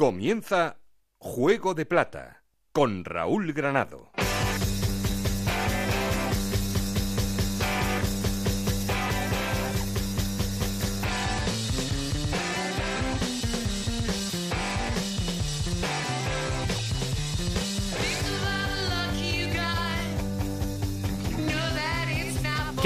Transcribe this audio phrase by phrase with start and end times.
[0.00, 0.76] Comienza
[1.18, 4.12] Juego de Plata con Raúl Granado.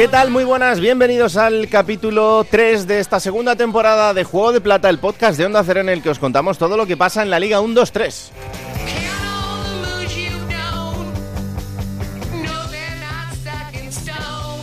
[0.03, 0.33] ¿Qué tal?
[0.33, 4.99] Muy buenas, bienvenidos al capítulo 3 de esta segunda temporada de Juego de Plata, el
[4.99, 7.39] podcast de Onda Cero en el que os contamos todo lo que pasa en la
[7.39, 8.31] Liga 1-2-3.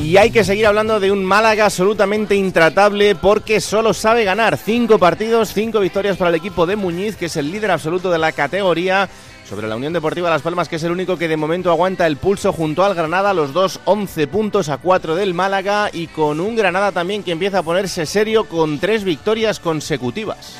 [0.01, 4.57] Y hay que seguir hablando de un Málaga absolutamente intratable porque solo sabe ganar.
[4.57, 8.17] Cinco partidos, cinco victorias para el equipo de Muñiz, que es el líder absoluto de
[8.17, 9.07] la categoría
[9.49, 12.17] sobre la Unión Deportiva Las Palmas, que es el único que de momento aguanta el
[12.17, 16.55] pulso junto al Granada, los dos 11 puntos a 4 del Málaga y con un
[16.55, 20.55] Granada también que empieza a ponerse serio con tres victorias consecutivas.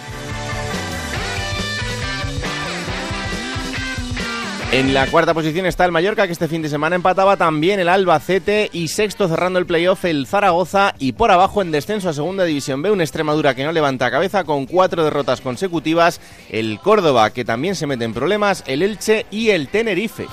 [4.71, 7.89] En la cuarta posición está el Mallorca, que este fin de semana empataba también el
[7.89, 12.43] Albacete y sexto cerrando el playoff el Zaragoza y por abajo en descenso a segunda
[12.43, 17.45] división B un Extremadura que no levanta cabeza con cuatro derrotas consecutivas, el Córdoba que
[17.45, 20.27] también se mete en problemas, el Elche y el Tenerife.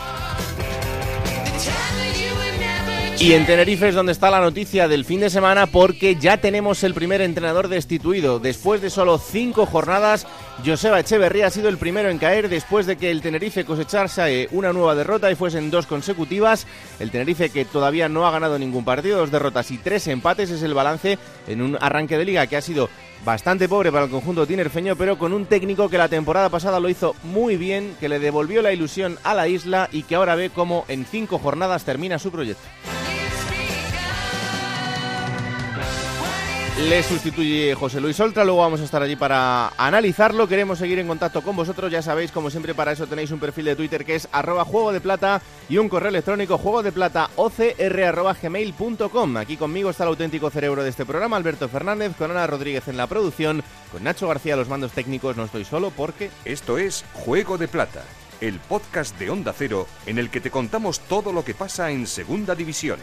[3.18, 6.84] Y en Tenerife es donde está la noticia del fin de semana porque ya tenemos
[6.84, 8.38] el primer entrenador destituido.
[8.38, 10.26] Después de solo cinco jornadas,
[10.64, 14.72] Joseba Echeverría ha sido el primero en caer después de que el Tenerife cosechase una
[14.72, 16.66] nueva derrota y fuesen dos consecutivas.
[16.98, 20.62] El Tenerife que todavía no ha ganado ningún partido, dos derrotas y tres empates es
[20.62, 22.88] el balance en un arranque de liga que ha sido
[23.24, 26.88] bastante pobre para el conjunto tinerfeño, pero con un técnico que la temporada pasada lo
[26.88, 30.50] hizo muy bien, que le devolvió la ilusión a la isla y que ahora ve
[30.50, 32.64] cómo en cinco jornadas termina su proyecto.
[36.78, 40.46] Le sustituye José Luis Oltra, luego vamos a estar allí para analizarlo.
[40.46, 43.64] Queremos seguir en contacto con vosotros, ya sabéis, como siempre, para eso tenéis un perfil
[43.64, 47.30] de Twitter que es arroba juego de plata y un correo electrónico juego de plata
[49.38, 52.98] Aquí conmigo está el auténtico cerebro de este programa, Alberto Fernández, con Ana Rodríguez en
[52.98, 55.34] la producción, con Nacho García los mandos técnicos.
[55.34, 58.04] No estoy solo porque Esto es Juego de Plata,
[58.42, 62.06] el podcast de Onda Cero en el que te contamos todo lo que pasa en
[62.06, 62.98] Segunda División.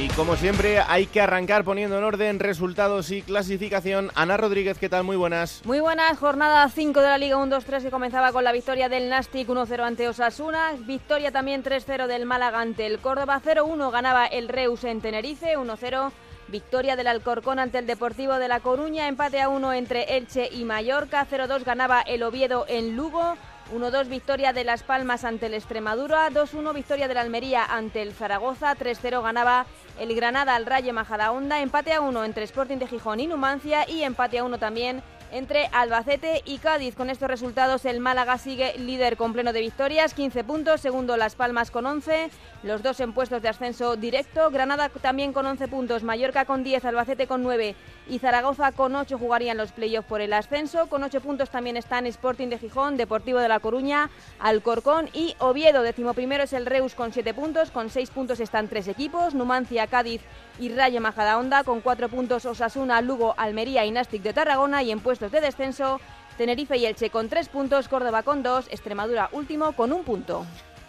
[0.00, 4.10] Y como siempre, hay que arrancar poniendo en orden resultados y clasificación.
[4.14, 5.04] Ana Rodríguez, ¿qué tal?
[5.04, 5.60] Muy buenas.
[5.66, 9.46] Muy buenas, jornada 5 de la Liga 1-2-3 que comenzaba con la victoria del Nastic
[9.46, 14.84] 1-0 ante Osasuna, victoria también 3-0 del Málaga ante el Córdoba, 0-1 ganaba el Reus
[14.84, 16.12] en Tenerife, 1-0
[16.48, 20.64] Victoria del Alcorcón ante el Deportivo de La Coruña, empate a 1 entre Elche y
[20.64, 23.36] Mallorca, 0-2 ganaba el Oviedo en Lugo,
[23.72, 28.74] 1-2 victoria de Las Palmas ante el Extremadura, 2-1 victoria del Almería ante el Zaragoza,
[28.76, 29.66] 3-0 ganaba
[29.98, 34.02] el Granada al Rayo Majadahonda, empate a 1 entre Sporting de Gijón y Numancia y
[34.02, 36.94] empate a 1 también entre Albacete y Cádiz.
[36.94, 41.34] Con estos resultados el Málaga sigue líder con pleno de victorias, 15 puntos, segundo Las
[41.34, 42.30] Palmas con 11,
[42.62, 46.84] los dos en puestos de ascenso directo, Granada también con 11 puntos, Mallorca con 10,
[46.84, 47.74] Albacete con 9
[48.08, 52.06] y Zaragoza con 8 jugarían los playoffs por el ascenso, con 8 puntos también están
[52.06, 57.12] Sporting de Gijón, Deportivo de La Coruña, Alcorcón y Oviedo, decimoprimero es el Reus con
[57.12, 60.22] 7 puntos, con 6 puntos están tres equipos, Numancia, Cádiz
[60.60, 65.00] y Rayo Majadahonda, con 4 puntos Osasuna, Lugo, Almería y Nastic de Tarragona y en
[65.00, 66.00] puestos de descenso
[66.36, 70.44] Tenerife y Elche con 3 puntos, Córdoba con 2, Extremadura último con un punto.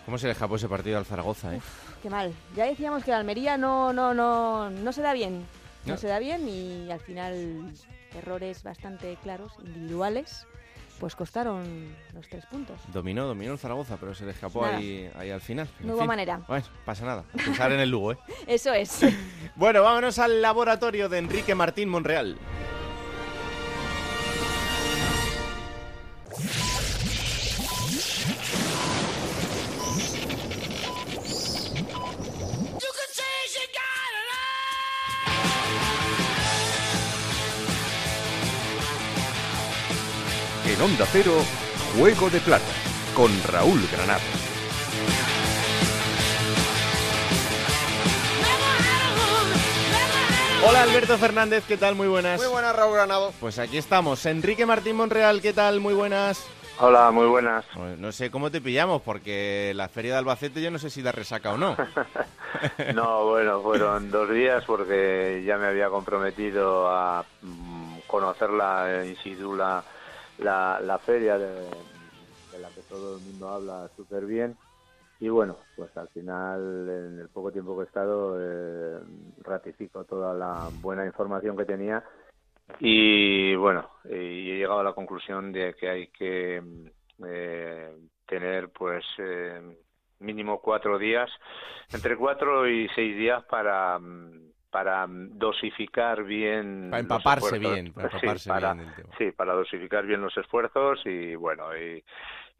[0.06, 1.56] ¿Cómo se le escapó ese partido al Zaragoza?
[1.56, 1.62] Eh?
[2.04, 2.34] Qué mal.
[2.56, 5.46] Ya decíamos que la Almería no, no, no, no se da bien.
[5.86, 5.98] No, No.
[5.98, 7.72] se da bien y al final
[8.16, 10.46] errores bastante claros, individuales,
[11.02, 11.64] pues costaron
[12.14, 12.80] los tres puntos.
[12.94, 15.68] Dominó, dominó el Zaragoza, pero se le escapó ahí, ahí al final.
[15.80, 16.08] En No hubo fin.
[16.08, 16.40] manera.
[16.48, 17.24] Bueno, pasa nada.
[17.34, 18.18] Pensar en el Lugo, ¿eh?
[18.48, 19.00] Eso es.
[19.56, 22.38] Bueno, vámonos al laboratorio de Enrique Martín Monreal.
[40.82, 41.34] En Onda Cero,
[41.96, 42.66] Juego de Plata
[43.14, 44.20] con Raúl Granado.
[50.68, 51.94] Hola Alberto Fernández, ¿qué tal?
[51.94, 52.42] Muy buenas.
[52.42, 53.32] Muy buenas, Raúl Granado.
[53.40, 54.26] Pues aquí estamos.
[54.26, 55.82] Enrique Martín Monreal, ¿qué tal?
[55.82, 56.48] Muy buenas.
[56.80, 57.64] Hola, muy buenas.
[57.76, 61.04] Pues no sé cómo te pillamos, porque la feria de Albacete yo no sé si
[61.04, 61.78] da resaca o no.
[62.96, 69.56] No, bueno, fueron dos días porque ya me había comprometido a mm, conocerla in situ
[69.56, 69.84] la,
[70.42, 71.70] la, la feria de,
[72.58, 74.58] la que todo el mundo habla súper bien.
[75.20, 79.00] Y bueno, pues al final, en el poco tiempo que he estado, eh,
[79.44, 82.04] ratifico toda la buena información que tenía.
[82.80, 86.64] Y bueno, y he llegado a la conclusión de que hay que
[87.24, 87.96] eh,
[88.26, 89.78] tener pues eh,
[90.20, 91.30] mínimo cuatro días,
[91.92, 94.00] entre cuatro y seis días para
[94.72, 101.00] para dosificar bien para empaparse bien para empaparse bien sí para dosificar bien los esfuerzos
[101.06, 102.04] y bueno y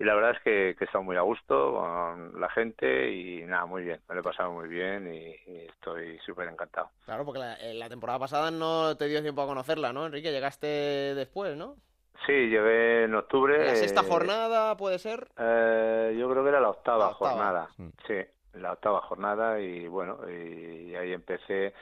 [0.02, 3.68] y la verdad es que, he estado muy a gusto con la gente y nada,
[3.68, 5.36] muy bien, me lo he pasado muy bien y,
[5.68, 6.90] estoy súper encantado.
[7.06, 10.32] Claro, porque eh, la, temporada pasada no te dio tiempo a conocerla, ¿no, Enrique?
[10.32, 10.66] Llegaste
[11.14, 11.76] después, ¿no?
[12.26, 13.64] Sí, llegué en octubre.
[13.64, 15.28] ¿La sexta jornada puede ser?
[15.38, 17.70] Eh, yo creo que era la octava, jornada,
[18.08, 18.16] sí
[18.54, 21.74] la octava jornada y bueno y ahí empecé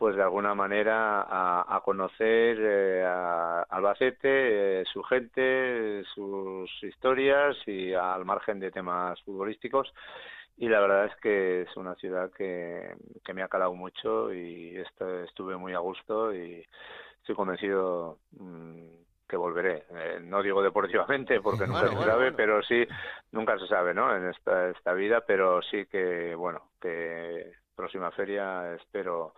[0.00, 7.92] pues de alguna manera a, conocer eh, a Albacete eh, su gente sus historias y
[7.92, 9.92] al margen de temas futbolísticos.
[10.56, 14.74] Y la verdad es que es una ciudad que, que me ha calado mucho y
[14.76, 16.64] estuve muy a gusto y
[17.20, 18.86] estoy convencido mm,
[19.30, 19.84] que volveré.
[19.94, 22.84] Eh, no digo deportivamente porque nunca se sabe, pero sí,
[23.30, 24.14] nunca se sabe, ¿no?
[24.14, 29.32] En esta, esta vida, pero sí que, bueno, que próxima feria espero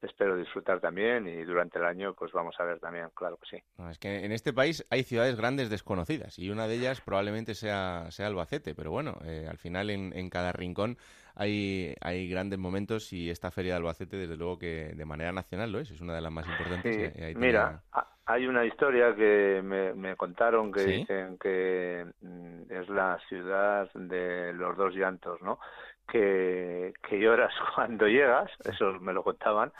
[0.00, 3.64] espero disfrutar también y durante el año pues vamos a ver también, claro que sí.
[3.90, 8.06] es que en este país hay ciudades grandes desconocidas y una de ellas probablemente sea,
[8.10, 10.98] sea Albacete, pero bueno, eh, al final en, en cada rincón
[11.34, 15.72] hay, hay grandes momentos y esta feria de Albacete desde luego que de manera nacional
[15.72, 17.36] lo es, es una de las más importantes.
[17.36, 17.82] mira,
[18.28, 24.76] hay una historia que me, contaron que dicen que mm, es la ciudad de los
[24.76, 25.58] dos llantos, ¿no?
[26.06, 29.72] Que, que lloras cuando llegas, eso me lo contaban,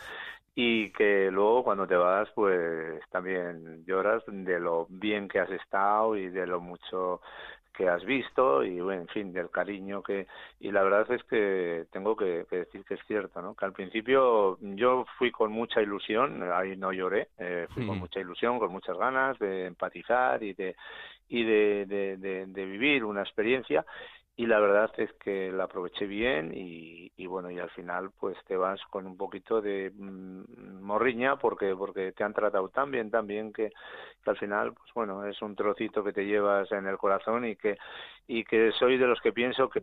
[0.55, 6.17] y que luego cuando te vas, pues también lloras de lo bien que has estado
[6.17, 7.21] y de lo mucho
[7.79, 10.27] que has visto y bueno, en fin del cariño que
[10.59, 14.59] y la verdad es que tengo que, decir que es cierto no que al principio
[14.61, 18.99] yo fui con mucha ilusión ahí no lloré eh, fui con mucha ilusión con muchas
[18.99, 20.75] ganas de empatizar y de
[21.29, 23.87] y de, de, de vivir una experiencia
[24.38, 28.37] y la verdad es que la aproveché bien y, y, bueno y al final pues
[28.46, 33.11] te vas con un poquito de mm, morriña porque porque te han tratado tan bien
[33.11, 33.70] tan bien que,
[34.23, 37.56] que, al final pues bueno es un trocito que te llevas en el corazón y
[37.56, 37.79] que
[38.29, 39.82] y que soy de los que pienso que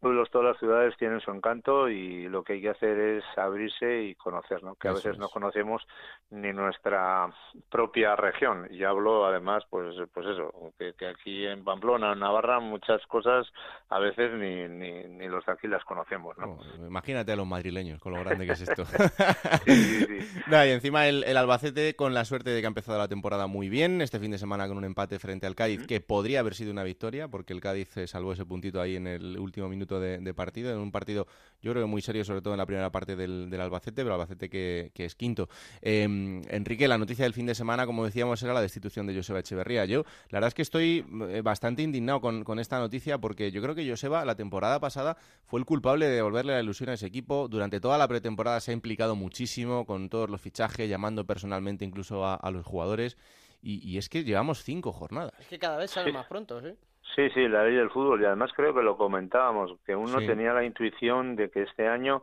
[0.00, 4.02] todos todas las ciudades tienen su encanto y lo que hay que hacer es abrirse
[4.02, 4.74] y conocer, ¿no?
[4.74, 5.82] Que a veces no conocemos
[6.30, 7.32] ni nuestra
[7.70, 8.68] propia región.
[8.70, 13.50] Y hablo además, pues, pues eso, que, aquí en Pamplona, en Navarra, muchas cosas
[13.90, 16.58] a veces ni, ni, ni los de aquí las conocemos, ¿no?
[16.58, 18.84] Oh, imagínate a los madrileños con lo grande que es esto.
[19.66, 23.68] y encima el, el Albacete con la suerte de que ha empezado la temporada muy
[23.68, 26.72] bien, este fin de semana con un empate frente al Cádiz, que podría haber sido
[26.72, 30.72] una victoria, porque el Cádiz salvó ese puntito ahí en el último minuto de, partido,
[30.72, 31.26] en un partido
[31.62, 34.48] yo creo que muy serio, sobre todo en la primera parte del, Albacete, pero Albacete
[34.48, 35.48] que, es quinto.
[35.80, 39.38] Em, Enrique, la noticia del fin de semana, como decíamos, era la destitución de Joseba
[39.38, 39.84] Echeverría.
[39.84, 43.74] Yo, la verdad es que estoy eh, bastante indignado con, esta noticia porque yo creo
[43.76, 45.16] que Joseba la temporada pasada
[45.46, 47.46] fue el culpable de devolverle la ilusión a ese equipo.
[47.46, 52.26] Durante toda la pretemporada se ha implicado muchísimo con todos los fichajes, llamando personalmente incluso
[52.26, 53.16] a, los jugadores.
[53.62, 55.32] Y, es que llevamos cinco jornadas.
[55.38, 56.74] Es que cada vez sale más pronto, ¿sí?
[57.14, 58.20] Sí, sí, la ley del fútbol.
[58.20, 62.22] Y además creo que lo comentábamos, que uno tenía la intuición de que este año,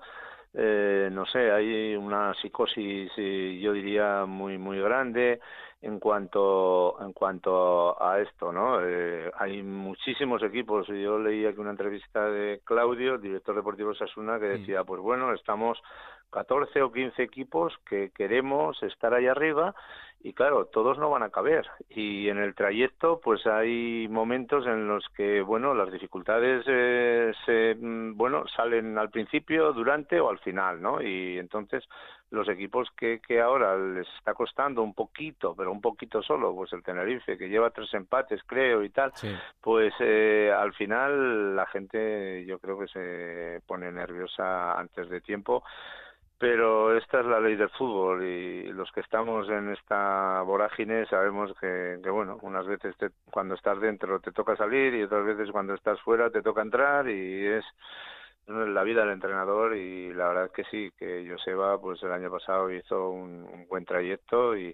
[0.54, 5.40] eh, no sé, hay una psicosis, eh, yo diría, muy, muy grande
[5.82, 8.80] en cuanto en cuanto a esto, ¿no?
[8.82, 10.88] Eh, hay muchísimos equipos.
[10.88, 15.34] Yo leí aquí una entrevista de Claudio, director deportivo de Sasuna, que decía, pues bueno,
[15.34, 15.82] estamos
[16.32, 19.76] 14 o 15 equipos que queremos estar ahí arriba
[20.24, 24.88] y claro, todos no van a caber y en el trayecto pues hay momentos en
[24.88, 30.40] los que bueno, las dificultades eh, se mm, bueno, salen al principio, durante o al
[30.40, 31.02] final, ¿no?
[31.02, 31.84] Y entonces
[32.32, 36.74] los equipos que, que ahora les está costando un poquito, pero un poquito solo, pues
[36.74, 39.12] el Tenerife que lleva tres empates, creo y tal,
[39.60, 45.64] pues eh, al final la gente yo creo que se pone nerviosa antes de tiempo
[46.42, 51.54] pero esta es la ley del fútbol y los que estamos en esta vorágine sabemos
[51.62, 52.96] que, que bueno, unas veces
[53.30, 57.08] cuando estás dentro te toca salir y otras veces cuando estás fuera te toca entrar
[57.08, 57.64] y es
[58.52, 62.30] la vida del entrenador y la verdad es que sí, que Joseba pues el año
[62.32, 64.74] pasado hizo un, buen trayecto y,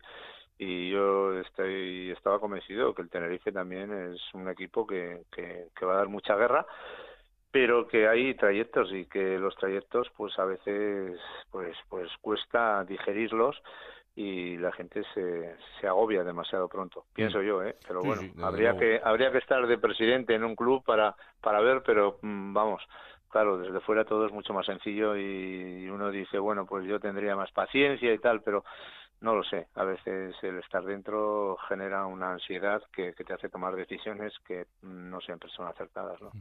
[0.58, 5.94] y yo estoy estaba convencido que el Tenerife también es un equipo que, que va
[5.94, 6.66] a dar mucha guerra
[7.52, 11.20] pero que hay trayectos y que los trayectos pues a veces
[11.52, 13.56] pues pues cuesta digerirlos
[14.16, 19.00] y la gente se, se agobia demasiado pronto pienso yo eh pero bueno habría que
[19.04, 22.84] habría que estar de presidente en un club para para ver pero mm, vamos
[23.38, 27.36] claro desde fuera todo es mucho más sencillo y uno dice bueno pues yo tendría
[27.36, 28.64] más paciencia y tal pero
[29.20, 29.68] no lo sé.
[29.74, 35.20] A veces el estar dentro genera una ansiedad que, te hace tomar decisiones que no
[35.22, 36.22] siempre son acertadas.
[36.22, 36.32] ¿no?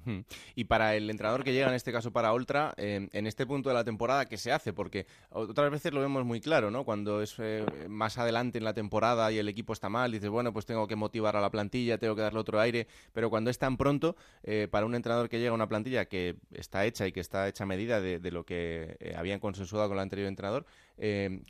[0.54, 3.70] Y para el entrenador que llega, en este caso para Ultra, eh, en este punto
[3.70, 4.72] de la temporada, ¿qué se hace?
[4.74, 6.84] Porque otras veces lo vemos muy claro, ¿no?
[6.84, 10.52] Cuando es eh, más adelante en la temporada y el equipo está mal, dices, bueno,
[10.52, 12.86] pues tengo que motivar a la plantilla, tengo que darle otro aire.
[13.12, 16.36] Pero cuando es tan pronto, eh, para un entrenador que llega a una plantilla que
[16.52, 19.96] está hecha y que está hecha a medida de, de lo que habían consensuado con
[19.96, 20.66] el anterior entrenador,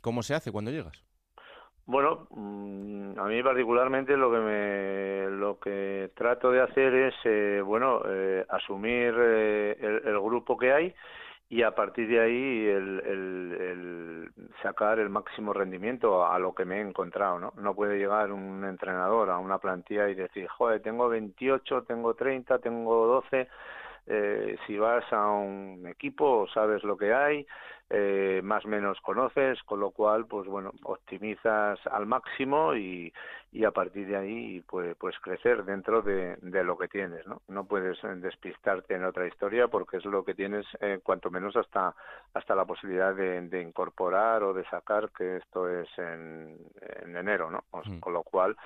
[0.01, 1.07] ¿cómo se hace cuando llegas?
[1.87, 7.61] Bueno, mm, a mí particularmente lo que me, lo que trato de hacer es, eh,
[7.63, 10.93] bueno, eh, asumir eh, el, grupo que hay
[11.47, 16.79] y a partir de ahí el, el, sacar el máximo rendimiento a, lo que me
[16.79, 17.53] he encontrado, ¿no?
[17.55, 22.59] No puede llegar un entrenador a una plantilla y decir, joder, tengo 28, tengo 30,
[22.59, 23.47] tengo 12.
[24.07, 27.47] Eh, si vas a un equipo sabes lo que hay,
[27.89, 33.13] eh, más o menos conoces, con lo cual, pues bueno, optimizas al máximo y,
[33.53, 37.41] y a partir de ahí, pues, pues crecer dentro de, de, lo que tienes, ¿no?
[37.47, 41.55] No puedes eh, despistarte en otra historia porque es lo que tienes, eh, cuanto menos
[41.55, 41.95] hasta,
[42.33, 46.57] hasta la posibilidad de, de, incorporar o de sacar, que esto es en,
[47.03, 47.63] en enero, ¿no?
[47.71, 47.99] Mm.
[47.99, 48.57] Con lo cual,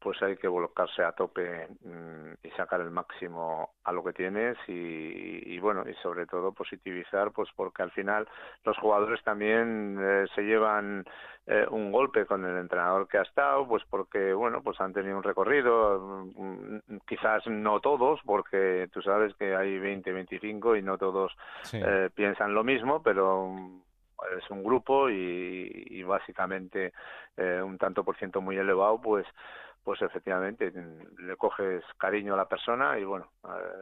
[0.00, 4.56] pues hay que volcarse a tope mm, y sacar el máximo a lo que tienes
[4.68, 8.28] y, bueno y sobre todo positivizar pues porque al final
[8.64, 11.04] los jugadores también eh, se llevan
[11.46, 15.16] eh, un golpe con el entrenador que ha estado pues porque bueno pues han tenido
[15.16, 20.96] un recorrido mm, quizás no todos porque tú sabes que hay 20 25 y no
[20.96, 21.36] todos
[21.72, 23.52] eh, piensan lo mismo pero
[24.38, 26.92] es un grupo y, y básicamente
[27.36, 29.24] un tanto por ciento muy elevado pues
[29.84, 30.72] pues efectivamente
[31.18, 33.30] le coges cariño a la persona y bueno,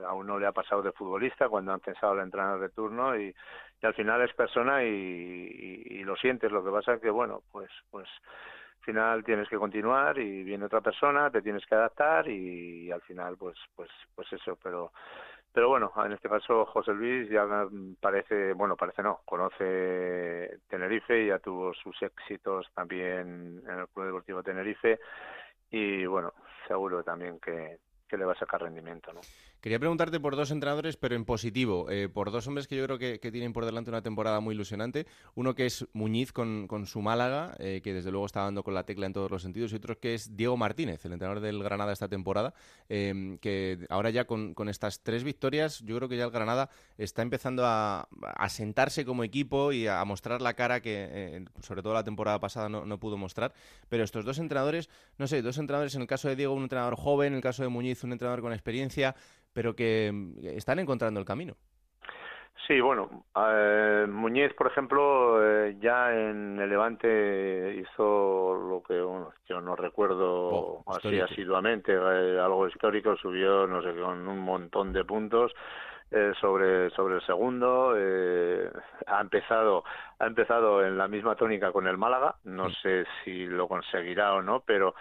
[0.07, 3.35] a uno le ha pasado de futbolista cuando han pensado el entrenador de turno y,
[3.83, 6.51] al final es persona y, lo sientes.
[6.51, 8.09] Lo que pasa es que bueno, pues pues
[8.79, 13.03] al final tienes que continuar y viene otra persona, te tienes que adaptar y, al
[13.03, 14.93] final pues pues pues eso, pero
[15.53, 17.47] pero bueno, en este caso José Luis ya
[17.99, 24.05] parece, bueno, parece no, conoce Tenerife, y ya tuvo sus éxitos también en el Club
[24.05, 25.01] Deportivo Tenerife
[25.71, 26.33] y bueno,
[26.67, 29.21] seguro también que, que le va a sacar rendimiento, ¿no?
[29.61, 32.99] Quería preguntarte por dos entrenadores, pero en positivo, eh, por dos hombres que yo creo
[32.99, 35.07] que, tienen por delante una temporada muy ilusionante.
[35.35, 38.85] Uno que es Muñiz con, su Málaga, eh, que desde luego está dando con la
[38.85, 41.93] tecla en todos los sentidos, y otro que es Diego Martínez, el entrenador del Granada
[41.93, 42.55] esta temporada,
[42.89, 47.23] em, que ahora ya con, estas tres victorias, yo creo que ya el Granada está
[47.23, 48.09] empezando a,
[48.49, 52.69] sentarse como equipo y a, mostrar la cara que, eh, sobre todo la temporada pasada,
[52.69, 53.53] no, no pudo mostrar.
[53.89, 56.97] Pero estos dos entrenadores, no sé, dos entrenadores, en el caso de Diego, un entrenador
[56.97, 59.17] joven, en el caso de Muñiz, un entrenador con experiencia,
[59.57, 61.55] pero que mm, están encontrando el camino.
[62.67, 68.97] Sí, bueno, eh, Muñiz, por ejemplo, eh, ya en el Levante hizo lo que
[69.49, 75.05] yo no recuerdo así asiduamente, eh, algo histórico, subió, no sé, con un montón de
[75.05, 75.53] puntos.
[76.41, 77.91] sobre sobre el segundo
[79.07, 79.83] ha empezado
[80.21, 84.41] ha empezado en la misma tónica con el Málaga no sé si lo conseguirá o
[84.41, 84.95] no pero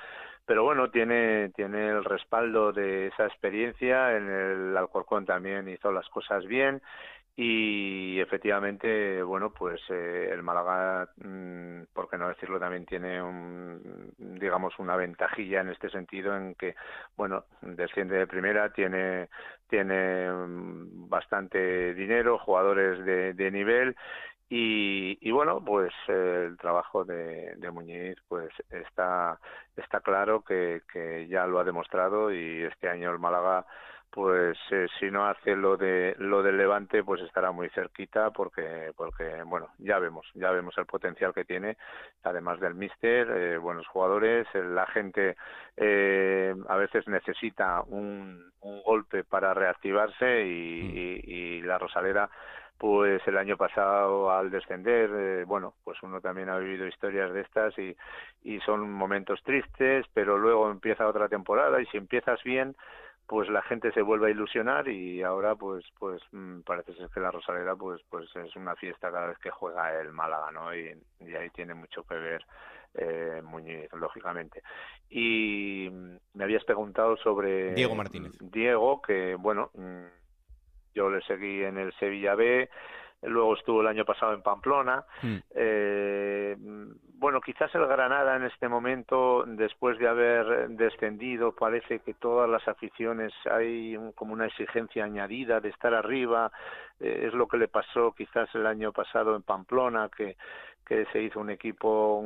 [0.46, 6.08] pero bueno, tiene, tiene el respaldo de esa experiencia, en el Alcorcón también hizo las
[6.10, 6.82] cosas bien
[7.38, 14.14] y efectivamente, bueno, pues eh, el Málaga, mm, por qué no decirlo, también tiene un,
[14.18, 16.75] digamos, una ventajilla en este sentido en que,
[17.18, 19.28] bueno, desciende de primera, tiene,
[19.68, 23.98] tiene mm, bastante dinero, jugadores de, de nivel
[24.50, 29.40] y, y, bueno, pues eh, el trabajo de, de, Muñiz pues está,
[29.75, 33.66] está claro que, que, ya lo ha demostrado y este año el Málaga
[34.12, 38.94] pues eh, si no hace lo de lo del Levante pues estará muy cerquita porque
[38.96, 41.75] porque bueno ya vemos ya vemos el potencial que tiene
[42.24, 45.36] además del míster eh, buenos jugadores la gente
[45.75, 50.98] a veces necesita un, un golpe para reactivarse y, mm.
[50.98, 52.30] y, y la Rosalera
[52.77, 57.41] pues el año pasado al descender, eh, bueno, pues uno también ha vivido historias de
[57.41, 57.96] estas y,
[58.44, 62.75] y son momentos tristes, pero luego empieza otra temporada y si empiezas bien,
[63.27, 67.20] pues la gente se vuelve a ilusionar y ahora pues pues mm, parece ser que
[67.20, 70.75] la Rosaleda pues pues es una fiesta cada vez que juega el Málaga, ¿no?
[70.75, 72.46] Y, y ahí tiene mucho que ver
[72.94, 74.62] eh, Muñiz, lógicamente.
[75.10, 78.34] Y mm, me habías preguntado sobre Diego Martínez.
[78.39, 80.05] Diego, que bueno, mm,
[80.96, 82.70] yo le seguí en el Sevilla B,
[83.24, 85.04] luego estuvo el año pasado en Pamplona.
[85.22, 85.38] Hmm.
[85.54, 86.56] Eh,
[87.18, 92.68] bueno, quizás el Granada en este momento, después de haber descendido, parece que todas las
[92.68, 96.52] aficiones hay como una exigencia añadida de estar arriba.
[97.00, 100.38] Eh, es lo que le pasó quizás el año pasado en Pamplona, que
[100.86, 102.24] que se hizo un equipo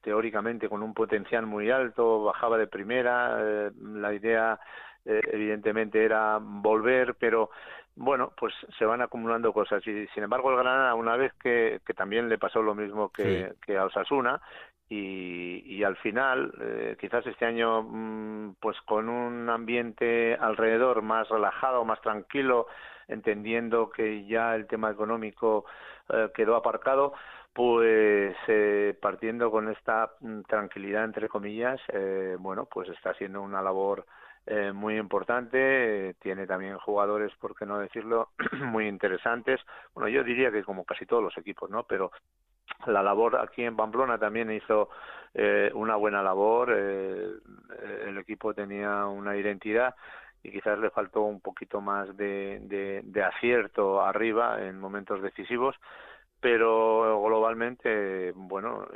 [0.00, 4.58] teóricamente con un potencial muy alto, bajaba de primera, eh, la idea
[5.04, 7.50] eh, evidentemente era volver, pero
[7.96, 9.86] bueno, pues se van acumulando cosas.
[9.86, 13.54] Y sin embargo el Granada una vez que, que también le pasó lo mismo que,
[13.64, 14.40] que a Osasuna
[14.88, 21.28] y, y al final eh, quizás este año mm, pues con un ambiente alrededor más
[21.28, 22.66] relajado, más tranquilo,
[23.08, 25.64] entendiendo que ya el tema económico
[26.34, 27.12] quedó aparcado,
[27.52, 33.60] pues eh, partiendo con esta mm, tranquilidad entre comillas eh, bueno pues está siendo una
[33.60, 34.06] labor
[34.46, 38.30] eh, muy importante tiene también jugadores por qué no decirlo
[38.64, 39.60] muy interesantes.
[39.94, 42.10] Bueno yo diría que como casi todos los equipos no pero
[42.86, 44.88] la labor aquí en Pamplona también hizo
[45.74, 49.94] una buena labor el equipo tenía una identidad
[50.42, 55.76] y quizás le faltó un poquito más de, de acierto arriba en momentos decisivos
[56.40, 58.86] pero globalmente bueno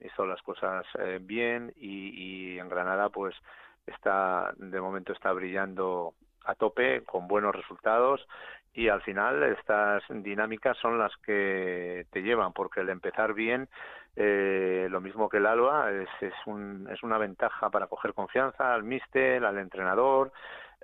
[0.00, 3.34] hizo las cosas eh, bien y, y, en Granada pues
[3.88, 6.14] está de momento está brillando
[6.44, 8.26] a tope con buenos resultados
[8.72, 13.68] y al final estas dinámicas son las que te llevan porque el empezar bien
[14.16, 18.74] eh, lo mismo que el Alba es, es, un, es una ventaja para coger confianza
[18.74, 20.32] al míster al entrenador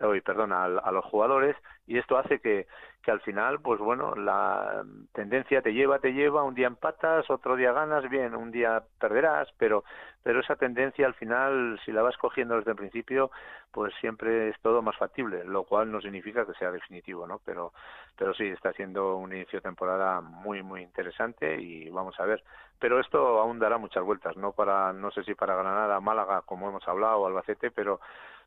[0.00, 2.66] hoy perdón a, a los jugadores y esto hace que
[3.04, 4.82] que al final, pues bueno, la
[5.12, 9.48] tendencia te lleva, te lleva, un día empatas, otro día ganas, bien, un día perderás,
[9.58, 9.84] pero,
[10.22, 13.30] pero esa tendencia al final, si la vas cogiendo desde el principio,
[13.70, 17.40] pues siempre es todo más factible, lo cual no significa que sea definitivo, ¿no?
[17.44, 17.72] Pero,
[18.16, 22.42] pero sí, está siendo un inicio de temporada muy, muy interesante y vamos a ver.
[22.78, 26.68] Pero esto aún dará muchas vueltas, no para, no sé si para Granada, Málaga, como
[26.68, 28.00] hemos hablado, o Albacete, pero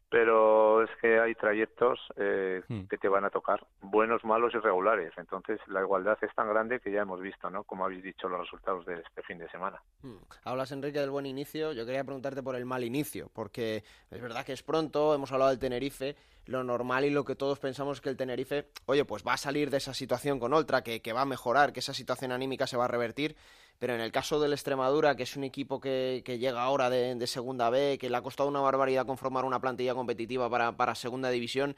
[0.10, 2.84] pero es que hay trayectos eh, hmm.
[2.84, 5.12] que te van a tocar, buenos, malos y regulares.
[5.18, 7.64] Entonces la igualdad es tan grande que ya hemos visto, ¿no?
[7.64, 9.82] Como habéis dicho, los resultados de este fin de semana.
[10.02, 10.18] Hmm.
[10.46, 11.74] Hablas, Enrique, del buen inicio.
[11.74, 15.50] Yo quería preguntarte por el mal inicio, porque es verdad que es pronto, hemos hablado
[15.50, 16.16] del Tenerife,
[16.48, 19.38] lo normal y lo que todos pensamos es que el Tenerife, oye, pues va a
[19.38, 22.68] salir de esa situación con Oltra, que, que va a mejorar, que esa situación anímica
[22.68, 23.36] se va a revertir
[23.80, 27.70] pero en el caso del Extremadura, que es un equipo que, llega ahora de, Segunda
[27.70, 31.76] B, que le ha costado una barbaridad conformar una plantilla competitiva para, para Segunda División,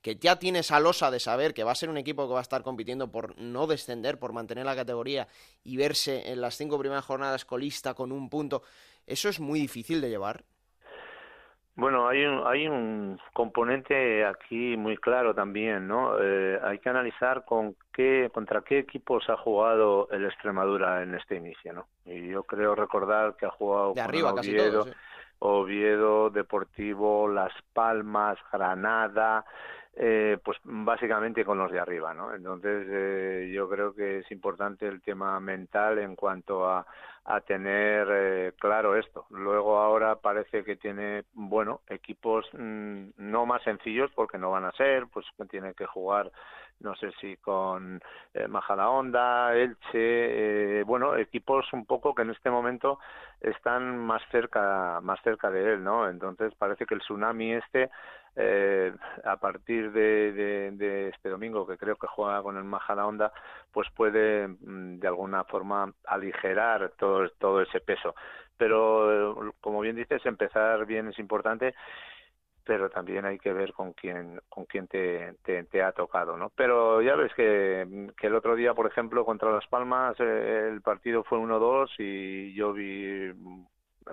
[0.00, 2.40] que ya tiene esa losa de saber que va a ser un equipo que va
[2.40, 5.28] a estar compitiendo por no descender, por mantener la categoría
[5.62, 8.62] y verse en las cinco primeras jornadas colista con un punto,
[9.06, 10.44] eso es muy difícil de llevar.
[11.74, 16.16] Bueno, hay un, hay un componente aquí muy claro también, ¿no?
[16.20, 21.36] Eh, hay que analizar con qué, contra qué equipos ha jugado el Extremadura en este
[21.36, 21.86] inicio, ¿no?
[22.04, 24.86] Y yo creo recordar que ha jugado de arriba, Oviedo,
[25.38, 29.46] Oviedo, Deportivo, Las Palmas, Granada,
[29.94, 32.34] eh, pues básicamente con los de arriba, ¿no?
[32.34, 36.86] Entonces eh, yo creo que es importante el tema mental en cuanto a
[37.24, 39.26] a tener eh, claro esto.
[39.30, 44.72] Luego ahora parece que tiene, bueno, equipos mm, no más sencillos porque no van a
[44.72, 46.32] ser, pues tiene que jugar,
[46.80, 48.00] no sé si con
[48.34, 52.98] eh, Majadahonda, Elche, eh, bueno, equipos un poco que en este momento
[53.40, 56.08] están más cerca, más cerca de él, ¿no?
[56.08, 57.90] Entonces parece que el tsunami este
[58.34, 60.32] eh, a partir de,
[60.72, 63.32] de, este domingo, que creo que juega con el Majadahonda,
[63.70, 68.14] pues puede mm, de alguna forma aligerar todo, todo ese peso.
[68.56, 71.74] Pero, como bien dices, empezar bien es importante
[72.64, 77.02] pero también hay que ver con quién con quién te, te, ha tocado no pero
[77.02, 81.24] ya ves que, que, el otro día por ejemplo contra las Palmas eh, el partido
[81.24, 83.32] fue 1-2 y yo vi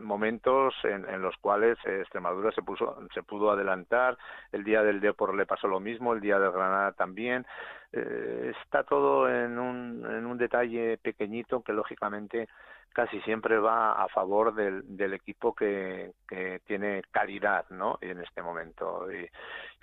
[0.02, 4.18] momentos en, en, los cuales Extremadura se puso se pudo adelantar
[4.52, 7.46] el día del Depor le pasó lo mismo el día del Granada también.
[7.92, 12.48] Eh, está todo en un, en un detalle pequeñito que lógicamente
[12.94, 17.98] casi siempre va a favor del, del equipo que, que tiene calidad ¿no?
[18.02, 19.28] en este momento y,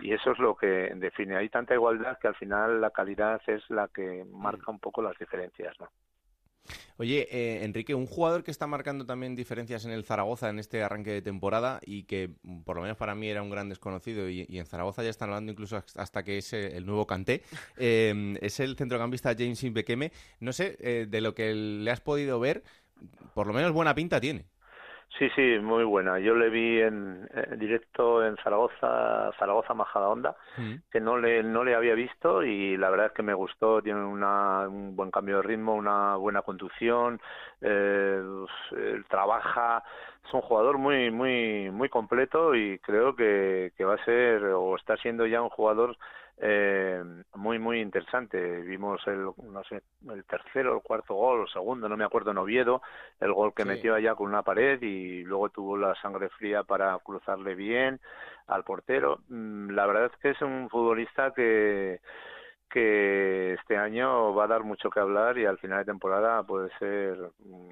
[0.05, 3.63] y eso es lo que define hay tanta igualdad que al final la calidad es
[3.71, 5.89] la que marca un poco las diferencias ¿no?
[6.99, 10.83] Oye, eh, Enrique, un jugador que está marcando también diferencias en el Zaragoza en este
[10.83, 14.29] arranque de temporada y que mm, por lo menos para mí era un gran desconocido
[14.29, 17.43] y, en Zaragoza ya están hablando incluso hasta que es eh, el nuevo Canté,
[17.77, 20.13] em, es el centrocampista James Bekeme.
[20.41, 22.63] No sé, eh, de lo que le has podido ver,
[23.35, 24.47] por lo menos buena pinta tiene.
[25.19, 26.19] Sí, sí, muy buena.
[26.19, 30.75] Yo le vi en, directo en Zaragoza, Zaragoza Majadahonda, mm.
[30.91, 33.81] que no le no le había visto y la verdad es que me gustó.
[33.81, 37.21] Tiene una, un buen cambio de ritmo, una buena conducción,
[37.63, 38.21] eh,
[39.09, 39.83] trabaja.
[40.27, 44.77] Es un jugador muy muy muy completo y creo que, que va a ser o
[44.77, 45.97] está siendo ya un jugador
[46.39, 47.03] eh,
[47.35, 48.61] muy muy interesante.
[48.63, 52.39] Vimos el no sé el tercero el cuarto gol el segundo no me acuerdo en
[52.39, 52.83] Oviedo
[53.21, 56.99] el gol que metió allá con una pared y luego tuvo la sangre fría para
[56.99, 58.01] cruzarle bien
[58.49, 59.21] al portero.
[59.29, 62.01] Mm, la verdad es que es un futbolista que
[62.71, 66.69] que este año va a dar mucho que hablar y al final de temporada puede
[66.79, 67.71] ser mm,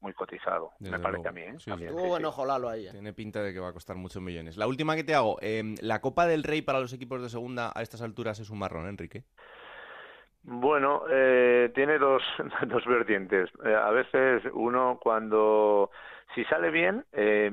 [0.00, 1.42] muy cotizado, me parece a mí.
[1.42, 1.56] ¿eh?
[2.68, 2.86] ahí.
[2.86, 2.90] ¿eh?
[2.90, 4.56] Tiene pinta de que va a costar muchos millones.
[4.56, 7.72] La última que te hago, eh, ¿la Copa del Rey para los equipos de segunda
[7.74, 9.24] a estas alturas es un marrón, Enrique?
[10.42, 12.22] Bueno, eh, tiene dos,
[12.66, 13.50] dos vertientes.
[13.64, 15.90] Eh, a veces uno cuando
[16.34, 17.50] si sale bien, eh,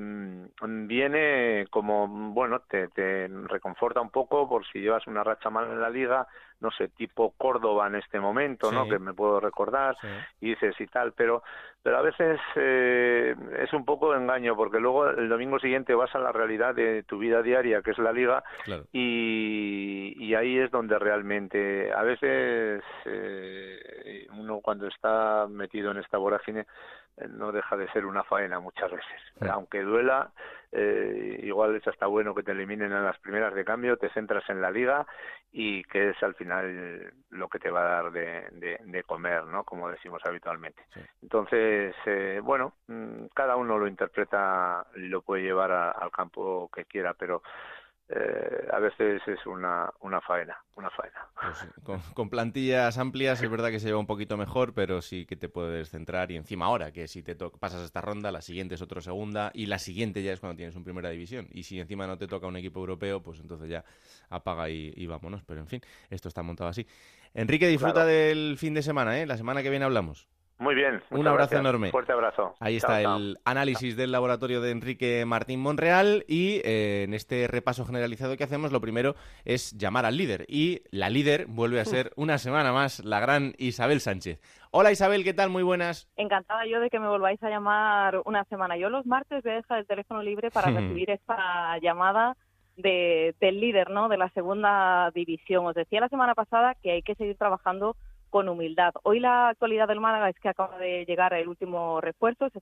[0.62, 5.82] viene como, bueno, te, te reconforta un poco por si llevas una racha mal en
[5.82, 6.28] la liga,
[6.60, 8.88] no sé, tipo Córdoba en este momento, ¿no?
[8.88, 9.96] Que me puedo recordar
[10.42, 11.44] y dices y tal, pero
[11.84, 16.20] pero a veces eh, es un poco engaño porque luego el domingo siguiente vas a
[16.20, 18.44] la realidad de tu vida diaria, que es la liga,
[18.92, 26.18] y, y ahí es donde realmente a veces eh, uno cuando está metido en esta
[26.18, 26.66] vorágine
[27.30, 29.22] no deja de ser una faena muchas veces.
[29.50, 30.32] Aunque duela,
[30.72, 34.48] eh, igual es hasta bueno que te eliminen en las primeras de cambio, te centras
[34.50, 35.06] en la liga
[35.52, 39.64] y que es al final lo que te va a dar de, de, comer, ¿no?
[39.64, 40.84] Como decimos habitualmente.
[41.22, 46.86] Entonces, eh, bueno, mm, cada uno lo interpreta y lo puede llevar al campo que
[46.86, 47.42] quiera, pero
[48.10, 51.28] eh, a veces es una, una faena, una faena.
[51.84, 55.36] Pues con, plantillas amplias es verdad que se lleva un poquito mejor, pero sí que
[55.36, 58.82] te puedes centrar y encima ahora, que si te pasas esta ronda, la siguiente es
[58.82, 61.48] otra segunda y la siguiente ya es cuando tienes un primera división.
[61.52, 63.84] Y si encima no te toca un equipo europeo, pues entonces ya
[64.30, 65.44] apaga y, vámonos.
[65.44, 66.88] Pero en fin, esto está montado así.
[67.34, 69.26] Enrique, disfruta del fin de semana, ¿eh?
[69.26, 70.28] La semana que viene hablamos.
[70.60, 71.02] Muy bien.
[71.12, 71.92] Un abrazo enorme.
[71.92, 72.56] Fuerte abrazo.
[72.60, 77.86] Ahí está el análisis del laboratorio de Enrique Martín Monreal y eh, en este repaso
[77.86, 79.16] generalizado que hacemos lo primero
[79.46, 83.54] es llamar al líder y la líder vuelve a ser una semana más la gran
[83.60, 84.42] Isabel Sánchez.
[84.72, 85.50] Hola Isabel, ¿qué tal?
[85.52, 86.10] Muy buenas.
[86.16, 88.78] Encantada yo de que me volváis a llamar una semana.
[88.78, 92.36] Yo los martes voy a dejar el teléfono libre para recibir esta llamada
[92.78, 94.10] de, del líder ¿no?
[94.10, 95.68] de la segunda división.
[95.68, 97.96] Os decía la semana pasada que hay que seguir trabajando
[98.30, 98.94] con humildad.
[99.04, 102.60] Hoy la actualidad del Málaga es que acaba de llegar el último refuerzo, se,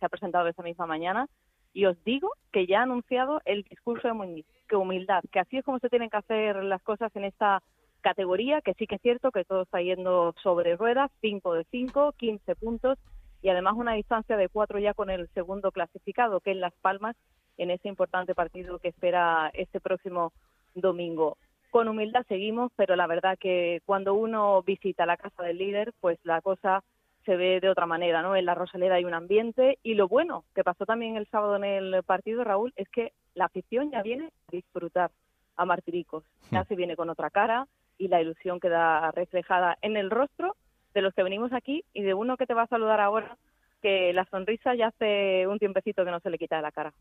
[0.00, 1.26] ha presentado esta misma mañana,
[1.72, 5.78] y os digo que ya ha anunciado el discurso de humildad, que así es como
[5.78, 7.62] se tienen que hacer las cosas en esta
[8.02, 12.12] categoría, que sí que es cierto que todo está yendo sobre ruedas, 5 de 5,
[12.16, 12.98] 15 puntos,
[13.40, 17.16] y además una distancia de 4 ya con el segundo clasificado, que es Las Palmas,
[17.58, 20.32] en ese importante partido que espera este próximo
[20.74, 21.36] domingo
[21.72, 26.18] con humildad seguimos, pero la verdad que cuando uno visita la casa del líder, pues
[26.22, 26.84] la cosa
[27.24, 28.36] se ve de otra manera, ¿no?
[28.36, 31.64] En la Rosaleda hay un ambiente y lo bueno que pasó también el sábado en
[31.64, 35.12] el partido, Raúl, es que la afición ya viene a disfrutar
[35.56, 36.66] a Martiricos, ya hmm.
[36.66, 40.56] se viene con otra cara y la ilusión queda reflejada en el rostro
[40.92, 43.38] de los que venimos aquí y de uno que te va a saludar ahora,
[43.80, 46.92] que la sonrisa ya hace un tiempecito que no se le quita de la cara.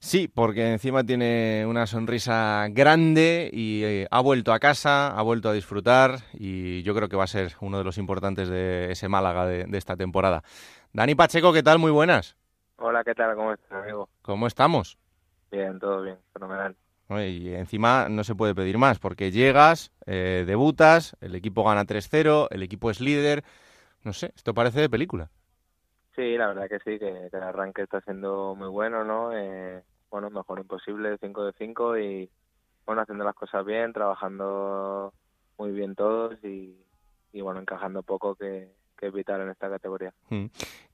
[0.00, 5.48] Sí, porque encima tiene una sonrisa grande y eh, ha vuelto a casa, ha vuelto
[5.48, 9.08] a disfrutar y yo creo que va a ser uno de los importantes de ese
[9.08, 10.44] Málaga de, esta temporada.
[10.92, 11.80] Dani Pacheco, ¿qué tal?
[11.80, 12.36] Muy buenas.
[12.76, 13.34] Hola, ¿qué tal?
[13.34, 14.08] ¿Cómo estás, amigo?
[14.22, 14.98] ¿Cómo estamos?
[15.50, 16.76] Bien, todo bien, fenomenal.
[17.10, 22.48] Y encima no se puede pedir más, porque llegas, eh, debutas, el equipo gana 3-0,
[22.50, 23.42] el equipo es líder.
[24.04, 25.30] No sé, esto parece de película.
[26.18, 29.32] Sí, la verdad que sí, que, el arranque está siendo muy bueno, ¿no?
[29.32, 32.28] Eh, bueno, mejor imposible, 5 de 5 y,
[32.84, 35.14] bueno, haciendo las cosas bien, trabajando
[35.58, 36.74] muy bien todos y,
[37.40, 38.68] bueno, encajando poco que,
[39.00, 40.12] es vital en esta categoría.
[40.30, 40.46] Mm.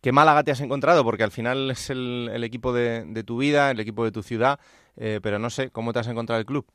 [0.02, 1.02] ¿Qué Málaga te has encontrado?
[1.04, 4.60] Porque al final es el, equipo de, tu vida, el equipo de tu ciudad,
[4.94, 6.66] eh, pero no sé, ¿cómo te has encontrado el club?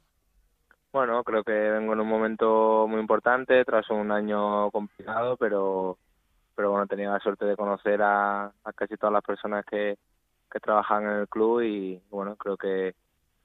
[0.92, 6.00] Bueno, creo que vengo en un momento muy importante, tras un año complicado, pero
[6.60, 9.98] pero bueno, tenía la suerte de conocer a, casi todas las personas que,
[10.62, 12.96] trabajan en el club y bueno, creo que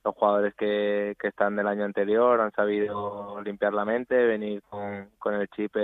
[0.05, 5.49] los jugadores que, están del año anterior han sabido limpiar la mente, venir con, el
[5.51, 5.77] chip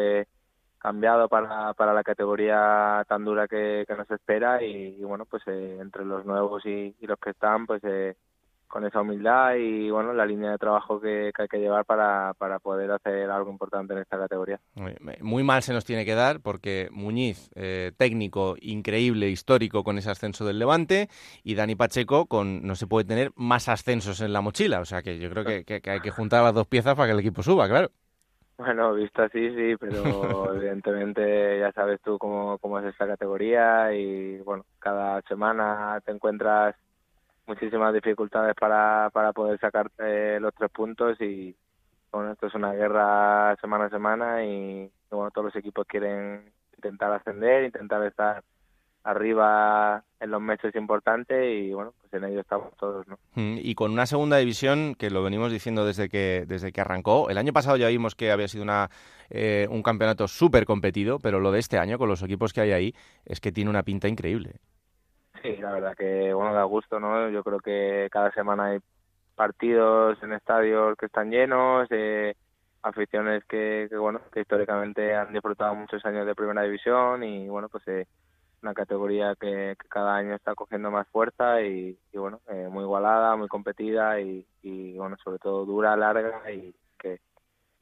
[0.78, 6.04] cambiado para, para la categoría tan dura que, nos espera y, bueno, pues eh, entre
[6.04, 8.16] los nuevos y, los que están, pues eh,
[8.70, 12.58] con esa humildad y bueno la línea de trabajo que, hay que llevar para, para,
[12.58, 14.60] poder hacer algo importante en esta categoría.
[15.20, 20.10] Muy mal se nos tiene que dar porque Muñiz, eh, técnico increíble, histórico con ese
[20.10, 21.08] ascenso del Levante
[21.42, 25.02] y Dani Pacheco con no se puede tener más ascensos en la mochila, o sea
[25.02, 27.42] que yo creo que, que hay que juntar las dos piezas para que el equipo
[27.42, 27.90] suba, claro.
[28.60, 29.94] Bueno, visto así, sí, pero
[30.54, 36.76] evidentemente ya sabes tú cómo, cómo es esta categoría y bueno, cada semana te encuentras
[37.50, 41.54] muchísimas dificultades para, para poder sacar los tres puntos y
[42.12, 47.12] bueno, esto es una guerra semana a semana y, bueno, todos los equipos quieren intentar
[47.12, 48.42] ascender, intentar estar
[49.02, 53.18] arriba en los meses importantes y bueno, pues en ello estamos todos, ¿no?
[53.34, 57.30] Mm, y con una segunda división que lo venimos diciendo desde que desde que arrancó.
[57.30, 58.90] El año pasado ya vimos que había sido una
[59.30, 62.72] eh, un campeonato súper competido, pero lo de este año con los equipos que hay
[62.72, 64.56] ahí es que tiene una pinta increíble.
[65.42, 67.28] Sí, la verdad que bueno, da gusto, ¿no?
[67.30, 68.78] Yo creo que cada semana hay
[69.34, 72.34] partidos en estadios que están llenos, eh,
[72.82, 77.86] aficiones que, bueno, que históricamente han disfrutado muchos años de primera división y bueno, pues
[77.88, 78.06] eh,
[78.62, 83.48] una categoría que, cada año está cogiendo más fuerza y, bueno, eh, muy igualada, muy
[83.48, 84.46] competida y,
[84.96, 87.20] bueno, sobre todo dura, larga y que,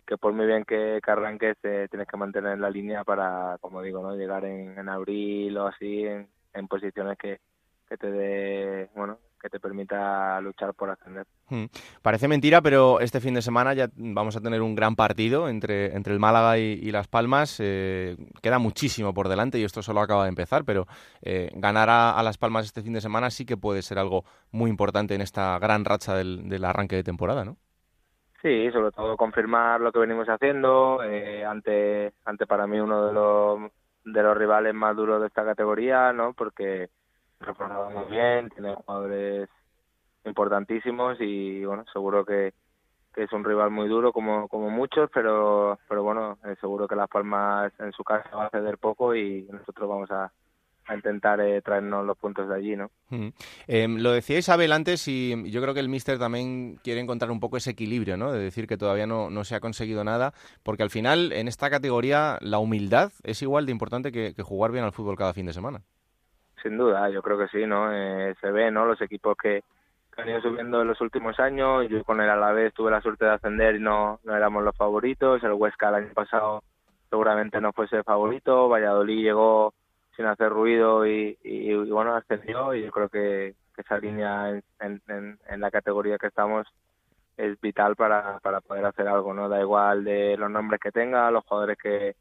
[0.07, 3.83] que por muy bien que, que arranques eh, tienes que mantener la línea para, como
[3.83, 7.41] digo, no llegar en, abril o así en posiciones que,
[7.89, 11.27] que te dé, bueno, que te permita luchar por ascender.
[11.49, 11.67] Hmm.
[12.03, 15.95] Parece mentira, pero este fin de semana ya vamos a tener un gran partido entre,
[15.95, 17.59] entre el Málaga y, Las Palmas.
[17.61, 20.87] Eh, queda muchísimo por delante y esto solo acaba de empezar, pero
[21.23, 24.71] eh, ganar a, Las Palmas este fin de semana sí que puede ser algo muy
[24.71, 27.57] importante en esta gran racha del, del arranque de temporada, ¿no?
[28.43, 33.13] Sí, sobre todo confirmar lo que venimos haciendo eh, ante, ante para mí uno de
[33.13, 33.73] los,
[34.05, 36.35] de los rivales más duros de esta categoría, ¿no?
[36.35, 36.89] Porque
[37.41, 39.49] reforzado muy bien, tiene jugadores
[40.25, 42.53] importantísimos y bueno, seguro que,
[43.15, 46.97] que es un rival muy duro como, como muchos, pero, pero bueno, eh, seguro que
[46.97, 50.31] Las Palmas en su casa va a ceder poco y nosotros vamos a,
[50.87, 52.91] a intentar eh, traernos los puntos de allí, ¿no?
[53.67, 57.41] Eh, lo decía Isabel antes y yo creo que el míster también quiere encontrar un
[57.41, 58.33] poco ese equilibrio, ¿no?
[58.33, 61.71] De decir que todavía no, no se ha conseguido nada, porque al final en esta
[61.71, 65.53] categoría la humildad es igual de importante que jugar bien al fútbol cada fin de
[65.53, 65.83] semana.
[66.63, 67.93] Sin duda, yo creo que sí, ¿no?
[67.93, 68.85] Eh, se ve, ¿no?
[68.87, 69.63] Los equipos que,
[70.17, 71.89] han ido subiendo en los últimos años.
[71.89, 75.43] Yo con el Alavés tuve la suerte de ascender y no, no éramos los favoritos.
[75.45, 76.65] El Huesca el año pasado
[77.09, 78.69] seguramente no fuese favorito.
[78.69, 79.75] Valladolid llegó
[80.17, 82.75] sin hacer ruido y, y, bueno, ascendió.
[82.75, 86.67] Y yo creo que, esa línea en, en, en, la categoría que estamos
[87.37, 89.49] es vital para, para poder hacer algo, ¿no?
[89.49, 92.17] Da igual de los nombres que tenga, los jugadores que,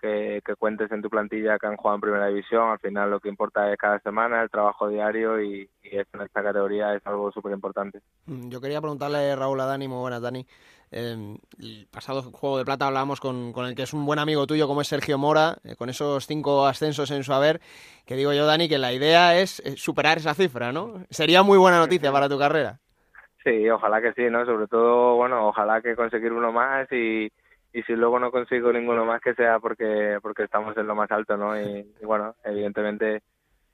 [0.00, 2.70] que, cuentes en tu plantilla que han jugado en primera división.
[2.70, 6.42] Al final lo que importa es cada semana, el trabajo diario y, y en esta
[6.42, 8.00] categoría es algo súper importante.
[8.26, 10.46] Mm, yo quería preguntarle, Raúl, a Dani, muy buenas, Dani.
[10.92, 14.46] Eh, el pasado Juego de Plata hablábamos con, con, el que es un buen amigo
[14.46, 17.60] tuyo como es Sergio Mora, eh, con esos cinco ascensos en su haber,
[18.06, 21.04] que digo yo, Dani, que la idea es eh, superar esa cifra, ¿no?
[21.10, 22.80] Sería muy buena noticia para tu carrera.
[23.44, 24.44] Sí, ojalá que sí, ¿no?
[24.44, 27.30] Sobre todo, bueno, ojalá que conseguir uno más y,
[27.72, 31.10] y si luego no consigo ninguno más que sea porque porque estamos en lo más
[31.10, 33.22] alto no y, bueno evidentemente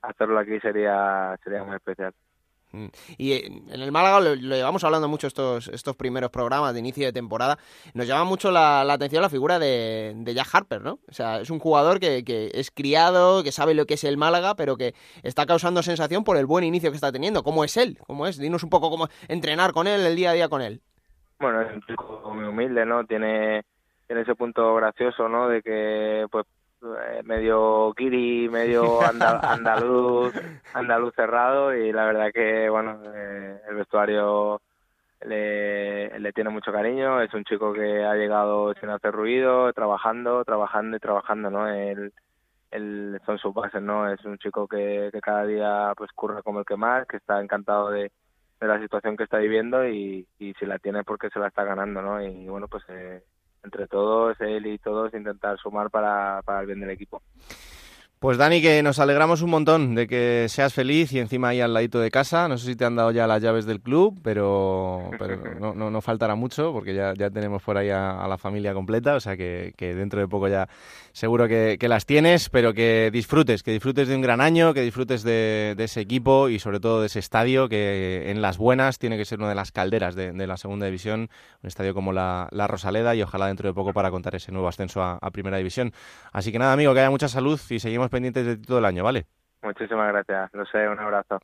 [0.01, 2.13] hacerlo aquí sería sería muy especial
[2.71, 2.85] mm.
[3.17, 7.05] y eh, en el Málaga lo, llevamos hablando mucho estos estos primeros programas de inicio
[7.05, 7.57] de temporada.
[7.93, 10.99] Nos llama mucho la, atención la figura de, de, Jack Harper, ¿no?
[11.07, 14.17] O sea, es un jugador que, que, es criado, que sabe lo que es el
[14.17, 17.43] Málaga, pero que está causando sensación por el buen inicio que está teniendo.
[17.43, 17.97] ¿Cómo es él?
[18.05, 18.37] ¿Cómo es?
[18.37, 20.81] Dinos un poco cómo entrenar con él, el día a día con él.
[21.39, 23.05] Bueno, es un chico muy humilde, ¿no?
[23.05, 23.63] Tiene
[24.07, 25.49] tiene ese punto gracioso, ¿no?
[25.49, 26.45] De que, pues,
[26.83, 29.01] eh, medio kiri, medio
[29.43, 30.33] andaluz,
[30.73, 34.61] andaluz cerrado y la verdad que, bueno, eh, el vestuario
[35.21, 40.43] le, le tiene mucho cariño, es un chico que ha llegado sin hacer ruido, trabajando,
[40.45, 41.67] trabajando y trabajando, ¿no?
[41.67, 42.13] Él,
[42.71, 44.11] él son sus bases, ¿no?
[44.11, 47.41] Es un chico que, que cada día pues curra como el que más, que está
[47.41, 48.11] encantado de,
[48.59, 51.63] de la situación que está viviendo y, y si la tiene porque se la está
[51.63, 52.21] ganando, ¿no?
[52.21, 53.23] Y bueno, pues eh,
[53.63, 57.21] entre todos, él y todos, intentar sumar para, para el bien del equipo.
[58.19, 61.71] Pues Dani, que nos alegramos un montón de que seas feliz y encima ahí al
[61.71, 62.47] ladito de casa.
[62.47, 65.11] No sé si te han dado ya las llaves del club, pero,
[65.59, 69.19] no, no, faltará mucho porque ya, ya tenemos por ahí a, la familia completa, o
[69.19, 70.67] sea que, dentro de poco ya
[71.11, 75.21] seguro que, las tienes, pero que disfrutes, que disfrutes de un gran año, que disfrutes
[75.21, 79.25] de, ese equipo y sobre todo de ese estadio que en las buenas tiene que
[79.25, 81.29] ser una de las calderas de, la segunda división,
[81.61, 85.03] un estadio como la, Rosaleda y ojalá dentro de poco para contar ese nuevo ascenso
[85.03, 85.93] a, a primera división.
[86.31, 89.03] Así que nada, amigo, que haya mucha salud y seguimos pendientes de todo el año,
[89.03, 89.25] ¿vale?
[89.61, 90.53] Muchísimas gracias.
[90.53, 91.39] Lo sé, un abrazo.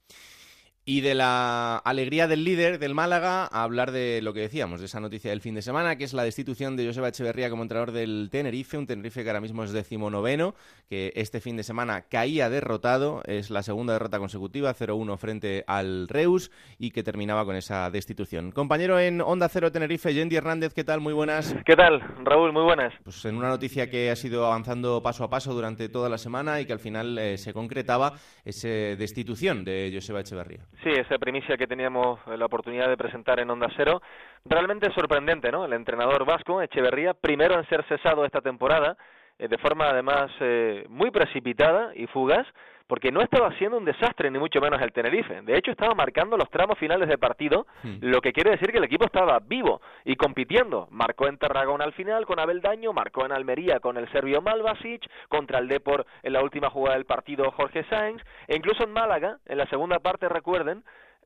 [0.86, 4.88] Y de la alegría del líder del Málaga a hablar de lo que decíamos, de
[4.88, 7.94] esa noticia del fin de semana, que es la destitución de Joseba Echeverría como entrenador
[7.94, 10.56] del Tenerife, un Tenerife que ahora mismo es decimonoveno,
[10.90, 16.10] que este fin de semana caía derrotado, es la segunda derrota consecutiva, 0-1 frente al
[16.10, 18.52] Reus, y que terminaba con esa destitución.
[18.52, 21.00] Compañero en Onda Cero Tenerife, Yendi Hernández, ¿qué tal?
[21.00, 21.56] Muy buenas.
[21.66, 22.52] ¿Qué tal, Raúl?
[22.52, 22.94] Muy buenas.
[23.06, 26.60] Pues en una noticia que ha sido avanzando paso a paso durante toda la semana
[26.60, 30.66] y que al final eh, se concretaba esa destitución de Joseba Echeverría.
[30.82, 34.02] Sí, esa primicia que teníamos la oportunidad de presentar en Onda Cero.
[34.44, 35.66] Realmente sorprendente, ¿no?
[35.66, 38.98] El entrenador vasco, Echeverría, primero en ser cesado esta temporada,
[39.38, 42.48] eh, de forma además eh, muy precipitada y fugaz,
[42.94, 45.42] porque no estaba haciendo un desastre, ni mucho menos el Tenerife.
[45.42, 47.96] De hecho, estaba marcando los tramos finales de partido, hmm.
[48.02, 50.88] lo que quiere decir que el equipo estaba vivo y compitiendo.
[50.92, 55.10] Marcó en Tarragona al final con Abel Daño, marcó en Almería con el serbio Malvasic,
[55.28, 59.40] contra el Depor en la última jugada del partido Jorge Sainz, e incluso en Málaga,
[59.48, 60.84] en la segunda parte, recuerden,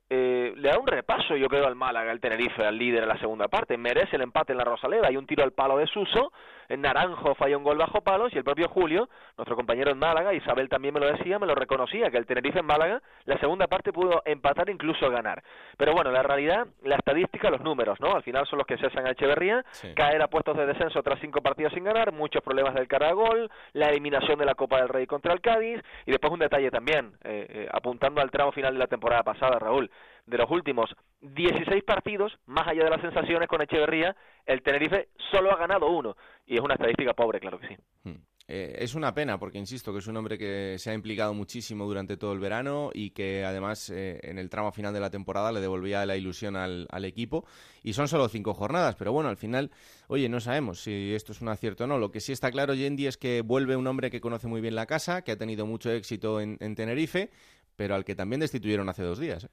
[0.08, 3.18] eh, le da un repaso, yo creo, al Málaga, al Tenerife, al líder en la
[3.18, 3.76] segunda parte.
[3.76, 5.08] Merece el empate en la Rosaleda.
[5.08, 6.32] Hay un tiro al palo de Suso.
[6.68, 8.32] En Naranjo falla un gol bajo palos.
[8.32, 11.54] Y el propio Julio, nuestro compañero en Málaga, Isabel también me lo decía, me lo
[11.54, 15.42] reconocía, que el Tenerife en Málaga, la segunda parte pudo empatar, incluso ganar.
[15.76, 18.14] Pero bueno, la realidad, la estadística, los números, ¿no?
[18.14, 19.64] Al final son los que cesan a Echeverría.
[19.94, 22.12] Caer a puestos de descenso tras cinco partidos sin ganar.
[22.12, 23.50] Muchos problemas del cara a gol.
[23.72, 25.80] La eliminación de la Copa del Rey contra el Cádiz.
[26.06, 29.58] Y después un detalle también, eh, eh, apuntando al tramo final de la temporada pasada,
[29.58, 29.90] Raúl
[30.28, 34.14] de los últimos 16 partidos, más allá de las sensaciones con Echeverría,
[34.46, 36.16] el Tenerife solo ha ganado uno.
[36.46, 37.76] Y es una estadística pobre, claro que sí.
[38.04, 38.16] Hmm.
[38.50, 41.84] Eh, es una pena porque insisto que es un hombre que se ha implicado muchísimo
[41.84, 45.52] durante todo el verano y que además eh, en el tramo final de la temporada
[45.52, 47.44] le devolvía la ilusión al, equipo
[47.82, 49.70] y son solo cinco jornadas pero bueno al final
[50.08, 52.72] oye no sabemos si esto es un acierto o no lo que sí está claro
[52.72, 55.66] Yendi es que vuelve un hombre que conoce muy bien la casa que ha tenido
[55.66, 57.30] mucho éxito en, Tenerife
[57.76, 59.48] pero al que también destituyeron hace dos días ¿eh?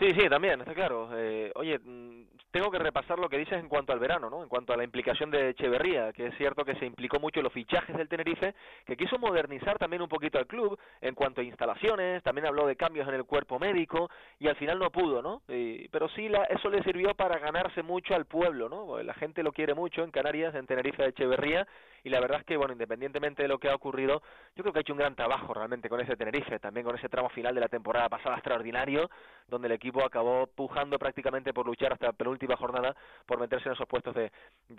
[0.00, 1.10] Sí, sí, también, está claro.
[1.14, 4.42] Eh, oye, mm, tengo que repasar lo que dices en cuanto al verano, ¿no?
[4.42, 7.44] En cuanto a la implicación de Echeverría, que es cierto que se implicó mucho en
[7.44, 8.54] los fichajes del Tenerife,
[8.86, 12.76] que quiso modernizar también un poquito al club en cuanto a instalaciones, también habló de
[12.76, 14.08] cambios en el cuerpo médico
[14.38, 15.42] y al final no pudo, ¿no?
[15.46, 19.02] pero sí, la, eso le sirvió para ganarse mucho al pueblo, ¿no?
[19.02, 21.66] La gente lo quiere mucho en Canarias, en Tenerife Echeverría
[22.04, 24.22] y la verdad es que, bueno, independientemente de lo que ha ocurrido,
[24.56, 27.08] yo creo que ha hecho un gran trabajo realmente con ese Tenerife, también con ese
[27.08, 29.10] tramo final de la temporada pasada extraordinario,
[29.48, 32.94] donde el equipo acabó pujando prácticamente por luchar hasta la penúltima jornada
[33.26, 34.30] por meterse en esos puestos de,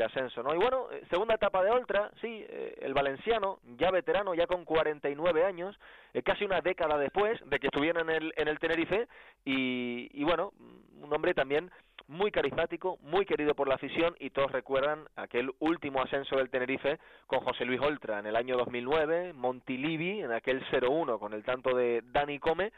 [0.03, 0.41] ascenso.
[0.41, 0.53] ¿no?
[0.55, 4.65] Y bueno, eh, segunda etapa de Ultra, sí, eh, el valenciano, ya veterano, ya con
[4.65, 5.79] 49 años,
[6.13, 9.07] eh, casi una década después de que estuviera en el, en el Tenerife,
[9.45, 10.53] y, y bueno,
[11.01, 11.71] un hombre también
[12.07, 16.99] muy carismático, muy querido por la afición y todos recuerdan aquel último ascenso del Tenerife
[17.27, 21.75] con José Luis Oltra en el año 2009, Montilivi en aquel 0-1 con el tanto
[21.75, 22.71] de Dani Come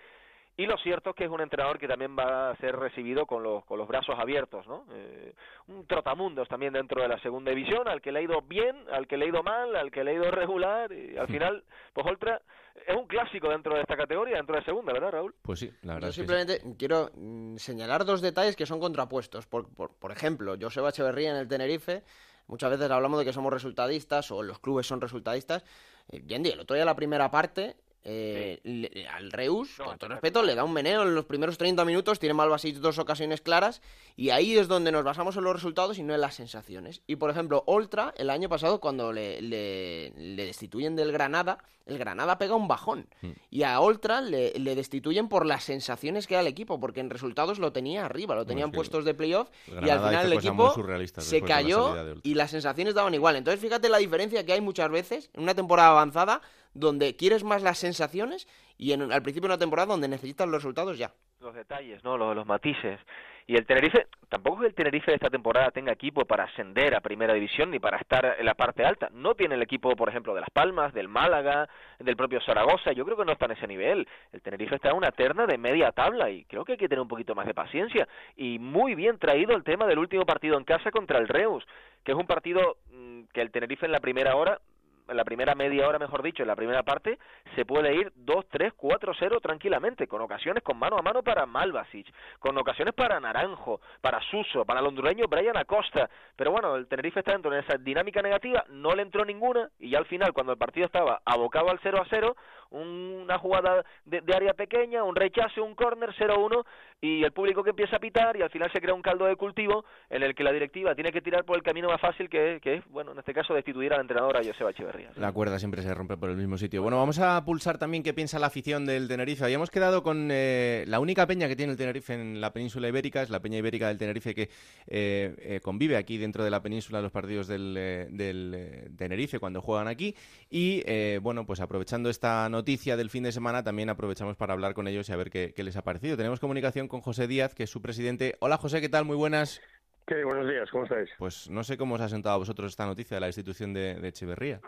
[0.55, 3.41] y lo cierto es que es un entrenador que también va a ser recibido con
[3.41, 4.85] los, con los brazos abiertos, ¿no?
[4.91, 5.33] Eh,
[5.67, 9.07] un trotamundos también dentro de la segunda división, al que le ha ido bien, al
[9.07, 12.05] que le ha ido mal, al que le ha ido regular, y al final, pues
[12.05, 12.39] Oltra
[12.75, 15.35] es un clásico dentro de esta categoría, dentro de segunda, ¿verdad, Raúl?
[15.41, 16.09] Pues sí, la verdad.
[16.09, 19.45] Yo simplemente quiero mm, señalar dos detalles que son contrapuestos.
[19.45, 22.03] Por, por, por ejemplo, Joseba Echeverría en el Tenerife,
[22.47, 25.63] muchas veces hablamos de que somos resultadistas o los clubes son resultadistas.
[26.09, 30.55] Eh, bien, el otro día la primera parte eh, al Reus, con todo respeto, le
[30.55, 33.81] da un meneo en los primeros 30 minutos, tiene Malvasic dos ocasiones claras
[34.17, 37.01] y ahí es donde nos basamos en los resultados y no en las sensaciones.
[37.07, 42.37] Y por ejemplo, Oltra, el año pasado cuando le, le, destituyen del Granada, el Granada
[42.37, 43.31] pega un bajón hmm.
[43.49, 47.59] y a Oltra le, destituyen por las sensaciones que da el equipo, porque en resultados
[47.59, 50.73] lo tenía arriba, lo tenían puestos de playoff y al final el equipo
[51.19, 53.37] se cayó y las sensaciones daban igual.
[53.37, 56.41] Entonces fíjate la diferencia que hay muchas veces en una temporada avanzada
[56.73, 60.61] donde quieres más las sensaciones y en, al principio de una temporada donde necesitas los
[60.61, 61.11] resultados ya.
[61.39, 62.17] Los detalles, ¿no?
[62.17, 62.99] Los, los matices.
[63.45, 66.95] Y el Tenerife, tampoco es que el Tenerife de esta temporada tenga equipo para ascender
[66.95, 69.09] a primera división ni para estar en la parte alta.
[69.11, 71.67] No tiene el equipo, por ejemplo, de Las Palmas, del Málaga,
[71.99, 72.93] del propio Zaragoza.
[72.93, 74.07] Yo creo que no está en ese nivel.
[74.31, 77.01] El Tenerife está en una terna de media tabla y creo que hay que tener
[77.01, 78.07] un poquito más de paciencia.
[78.37, 81.65] Y muy bien traído el tema del último partido en casa contra el Reus,
[82.03, 84.59] que es un partido mm, que el Tenerife en la primera hora
[85.07, 87.17] en la primera media hora, mejor dicho, en la primera parte,
[87.55, 91.45] se puede ir 2, 3, 4, 0 tranquilamente, con ocasiones con mano a mano para
[91.45, 92.07] Malvasic,
[92.39, 96.09] con ocasiones para Naranjo, para Suso, para el hondureño Brian Acosta.
[96.35, 99.89] Pero bueno, el Tenerife está dentro de esa dinámica negativa, no le entró ninguna y
[99.89, 102.35] ya al final, cuando el partido estaba abocado al 0 a 0,
[102.71, 106.63] una jugada de, área pequeña, un rechace, un córner, 0-1
[107.01, 109.35] y el público que empieza a pitar y al final se crea un caldo de
[109.35, 112.61] cultivo en el que la directiva tiene que tirar por el camino más fácil que,
[112.63, 115.11] es, bueno, en este caso destituir al entrenador a Joseba Echeverría.
[115.17, 116.81] La cuerda siempre se rompe por el mismo sitio.
[116.81, 119.43] Bueno, vamos a pulsar también qué piensa la afición del Tenerife.
[119.43, 123.21] Habíamos quedado con eh, la única peña que tiene el Tenerife en la península ibérica,
[123.21, 124.43] es la peña ibérica del Tenerife que
[124.87, 127.73] eh, eh, convive aquí dentro de la península los partidos del,
[128.11, 130.15] del Tenerife cuando juegan aquí.
[130.49, 130.83] Y
[131.19, 135.09] bueno, pues aprovechando esta noticia del fin de semana, también aprovechamos para hablar con ellos
[135.09, 136.15] y a ver qué, qué les ha parecido.
[136.15, 138.35] Tenemos comunicación con José Díaz, que es su presidente.
[138.39, 139.03] Hola José, ¿qué tal?
[139.03, 139.61] Muy buenas.
[140.07, 140.23] ¿Qué?
[140.23, 141.09] Buenos días, ¿cómo estáis?
[141.17, 143.95] Pues no sé cómo os ha sentado a vosotros esta noticia de la institución de,
[143.95, 144.61] de Echeverría.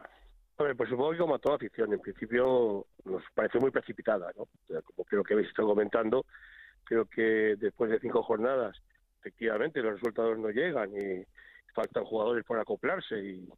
[0.58, 4.32] A ver, pues supongo que como a toda afición, en principio nos pareció muy precipitada,
[4.38, 4.48] ¿no?
[4.84, 6.26] como creo que habéis estado comentando,
[6.86, 8.78] creo que después de cinco jornadas,
[9.20, 11.26] efectivamente, los resultados no llegan y
[11.74, 13.50] faltan jugadores por acoplarse y,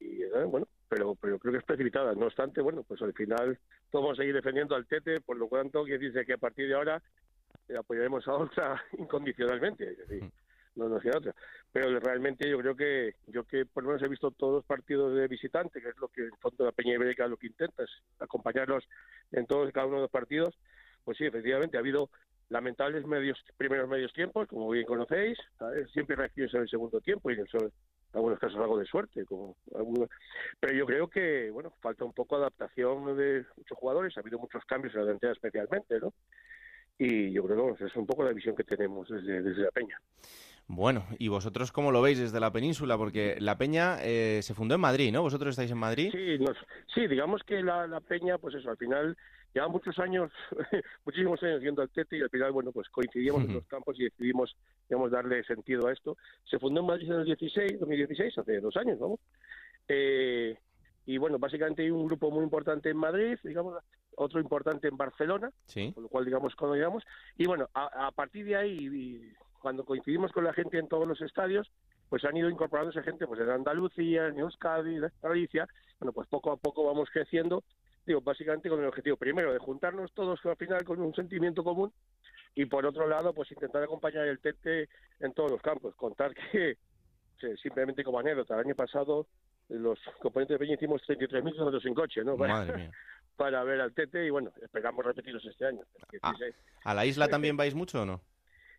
[0.00, 2.14] eh, bueno, pero, pero creo que es precipitada.
[2.14, 3.58] No obstante, bueno, pues al final
[3.90, 6.68] todos vamos a seguir defendiendo al Tete, por lo tanto, que dice que a partir
[6.68, 7.02] de ahora
[7.68, 9.92] eh, apoyaremos a otra incondicionalmente.
[9.92, 10.30] Es decir, mm
[10.76, 11.34] no nos queda otra.
[11.72, 15.14] Pero realmente yo creo que yo que por lo menos he visto todos los partidos
[15.14, 17.82] de visitante, que es lo que el fondo de la Peña Ibérica lo que intenta,
[17.82, 18.84] es acompañarlos
[19.32, 20.54] en todos y cada uno de los partidos.
[21.04, 22.10] Pues sí, efectivamente ha habido
[22.48, 25.38] lamentables medios primeros medios tiempos, como bien conocéis,
[25.92, 27.46] siempre reacciones en el segundo tiempo y en
[28.12, 29.56] algunos casos algo de suerte, como
[30.58, 34.38] pero yo creo que bueno falta un poco de adaptación de muchos jugadores, ha habido
[34.38, 36.12] muchos cambios en la delantera especialmente, ¿no?
[36.98, 39.98] Y yo creo que es un poco la visión que tenemos desde, desde la Peña.
[40.72, 42.96] Bueno, ¿y vosotros cómo lo veis desde la península?
[42.96, 45.20] Porque la Peña eh, se fundó en Madrid, ¿no?
[45.20, 46.10] ¿Vosotros estáis en Madrid?
[46.12, 46.38] Sí,
[46.94, 49.16] sí digamos que la, Peña, pues eso, al final
[49.54, 50.30] lleva muchos años,
[51.04, 54.04] muchísimos años yendo al Tete y al final, bueno, pues coincidimos en los campos y
[54.04, 54.56] decidimos,
[54.88, 56.16] digamos, darle sentido a esto.
[56.44, 59.18] Se fundó en Madrid en el 16, 2016, hace dos años, ¿no?
[59.88, 60.56] Eh,
[61.06, 63.82] y bueno, básicamente hay un grupo muy importante en Madrid, digamos,
[64.16, 65.92] otro importante en Barcelona, ¿Sí?
[65.92, 67.04] con lo cual, digamos, cuando llegamos.
[67.36, 71.70] Y bueno, a, partir de ahí cuando coincidimos con la gente en todos los estadios,
[72.08, 75.66] pues han ido incorporándose gente pues en Andalucía, en Euskadi, en Galicia,
[75.98, 77.62] bueno, pues poco a poco vamos creciendo,
[78.14, 81.92] básicamente con el objetivo primero de juntarnos todos al final con un sentimiento común
[82.54, 84.88] y por otro lado, pues intentar acompañar el Tete
[85.20, 86.76] en todos los campos, contar que
[87.62, 89.26] simplemente como anécdota, el año pasado
[89.68, 92.36] los componentes de Peña hicimos 33.000 kilómetros en coche, ¿no?
[92.36, 92.90] Madre mía.
[93.36, 95.80] para ver al Tete y bueno, esperamos repetirlos este año.
[96.20, 96.34] Ah,
[96.84, 98.20] ¿A la isla también vais mucho o no?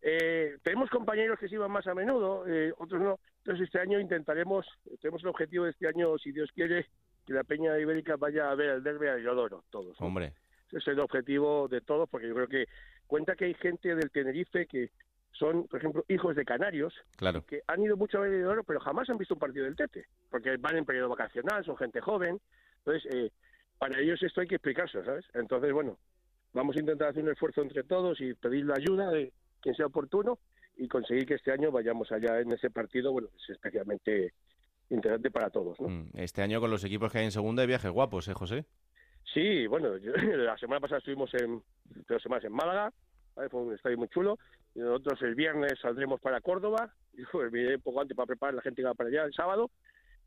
[0.04, 3.20] Eh, tenemos compañeros que se iban más a menudo, eh, otros no.
[3.38, 4.68] Entonces este año intentaremos,
[5.02, 6.88] tenemos el objetivo de este año, si Dios quiere,
[7.32, 10.00] que la Peña Ibérica vaya a ver el derby a Yodoro, todos.
[10.02, 10.34] Hombre.
[10.68, 12.66] Ese es el objetivo de todos, porque yo creo que
[13.08, 14.92] cuenta que hay gente del Tenerife que
[15.32, 17.46] son, por ejemplo, hijos de canarios, claro.
[17.46, 20.06] que han ido mucho a ver Yodoro, pero jamás han visto un partido del Tete,
[20.30, 22.40] porque van en periodo vacacional, son gente joven.
[22.80, 23.32] Entonces, eh,
[23.80, 25.26] para ellos esto hay que explicarse, ¿sabes?
[25.34, 25.98] Entonces, bueno,
[26.54, 29.86] vamos a intentar hacer un esfuerzo entre todos y pedir la ayuda de quien sea
[29.86, 30.38] oportuno
[30.78, 34.34] y conseguir que este año vayamos allá en ese partido, bueno, es especialmente
[34.92, 35.80] interesante para todos.
[35.80, 35.88] ¿no?
[35.88, 38.66] Mm, este año con los equipos que hay en segunda hay viajes guapos, ¿eh, José?
[39.34, 39.89] Sí, bueno,
[40.38, 41.62] la semana pasada estuvimos en
[42.08, 42.92] dos semanas en Málaga,
[43.50, 44.38] fue un estadio muy chulo,
[44.76, 48.62] y nosotros el viernes saldremos para Córdoba, y pues, un poco antes para preparar, la
[48.62, 49.72] gente que va para allá el sábado,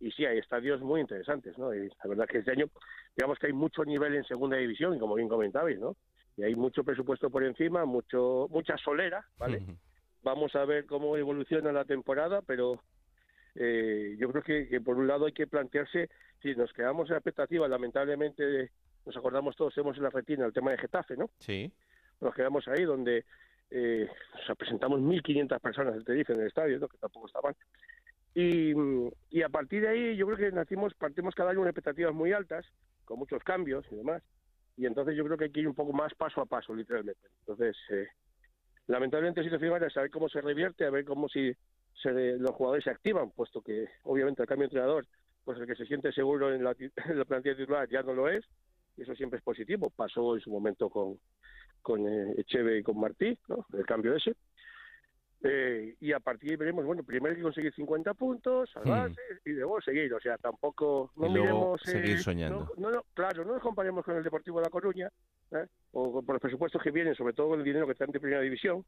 [0.00, 1.72] y sí, hay estadios muy interesantes, ¿no?
[1.72, 2.66] Y la verdad que este año,
[3.16, 5.96] digamos que hay mucho nivel en segunda división, y como bien comentabais, ¿no?
[6.36, 9.62] y hay mucho presupuesto por encima, mucho mucha solera, ¿vale?
[10.22, 12.80] Vamos a ver cómo evoluciona la temporada, pero
[13.54, 16.10] eh, yo creo que, por un lado hay que plantearse,
[16.42, 18.70] si nos quedamos en la expectativa, lamentablemente
[19.06, 21.30] nos acordamos todos, hemos en la retina el tema de Getafe, ¿no?
[21.38, 21.72] Sí.
[22.20, 23.24] Nos quedamos ahí donde
[23.70, 24.08] eh,
[24.58, 26.88] presentamos 1.500 personas te dicen en el estadio, ¿no?
[26.88, 27.54] que tampoco estaban.
[28.34, 28.72] Y,
[29.30, 32.32] y a partir de ahí yo creo que nacimos, partimos cada año con expectativas muy
[32.32, 32.66] altas,
[33.04, 34.22] con muchos cambios y demás
[34.76, 37.28] y entonces yo creo que hay que ir un poco más paso a paso, literalmente.
[37.40, 38.08] Entonces, eh,
[38.86, 41.52] lamentablemente la situación es saber cómo se revierte, a ver cómo si
[42.02, 45.06] los jugadores se activan, puesto que obviamente el cambio de entrenador,
[45.44, 46.74] pues el que se siente seguro en la,
[47.24, 48.44] plantilla titular ya no lo es,
[48.96, 49.90] y eso siempre es positivo.
[49.90, 51.18] Pasó en su momento con,
[51.82, 53.66] con eh, Echeve y con Martí, ¿no?
[53.72, 54.34] el cambio ese.
[55.46, 59.20] Eh, y a partir de ahí veremos, bueno, primero hay que conseguir 50 puntos, salvarse
[59.20, 59.48] hmm.
[59.50, 60.14] y luego seguir.
[60.14, 61.82] O sea, tampoco no miremos.
[61.82, 62.72] Seguir eh, soñando.
[62.78, 65.10] No, no, claro, no nos comparemos con el Deportivo de La Coruña
[65.50, 65.66] ¿eh?
[65.92, 68.40] o por los presupuestos que vienen, sobre todo con el dinero que está en primera
[68.40, 68.86] división.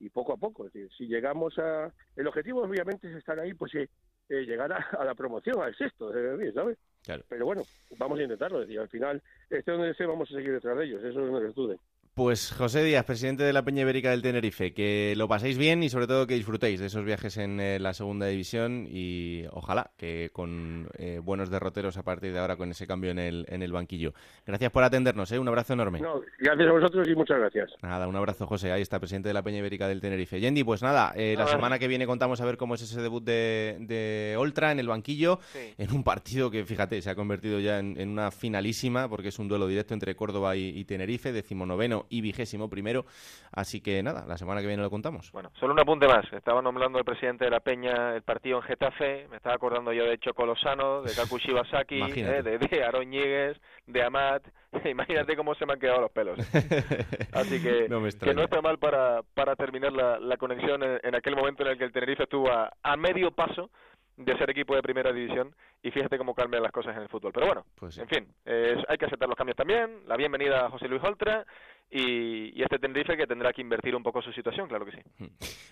[0.00, 1.92] Y poco a poco, es decir, si llegamos a.
[2.16, 3.88] El objetivo, obviamente, es estar ahí, pues eh,
[4.28, 6.10] llegar a, la promoción, al sexto,
[6.54, 6.78] ¿sabes?
[7.02, 7.24] Claro.
[7.28, 7.62] Pero bueno,
[7.98, 8.62] vamos a intentarlo.
[8.62, 11.40] Es decir, al final, este donde esté, vamos a seguir detrás de ellos, eso no
[11.40, 11.78] les dude.
[12.20, 15.88] Pues José Díaz, presidente de la Peña Ibérica del Tenerife, que lo paséis bien y
[15.88, 20.28] sobre todo que disfrutéis de esos viajes en eh, la segunda división y ojalá que
[20.30, 23.72] con eh, buenos derroteros a partir de ahora con ese cambio en el, en el
[23.72, 24.12] banquillo.
[24.46, 25.38] Gracias por atendernos, ¿eh?
[25.38, 26.02] un abrazo enorme.
[26.38, 27.70] gracias a vosotros y muchas gracias.
[27.82, 30.40] Nada, un abrazo José, ahí está, presidente de la Peña Ibérica del Tenerife.
[30.40, 33.78] Yendi, pues nada, la semana que viene contamos a ver cómo es ese debut de,
[33.80, 38.10] de Oltra en el banquillo, en un partido que fíjate, se ha convertido ya en,
[38.10, 42.68] una finalísima porque es un duelo directo entre Córdoba y, y Tenerife, decimonoveno y vigésimo
[42.68, 43.06] primero.
[43.52, 45.32] Así que nada, la semana que viene lo contamos.
[45.32, 46.30] Bueno, solo un apunte más.
[46.32, 49.28] Estaba nombrando el presidente de la Peña el partido en Getafe.
[49.30, 54.42] Me estaba acordando yo de Chocolosano, de Kaku Shibasaki, eh, de, de Aaron de Amat.
[54.84, 56.38] Imagínate cómo se me han quedado los pelos.
[57.32, 61.62] Así que no, que no está mal para, para terminar la, conexión en, aquel momento
[61.62, 63.70] en el que el Tenerife estuvo a, a medio paso
[64.16, 67.32] de ser equipo de primera división y fíjate cómo cambian las cosas en el fútbol.
[67.32, 70.02] Pero bueno, pues en fin, hay que aceptar los cambios también.
[70.06, 71.46] La bienvenida a José Luis Oltra
[71.90, 74.98] y, este Tenerife que tendrá que invertir un poco su situación, claro que sí.
[75.18, 75.28] Hmm.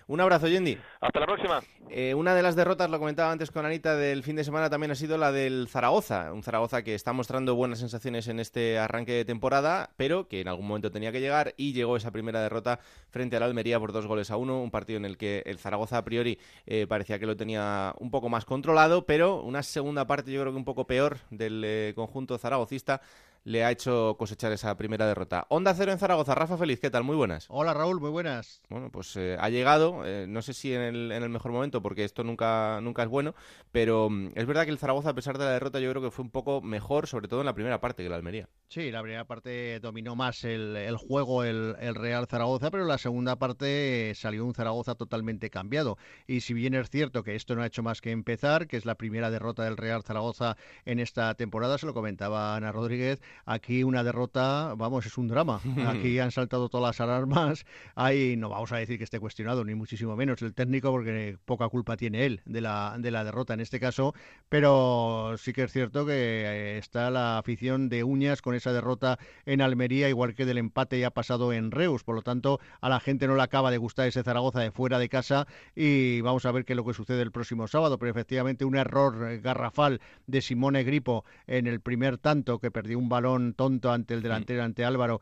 [0.07, 0.77] Un abrazo, Yendi.
[0.99, 1.61] Hasta la próxima.
[1.89, 4.91] Eh, una de las derrotas, lo comentaba antes con Anita, del fin de semana también
[4.91, 6.33] ha sido la del Zaragoza.
[6.33, 10.49] Un Zaragoza que está mostrando buenas sensaciones en este arranque de temporada, pero que en
[10.49, 14.07] algún momento tenía que llegar y llegó esa primera derrota frente al Almería por dos
[14.07, 14.61] goles a uno.
[14.61, 18.11] Un partido en el que el Zaragoza a priori eh, parecía que lo tenía un
[18.11, 21.93] poco más controlado, pero una segunda parte yo creo que un poco peor del eh,
[21.95, 23.01] conjunto zaragocista
[23.43, 25.45] le ha hecho cosechar esa primera derrota.
[25.49, 27.03] Onda Cero en Zaragoza, Rafa Feliz, ¿qué tal?
[27.03, 27.45] Muy buenas.
[27.49, 28.61] Hola Raúl, muy buenas.
[28.69, 31.81] Bueno, pues eh, ha llegado, eh, no sé si en el, en el, mejor momento,
[31.81, 33.35] porque esto nunca, nunca es bueno,
[33.71, 36.11] pero mm, es verdad que el Zaragoza, a pesar de la derrota, yo creo que
[36.11, 38.49] fue un poco mejor, sobre todo en la primera parte que la Almería.
[38.67, 44.13] Sí, la primera parte dominó más el, juego el, Real Zaragoza, pero la segunda parte
[44.15, 45.97] salió un Zaragoza totalmente cambiado.
[46.27, 48.85] Y si bien es cierto que esto no ha hecho más que empezar, que es
[48.85, 53.83] la primera derrota del Real Zaragoza en esta temporada, se lo comentaba Ana Rodríguez, Aquí
[53.83, 55.61] una derrota, vamos, es un drama.
[55.87, 57.65] Aquí han saltado todas las alarmas.
[57.95, 61.67] Ahí no vamos a decir que esté cuestionado, ni muchísimo menos el técnico, porque poca
[61.69, 64.13] culpa tiene él de la, de la derrota en este caso.
[64.49, 69.19] Pero sí que es cierto que eh, está la afición de uñas con esa derrota
[69.45, 72.03] en Almería, igual que del empate ya pasado en Reus.
[72.03, 74.99] Por lo tanto, a la gente no le acaba de gustar ese Zaragoza de fuera
[74.99, 77.97] de casa y vamos a ver qué es lo que sucede el próximo sábado.
[77.97, 83.09] Pero efectivamente, un error garrafal de Simone Gripo en el primer tanto que perdió un
[83.09, 83.18] balón
[83.55, 85.21] tonto ante el delantero, ante Álvaro,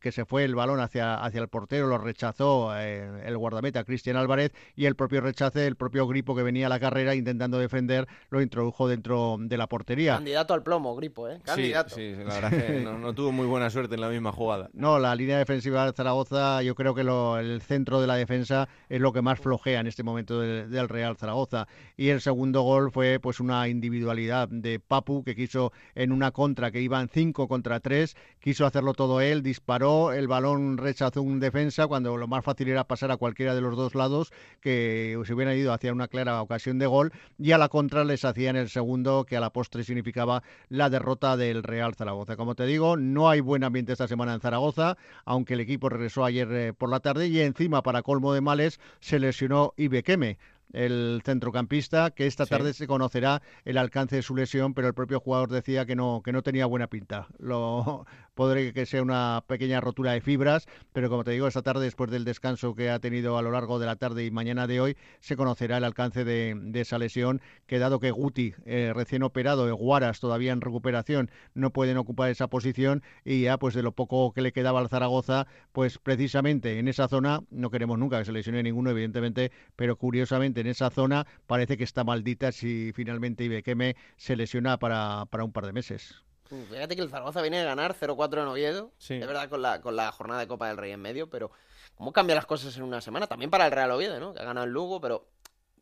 [0.00, 4.16] que se fue el balón hacia, hacia el portero, lo rechazó eh, el guardameta Cristian
[4.16, 8.06] Álvarez y el propio rechace, el propio Gripo que venía a la carrera intentando defender,
[8.30, 10.14] lo introdujo dentro de la portería.
[10.14, 11.40] Candidato al plomo, Gripo, ¿eh?
[11.44, 11.94] Candidato.
[11.94, 14.68] Sí, sí la verdad que no, tuvo muy buena suerte en la misma jugada.
[14.72, 18.68] No, la línea defensiva de Zaragoza, yo creo que lo, el centro de la defensa
[18.88, 21.66] es lo que más flojea en este momento del, del Real Zaragoza.
[21.96, 26.70] Y el segundo gol fue pues una individualidad de Papu que quiso en una contra
[26.70, 31.40] que iban cinco contra contra tres, quiso hacerlo todo él, disparó, el balón rechazó un
[31.40, 35.32] defensa cuando lo más fácil era pasar a cualquiera de los dos lados que se
[35.32, 38.68] hubieran ido hacia una clara ocasión de gol y a la contra les hacían el
[38.68, 42.36] segundo que a la postre significaba la derrota del Real Zaragoza.
[42.36, 46.26] Como te digo, no hay buen ambiente esta semana en Zaragoza, aunque el equipo regresó
[46.26, 50.36] ayer eh, por la tarde y encima para colmo de males se lesionó Ibequeme
[50.72, 55.20] el centrocampista, que esta tarde se conocerá el alcance de su lesión, pero el propio
[55.20, 57.28] jugador decía que no, que no tenía buena pinta.
[57.38, 58.06] Lo,
[58.36, 62.10] podría que sea una pequeña rotura de fibras, pero como te digo, esta tarde, después
[62.10, 64.96] del descanso que ha tenido a lo largo de la tarde y mañana de hoy,
[65.20, 69.70] se conocerá el alcance de, esa lesión, que dado que Guti, eh, recién operado, y
[69.70, 74.32] Guaras todavía en recuperación, no pueden ocupar esa posición, y ya pues de lo poco
[74.34, 78.32] que le quedaba al Zaragoza, pues precisamente en esa zona, no queremos nunca que se
[78.32, 83.96] lesione ninguno, evidentemente, pero curiosamente en esa zona parece que está maldita si finalmente Ibequeme
[84.18, 86.25] se lesiona para, para un par de meses.
[86.48, 88.92] Fíjate que el Zaragoza viene a ganar 0-4 en Oviedo.
[89.20, 91.50] De verdad, con la, con la jornada de Copa del Rey en medio, pero
[91.94, 93.26] ¿cómo cambian las cosas en una semana?
[93.26, 94.34] También para el Real Oviedo, ¿no?
[94.34, 95.28] Que ha ganado el Lugo, pero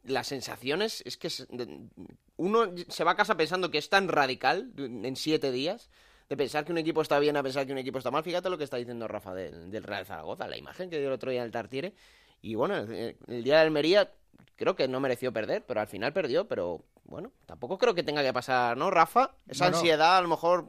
[0.05, 1.29] las sensaciones es que
[2.37, 5.91] uno se va a casa pensando que es tan radical en siete días
[6.29, 8.23] de pensar que un equipo está bien a pensar que un equipo está mal.
[8.23, 11.15] Fíjate lo que está diciendo Rafa del, del Real Zaragoza, la imagen que dio el
[11.15, 11.95] otro día en el Tartiere.
[12.41, 14.13] Y bueno, el, el día de Almería
[14.57, 18.23] creo que no mereció perder, pero al final perdió, pero bueno, tampoco creo que tenga
[18.23, 19.35] que pasar, ¿no, Rafa?
[19.49, 20.67] Esa ansiedad, a lo mejor,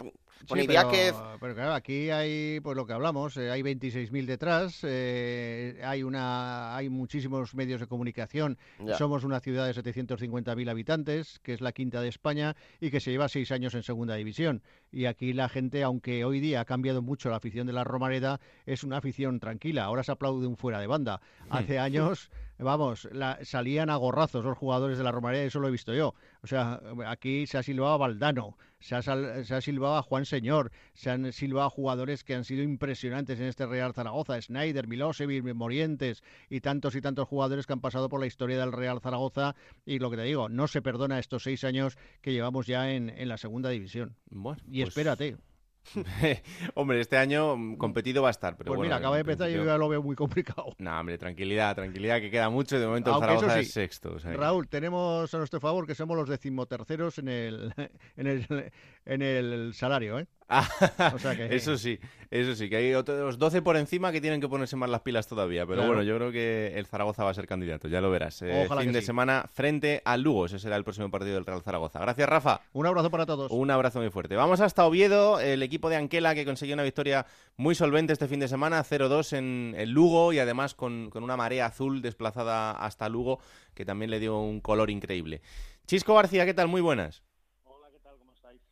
[0.47, 1.13] con que...
[1.39, 6.76] Pero claro, aquí hay, pues lo que hablamos, eh, hay 26.000 detrás, eh, hay una
[6.76, 8.57] hay muchísimos medios de comunicación,
[8.97, 13.11] somos una ciudad de 750.000 habitantes, que es la quinta de España, y que se
[13.11, 14.61] lleva seis años en segunda división.
[14.96, 18.39] Y aquí la gente, aunque hoy día ha cambiado mucho la afición de la Romareda,
[18.66, 19.84] es una afición tranquila.
[19.84, 21.20] Ahora se aplaude un fuera de banda.
[21.50, 23.10] Hace años vamos,
[23.41, 26.16] salían a gorrazos los jugadores de la Romareda, eso lo he visto yo.
[26.41, 30.26] O sea, aquí se ha silbado a Valdano, se ha, se ha silbado a Juan
[30.26, 34.88] Señor, se han silbado a jugadores que han sido impresionantes en este Real Zaragoza, Snyder,
[34.88, 39.02] Milosevic, Morientes y tantos y tantos jugadores que han pasado por la historia del Real
[39.02, 39.56] Zaragoza.
[39.86, 43.14] Y lo que te digo, no se perdona estos seis años que llevamos ya en,
[43.28, 44.16] la segunda división.
[44.30, 45.38] Bueno, y pues espérate.
[46.75, 48.57] hombre, este año mm, competido va a estar.
[48.57, 50.75] Pero pues mira, acaba de empezar y yo ya lo veo muy complicado.
[50.86, 52.79] No, hombre, tranquilidad, tranquilidad, que queda mucho.
[52.79, 54.17] De momento el Zaragoza es sexto.
[54.19, 57.73] Raúl, tenemos a nuestro favor que somos los decimoterceros en el,
[58.17, 58.71] en el,
[59.06, 60.28] en el salario, ¿eh?
[61.49, 61.99] Eso sí,
[62.30, 65.28] eso sí, que hay otros 12 por encima que tienen que ponerse más las pilas
[65.28, 65.66] todavía.
[65.66, 68.43] Pero bueno, yo creo que el Zaragoza va a ser candidato, ya lo verás.
[68.43, 71.99] Eh, fin de semana frente al Lugo, ese será el próximo partido del Real Zaragoza.
[71.99, 72.62] Gracias, Rafa.
[72.74, 73.51] Un abrazo para todos.
[73.51, 74.36] Un abrazo muy fuerte.
[74.36, 77.26] Vamos hasta Oviedo, el equipo de Anquela que consiguió una victoria
[77.58, 81.38] muy solvente este fin de semana, 0-2 en el Lugo y además con, con una
[81.38, 83.39] marea azul desplazada hasta Lugo
[83.74, 85.41] que también le dio un color increíble.
[85.88, 86.68] Chisco García, ¿qué tal?
[86.68, 87.24] Muy buenas.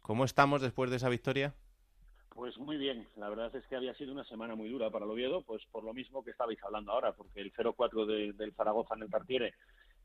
[0.04, 1.54] ¿Cómo estamos después de esa victoria?
[2.36, 5.12] Pues muy bien, la verdad es que había sido una semana muy dura para el
[5.12, 9.04] Oviedo, pues por lo mismo que estabais hablando ahora, porque el 0-4 del Zaragoza en
[9.04, 9.54] el Tartiere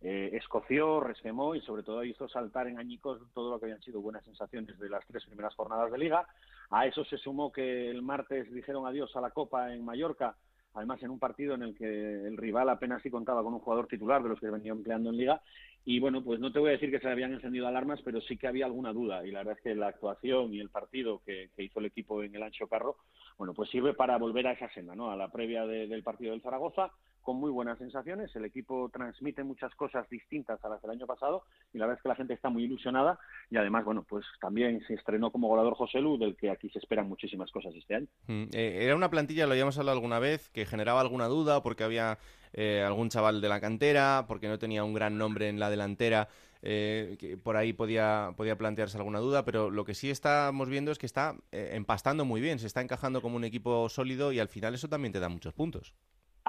[0.00, 4.00] eh, escoció, resquemó y sobre todo hizo saltar en añicos todo lo que habían sido
[4.00, 6.28] buenas sensaciones de las tres primeras jornadas de liga.
[6.70, 10.36] A eso se sumó que el martes dijeron adiós a la Copa en Mallorca,
[10.74, 13.88] además en un partido en el que el rival apenas sí contaba con un jugador
[13.88, 15.42] titular de los que venía empleando en liga
[15.84, 18.36] y bueno, pues no te voy a decir que se habían encendido alarmas, pero sí
[18.36, 19.24] que había alguna duda.
[19.24, 22.34] Y la verdad es que la actuación y el partido que, hizo el equipo en
[22.34, 22.96] el Ancho Carro,
[23.38, 25.10] bueno, pues sirve para volver a esa senda, ¿no?
[25.10, 26.90] A la previa del partido del Zaragoza,
[27.22, 28.34] con muy buenas sensaciones.
[28.36, 32.02] El equipo transmite muchas cosas distintas a las del año pasado y la verdad es
[32.02, 33.18] que la gente está muy ilusionada
[33.50, 36.78] y además, bueno, pues también se estrenó como goleador José Lu, del que aquí se
[36.78, 38.06] esperan muchísimas cosas este año.
[38.26, 41.84] Mm, eh, era una plantilla, lo habíamos hablado alguna vez, que generaba alguna duda porque
[41.84, 42.18] había
[42.52, 46.28] eh, algún chaval de la cantera, porque no tenía un gran nombre en la delantera.
[46.60, 50.90] Eh, que por ahí podía, podía plantearse alguna duda, pero lo que sí estamos viendo
[50.90, 54.48] es que está empastando muy bien, se está encajando como un equipo sólido y al
[54.48, 55.94] final eso también te da muchos puntos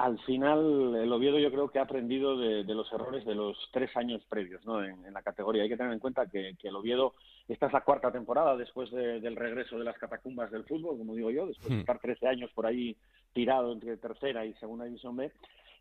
[0.00, 3.94] al final el Oviedo yo creo que ha aprendido de, los errores de los tres
[3.98, 4.82] años previos ¿no?
[4.82, 5.62] en, la categoría.
[5.62, 7.14] Hay que tener en cuenta que, el Oviedo,
[7.46, 11.30] esta es la cuarta temporada después del regreso de las catacumbas del fútbol, como digo
[11.30, 11.80] yo, después de hmm.
[11.80, 12.96] estar 13 años por ahí
[13.34, 15.30] tirado entre tercera y segunda división B.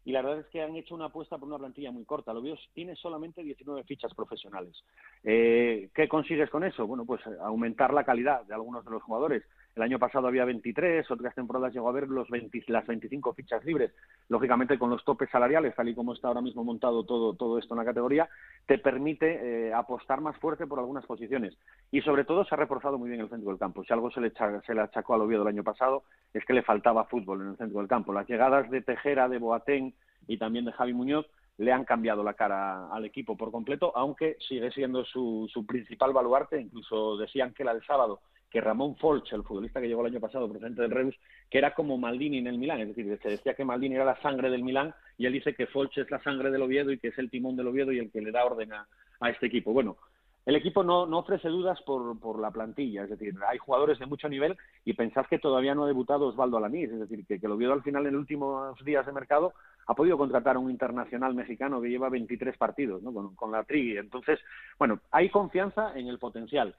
[0.09, 2.31] Y la verdad es que han hecho una apuesta por una plantilla muy corta.
[2.31, 4.83] El Oviedo tiene solamente 19 fichas profesionales.
[5.23, 6.87] Eh, ¿Qué consigues con eso?
[6.87, 9.43] Bueno, pues aumentar la calidad de algunos de los jugadores
[9.79, 13.93] el año pasado había 23, otras temporadas llegó a haber las 25 fichas libres.
[14.27, 17.75] Lógicamente, con los topes salariales, tal y como está ahora mismo montado todo, todo esto
[17.75, 18.27] en la categoría,
[18.65, 21.57] te permite eh, apostar más fuerte por algunas posiciones.
[21.91, 23.85] Y sobre todo se ha reforzado muy bien el centro del campo.
[23.85, 24.33] Si algo se le,
[24.65, 26.03] se le achacó al Oviedo el año pasado,
[26.33, 28.11] es que le faltaba fútbol en el centro del campo.
[28.11, 29.93] Las llegadas de Tejera, de Boateng
[30.27, 31.25] y también de Javi Muñoz
[31.57, 36.11] le han cambiado la cara al equipo por completo, aunque sigue siendo su, su principal
[36.11, 36.59] baluarte.
[36.59, 38.19] Incluso decían que la del sábado
[38.49, 41.15] que Ramón Folch, el futbolista que llegó el año pasado presidente del Reus,
[41.49, 44.19] que era como Maldini en el Milán, es decir, se decía que Maldini era la
[44.21, 47.09] sangre del Milán y él dice que Folch es la sangre del Oviedo y que
[47.09, 48.87] es el timón del Oviedo y el que le da orden a,
[49.29, 49.73] este equipo.
[49.73, 49.97] Bueno,
[50.45, 54.05] el equipo no, no ofrece dudas por, por, la plantilla, es decir, hay jugadores de
[54.05, 57.47] mucho nivel y pensad que todavía no ha debutado Osvaldo Alanís, es decir, que, que
[57.47, 59.53] al final en los últimos días de mercado
[59.85, 63.13] ha podido contratar a un internacional mexicano que lleva 23 partidos ¿no?
[63.13, 63.97] con, con la Trigui.
[63.97, 64.39] Entonces,
[64.77, 66.73] bueno, hay confianza en el potencial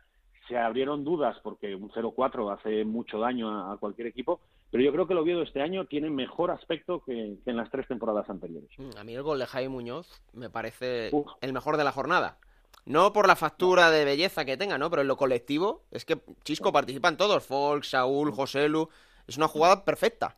[0.51, 4.41] se abrieron dudas porque un 0-4 hace mucho daño a, cualquier equipo,
[4.71, 7.87] pero yo creo que el Oviedo este año tiene mejor aspecto que, en las tres
[7.87, 8.69] temporadas anteriores.
[8.77, 12.39] Mm, a mí el gol de Jaime Muñoz me parece el mejor de la jornada.
[12.85, 14.91] No por la factura de belleza que tenga, ¿no?
[14.91, 18.89] Pero en lo colectivo es que Chisco participan todos, Folk, Saúl, Joselu,
[19.29, 20.37] es una jugada perfecta.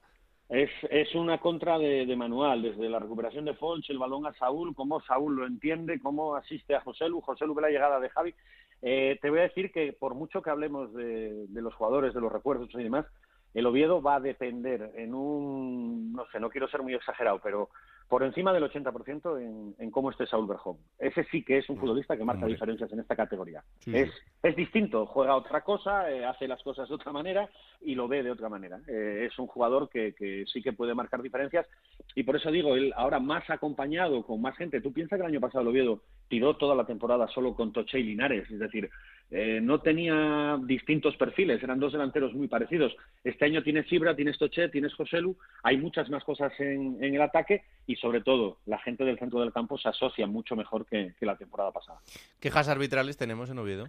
[0.53, 4.75] Es, es una contra de, manual, desde la recuperación de Folch, el balón a Saúl,
[4.75, 8.35] cómo Saúl lo entiende, cómo asiste a Joselu, Joselu ve la llegada de Javi.
[8.83, 12.33] Eh, te voy a decir que por mucho que hablemos de, los jugadores, de los
[12.33, 13.07] recuerdos y demás,
[13.55, 17.69] el Oviedo va a depender en un, no sé, no quiero ser muy exagerado, pero
[18.09, 20.77] por encima del 80% en, en cómo esté Saúl Berjón.
[20.99, 23.65] Ese sí que es un futbolista que marca diferencias en esta categoría.
[23.87, 24.11] es,
[24.43, 27.49] es distinto, juega otra cosa, eh, hace las cosas de otra manera
[27.81, 28.81] y lo ve de otra manera.
[28.87, 31.67] Eh, es un jugador que, que, sí que puede marcar diferencias
[32.15, 34.83] y por eso digo, él ahora más acompañado, con más gente.
[34.83, 37.99] Tú piensas que el año pasado el Oviedo tiró toda la temporada solo con Toche
[37.99, 38.91] y Linares, es decir,
[39.35, 42.95] eh, no tenía distintos perfiles, eran dos delanteros muy parecidos.
[43.25, 47.65] Este año tienes Fibra, tienes Toche, tienes Joselu, hay muchas más cosas en, el ataque
[47.87, 51.37] y sobre todo la gente del centro del campo se asocia mucho mejor que, la
[51.37, 51.99] temporada pasada.
[52.41, 53.89] ¿Quejas arbitrales tenemos en Oviedo?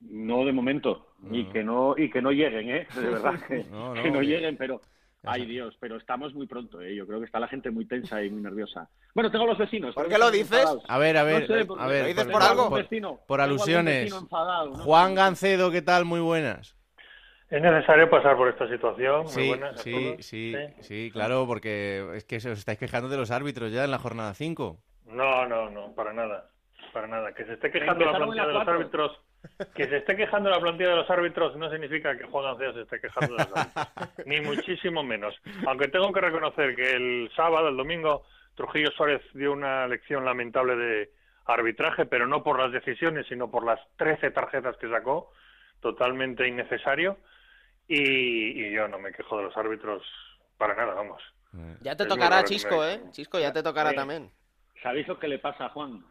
[0.00, 2.86] No de momento y que no y que no lleguen, ¿eh?
[2.96, 4.80] De verdad que no, que no lleguen, pero
[5.26, 6.94] Ay Dios, pero estamos muy pronto, ¿eh?
[6.94, 8.88] yo creo que está la gente muy tensa y muy nerviosa.
[9.14, 9.94] Bueno, tengo los vecinos.
[9.94, 10.66] ¿Por qué lo dices?
[10.86, 12.02] A ver, a ver, a ver.
[12.02, 12.70] ¿Lo dices por, algo?
[13.26, 14.12] Por, alusiones.
[14.12, 16.04] Juan Gancedo, ¿qué tal?
[16.04, 16.76] Muy buenas.
[17.50, 19.28] Es necesario pasar por esta situación.
[19.28, 23.84] Sí, sí, sí, sí, claro, porque es que os estáis quejando de los árbitros ya
[23.84, 24.78] en la jornada 5.
[25.06, 26.50] No, no, no, para nada.
[26.92, 27.32] Para nada.
[27.32, 29.20] Que se esté quejando la plantilla de los árbitros.
[29.74, 32.82] Que se esté quejando la plantilla de los árbitros no significa que Juan García se
[32.82, 34.26] esté quejando de los árbitros.
[34.26, 35.34] Ni muchísimo menos.
[35.66, 38.24] Aunque tengo que reconocer que el sábado, el domingo,
[38.54, 41.10] Trujillo Suárez dio una lección lamentable de
[41.46, 45.32] arbitraje, pero no por las decisiones, sino por las 13 tarjetas que sacó.
[45.80, 47.18] Totalmente innecesario.
[47.86, 50.02] Y, yo no me quejo de los árbitros
[50.56, 51.22] para nada, vamos.
[51.82, 53.00] Ya te tocará, Chisco, ¿eh?
[53.10, 54.30] Chisco, ya te tocará también.
[54.82, 56.04] ¿Sabéis lo que le pasa a Juan?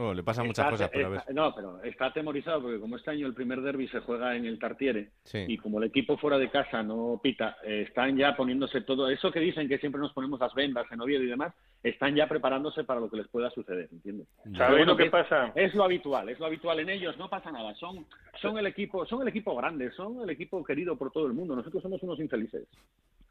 [0.00, 1.34] Oh, le pasan muchas cosas, pero a ver.
[1.34, 4.56] No, pero está atemorizado porque como este año el primer derby se juega en el
[4.56, 9.08] Tartiere y como el equipo fuera de casa no pita, eh, están ya poniéndose todo
[9.08, 12.28] eso que dicen que siempre nos ponemos las vendas en Oviedo y demás, están ya
[12.28, 14.28] preparándose para lo que les pueda suceder, ¿entiendes?
[14.56, 15.50] ¿Sabéis lo que pasa?
[15.56, 18.06] Es lo habitual, es lo habitual en ellos, no pasa nada, son
[18.40, 21.56] son el equipo, son el equipo grande, son el equipo querido por todo el mundo,
[21.56, 22.68] nosotros somos unos infelices.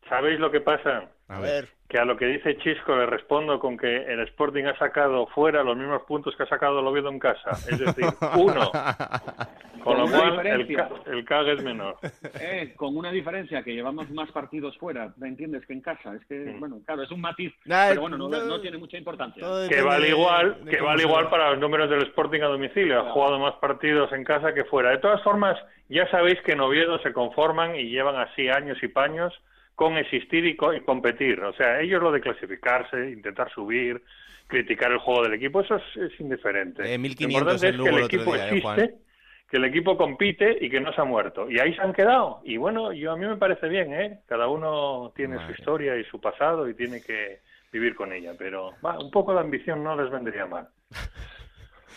[0.09, 1.09] ¿Sabéis lo que pasa?
[1.27, 1.69] A ver.
[1.89, 5.63] Que a lo que dice Chisco le respondo con que el Sporting ha sacado fuera
[5.63, 7.51] los mismos puntos que ha sacado el Oviedo en casa.
[7.51, 8.05] Es decir,
[8.37, 8.71] uno.
[9.83, 10.61] Con, lo cual el,
[11.05, 11.97] el CAG es menor.
[12.41, 15.65] Eh, con una diferencia que llevamos más partidos fuera, ¿me entiendes?
[15.65, 16.13] Que en casa.
[16.13, 16.59] Es que, mm.
[16.59, 19.41] bueno, claro, es un matiz, pero bueno, no, tiene mucha importancia.
[19.69, 22.99] Que vale igual, que vale igual para los números del Sporting a domicilio.
[22.99, 24.89] Ha jugado más partidos en casa que fuera.
[24.91, 28.89] De todas formas, ya sabéis que en Oviedo se conforman y llevan así años y
[28.89, 29.33] paños
[29.77, 31.39] con existir y, competir.
[31.41, 34.01] O sea, ellos lo de clasificarse, intentar subir,
[34.47, 36.81] criticar el juego del equipo, eso es, indiferente.
[36.81, 38.95] Eh, lo importante es que el equipo ¿eh, existe,
[39.47, 41.47] que el equipo compite y que no se ha muerto.
[41.47, 42.41] Y ahí se han quedado.
[42.43, 44.17] Y bueno, yo a mí me parece bien, ¿eh?
[44.25, 48.33] Cada uno tiene su historia y su pasado y tiene que vivir con ella.
[48.35, 50.69] Pero un poco de ambición no les vendría mal.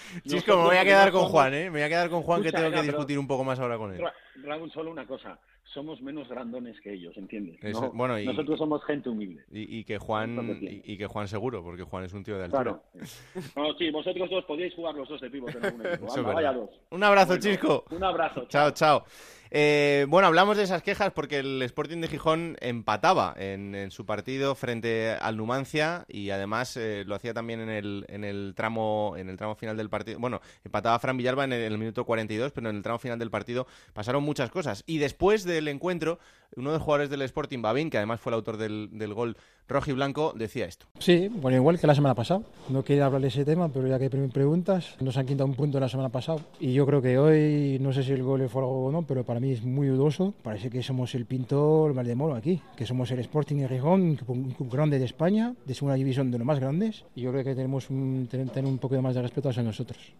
[0.27, 1.65] Chisco, me voy a quedar con Juan, ¿eh?
[1.65, 3.95] Me voy a quedar con Juan que tengo que discutir un poco más ahora con
[3.95, 4.03] él.
[4.43, 5.39] Raúl, solo una cosa
[5.73, 7.59] somos menos grandones que ellos, ¿entiendes?
[7.93, 9.45] bueno, y, Nosotros somos gente humilde.
[9.51, 12.81] Y, que Juan y, que Juan seguro, porque Juan es un tío de altura.
[12.93, 13.75] Claro.
[13.79, 16.23] sí, vosotros dos podéis jugar los dos de pibos en algún equipo.
[16.25, 16.71] vaya dos.
[16.91, 17.85] Un abrazo, Chisco.
[17.91, 18.47] Un abrazo.
[18.49, 18.71] chao.
[18.73, 19.05] chao.
[19.53, 24.55] Eh, bueno, hablamos de esas quejas porque el Sporting de Gijón empataba en, su partido
[24.55, 29.29] frente al Numancia y además eh, lo hacía también en el, en el tramo en
[29.29, 30.21] el tramo final del partido.
[30.21, 33.67] Bueno, empataba Fran Villalba en el, minuto 42, pero en el tramo final del partido
[33.93, 34.85] pasaron muchas cosas.
[34.87, 36.21] Y después del encuentro,
[36.57, 39.37] uno de los jugadores del Sporting, Babín, que además fue el autor del, del gol
[39.71, 40.87] rojo y blanco, decía esto.
[40.99, 42.43] Sí, bueno, igual que la semana pasada.
[42.69, 45.55] No quería hablar de ese tema, pero ya que hay preguntas, nos han quitado un
[45.55, 46.41] punto la semana pasada.
[46.59, 49.25] Y yo creo que hoy, no sé si el gol fue algo o no, pero
[49.25, 50.35] para mí es muy dudoso.
[50.43, 54.71] Parece que somos el pintor Valdemoro aquí, que somos el Sporting de Gijón, un club
[54.71, 57.05] grande de España, de segunda división de los más grandes.
[57.15, 60.15] Y yo creo que tenemos un, tener un poco más de respeto hacia nosotros.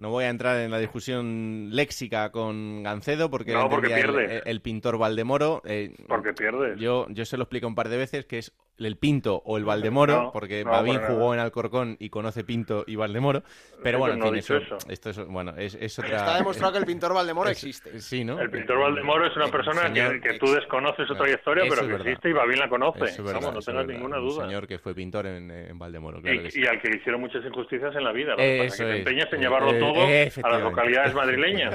[0.00, 4.42] No voy a entrar en la discusión léxica con Gancedo porque, no, porque pierde.
[4.46, 5.60] El, pintor Valdemoro.
[5.66, 6.78] Eh, porque pierde.
[6.78, 8.54] Yo, yo se lo explico un par de veces que es
[8.86, 13.42] el Pinto o el Valdemoro, porque Babín jugó en Alcorcón y conoce Pinto y Valdemoro.
[13.82, 14.58] Pero bueno, en eso,
[14.88, 16.16] esto es, bueno, es, otra...
[16.16, 17.98] Está demostrado que el pintor Valdemoro existe.
[18.00, 18.38] Sí, ¿no?
[18.40, 22.32] El pintor Valdemoro es una persona que, tú desconoces su trayectoria, pero que existe y
[22.32, 23.20] Babín la conoce.
[23.22, 24.44] Vamos, no tengas ninguna duda.
[24.44, 26.20] Un señor que fue pintor en, en Valdemoro.
[26.22, 28.36] y, al que le hicieron muchas injusticias en la vida.
[28.36, 31.74] que te empeñas en llevarlo todo a las localidades madrileñas.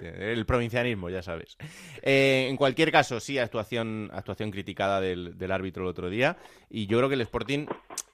[0.00, 1.56] El provincianismo, ya sabes.
[2.02, 6.23] Eh, en cualquier caso, sí, actuación, actuación criticada del, del árbitro el otro día.
[6.70, 7.66] Y yo creo que el Sporting,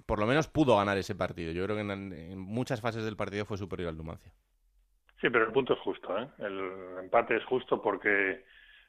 [0.06, 1.52] por lo menos, pudo ganar ese partido.
[1.52, 4.32] Yo creo que en, muchas fases del partido fue superior al Numancia.
[5.20, 6.18] Sí, pero el punto es justo.
[6.18, 6.26] ¿eh?
[6.38, 8.44] El empate es justo porque,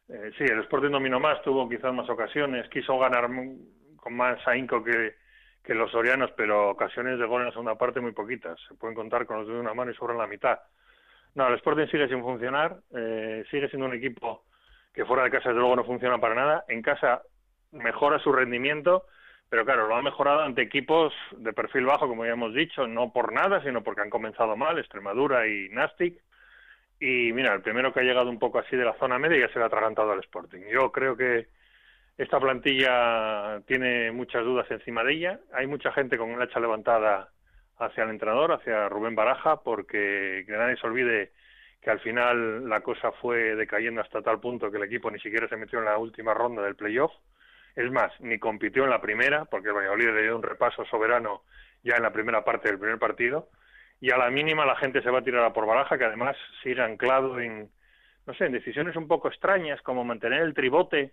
[0.09, 3.29] eh, sí, el Sporting dominó más, tuvo quizás más ocasiones, quiso ganar
[3.97, 5.15] con más ahínco que,
[5.63, 8.59] que los sorianos, pero ocasiones de gol en la segunda parte muy poquitas.
[8.67, 10.59] Se pueden contar con los de una mano y sobran la mitad.
[11.35, 14.43] No, el Sporting sigue sin funcionar, eh, sigue siendo un equipo
[14.93, 16.65] que fuera de casa desde luego no funciona para nada.
[16.67, 17.21] En casa
[17.71, 19.05] mejora su rendimiento,
[19.49, 23.11] pero claro, lo ha mejorado ante equipos de perfil bajo, como ya hemos dicho, no
[23.11, 26.21] por nada, sino porque han comenzado mal, Extremadura y Nastic.
[26.99, 29.53] Y mira, el primero que ha llegado un poco así de la zona media ya
[29.53, 30.61] se le ha atragantado al Sporting.
[30.71, 31.47] Yo creo que
[32.17, 35.39] esta plantilla tiene muchas dudas encima de ella.
[35.53, 37.29] Hay mucha gente con el hacha levantada
[37.79, 41.31] hacia el entrenador, hacia Rubén Baraja, porque que nadie se olvide
[41.81, 45.47] que al final la cosa fue decayendo hasta tal punto que el equipo ni siquiera
[45.49, 47.11] se metió en la última ronda del playoff.
[47.75, 51.43] Es más, ni compitió en la primera, porque el Valladolid le dio un repaso soberano
[51.83, 53.49] ya en la primera parte del primer partido.
[53.99, 56.35] y a la mínima la gente se va a tirar a por baraja, que además
[56.63, 57.69] sigue anclado en,
[58.25, 61.11] no sé, en decisiones un poco extrañas, como mantener el tribote,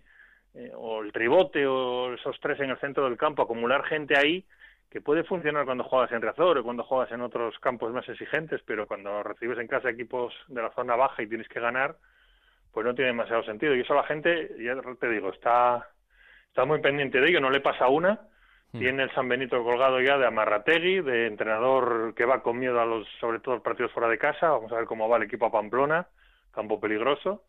[0.55, 4.43] eh, o el tribote, o esos tres en el centro del campo, acumular gente ahí,
[4.89, 8.61] que puede funcionar cuando juegas en Riazor o cuando juegas en otros campos más exigentes,
[8.65, 11.97] pero cuando recibes en casa equipos de la zona baja y tienes que ganar,
[12.73, 13.75] pues no tiene demasiado sentido.
[13.75, 15.87] Y eso la gente, ya te digo, está,
[16.49, 18.19] está muy pendiente de ello, no le pasa una.
[18.71, 18.79] Hmm.
[18.79, 22.85] Tiene el San Benito colgado ya de Amarrategui, de entrenador que va con miedo a
[22.85, 24.49] los, sobre todo los partidos fuera de casa.
[24.49, 26.07] Vamos a ver cómo va el equipo a Pamplona,
[26.51, 27.43] campo peligroso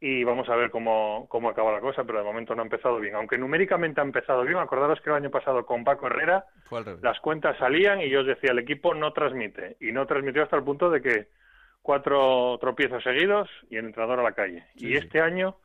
[0.00, 3.00] y vamos a ver cómo, cómo acaba la cosa, pero de momento no ha empezado
[3.00, 3.16] bien.
[3.16, 6.44] Aunque numéricamente ha empezado bien, acordaros que el año pasado con Paco Herrera
[7.02, 9.76] las cuentas salían y yo os decía, el equipo no transmite.
[9.80, 11.28] Y no transmitió hasta el punto de que
[11.82, 14.66] cuatro tropiezos seguidos y el entrenador a la calle.
[14.76, 15.56] y este año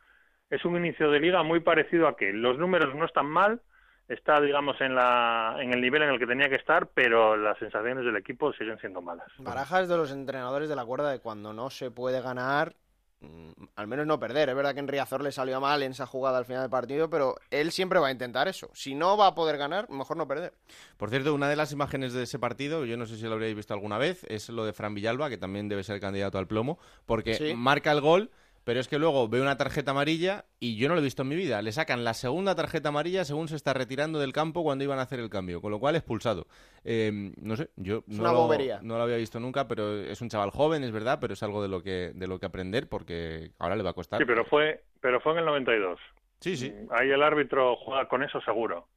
[0.50, 3.62] es un inicio de liga muy parecido a que los números no están mal,
[4.08, 7.58] está digamos en la en el nivel en el que tenía que estar pero las
[7.58, 11.54] sensaciones del equipo siguen siendo malas Barajas de los entrenadores de la cuerda de cuando
[11.54, 12.76] no se puede ganar
[13.24, 14.50] Mm, al menos no perder.
[14.50, 17.10] Es verdad que en Riazor le salió mal en esa jugada al final del partido,
[17.10, 18.70] pero él siempre va a intentar eso.
[18.74, 20.54] Si no va a poder ganar, mejor no perder.
[20.98, 23.56] Por cierto, una de las imágenes de ese partido, yo no sé si lo habréis
[23.56, 26.80] visto alguna vez, es lo de Fran Villalba, que también debe ser candidato al plomo,
[27.06, 28.30] porque marca el gol
[28.64, 31.28] pero es que luego ve una tarjeta amarilla y yo no lo he visto en
[31.28, 31.62] mi vida.
[31.62, 35.04] Le sacan la segunda tarjeta amarilla según se está retirando del campo cuando iban a
[35.04, 36.48] hacer el cambio, con lo cual expulsado.
[36.84, 38.48] Eh, no sé, yo no, lo,
[38.82, 41.62] no, lo, había visto nunca, pero es un chaval joven, es verdad, pero es algo
[41.62, 44.20] de lo que de lo que aprender porque ahora le va a costar.
[44.20, 46.00] Sí, pero fue pero fue en el 92.
[46.40, 46.74] Sí, sí.
[46.92, 48.88] Ahí el árbitro juega con eso seguro.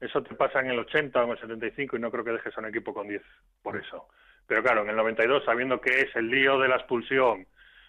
[0.00, 2.56] Eso te pasa en el 80 o en el 75 y no creo que dejes
[2.56, 3.22] a un equipo con 10
[3.62, 4.08] por eso.
[4.46, 7.46] Pero claro, en el 92, sabiendo que es el lío de la expulsión,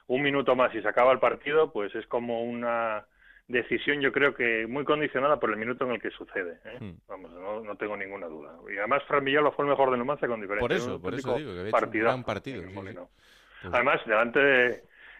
[0.07, 3.05] un minuto más y se acaba el partido, pues es como una
[3.47, 6.59] decisión yo creo que muy condicionada por el minuto en el que sucede.
[6.65, 6.77] ¿eh?
[6.79, 6.97] Hmm.
[7.07, 8.53] Vamos, no, tengo ninguna duda.
[8.73, 10.67] Y además Fran Villalba fue el mejor de Numancia con diferencia.
[10.67, 12.63] Por eso, por eso digo, que había un gran partido.
[12.73, 14.39] Pues además, delante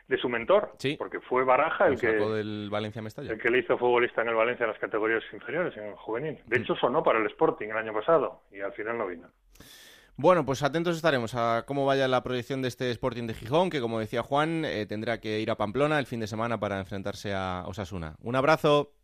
[0.08, 4.22] de, su mentor, porque fue Baraja el que, del Valencia el que le hizo futbolista
[4.22, 6.40] en el Valencia en las categorías inferiores, en el juvenil.
[6.46, 6.62] De hmm.
[6.62, 9.28] hecho, sonó para el Sporting el año pasado y al final no vino.
[10.20, 13.80] Bueno, pues atentos estaremos a cómo vaya la proyección de este Sporting de Gijón, que
[13.80, 17.36] como decía Juan, eh, tendrá que ir a Pamplona el fin de semana para enfrentarse
[17.36, 18.16] a Osasuna.
[18.24, 18.97] Un abrazo.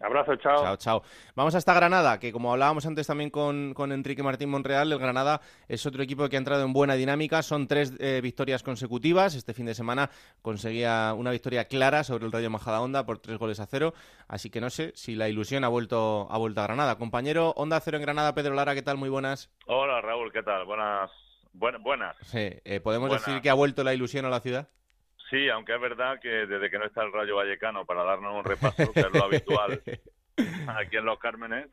[0.00, 0.62] Abrazo, chao.
[0.62, 1.02] Chao, chao.
[1.34, 5.42] Vamos hasta Granada, que como hablábamos antes también con, con Enrique Martín Monreal, el Granada
[5.68, 7.42] es otro equipo que ha entrado en buena dinámica.
[7.42, 9.34] Son tres eh, victorias consecutivas.
[9.34, 10.08] Este fin de semana
[10.40, 13.92] conseguía una victoria clara sobre el Rayo Majadahonda por tres goles a cero.
[14.26, 16.96] Así que no sé si la ilusión ha vuelto, ha vuelto a Granada.
[16.96, 18.96] Compañero, Onda Cero en Granada, Pedro Lara, ¿qué tal?
[18.96, 19.50] Muy buenas.
[19.66, 20.64] Hola, Raúl, ¿qué tal?
[20.64, 21.10] Buenas.
[21.52, 22.16] buenas.
[22.22, 24.68] Sí, eh, ¿podemos decir que ha vuelto la ilusión a la ciudad?
[25.30, 28.44] Sí, aunque es verdad que desde que no está el Rayo Vallecano para darnos un
[28.44, 29.80] repaso, que es lo habitual
[30.76, 31.68] aquí en Los Cármenes,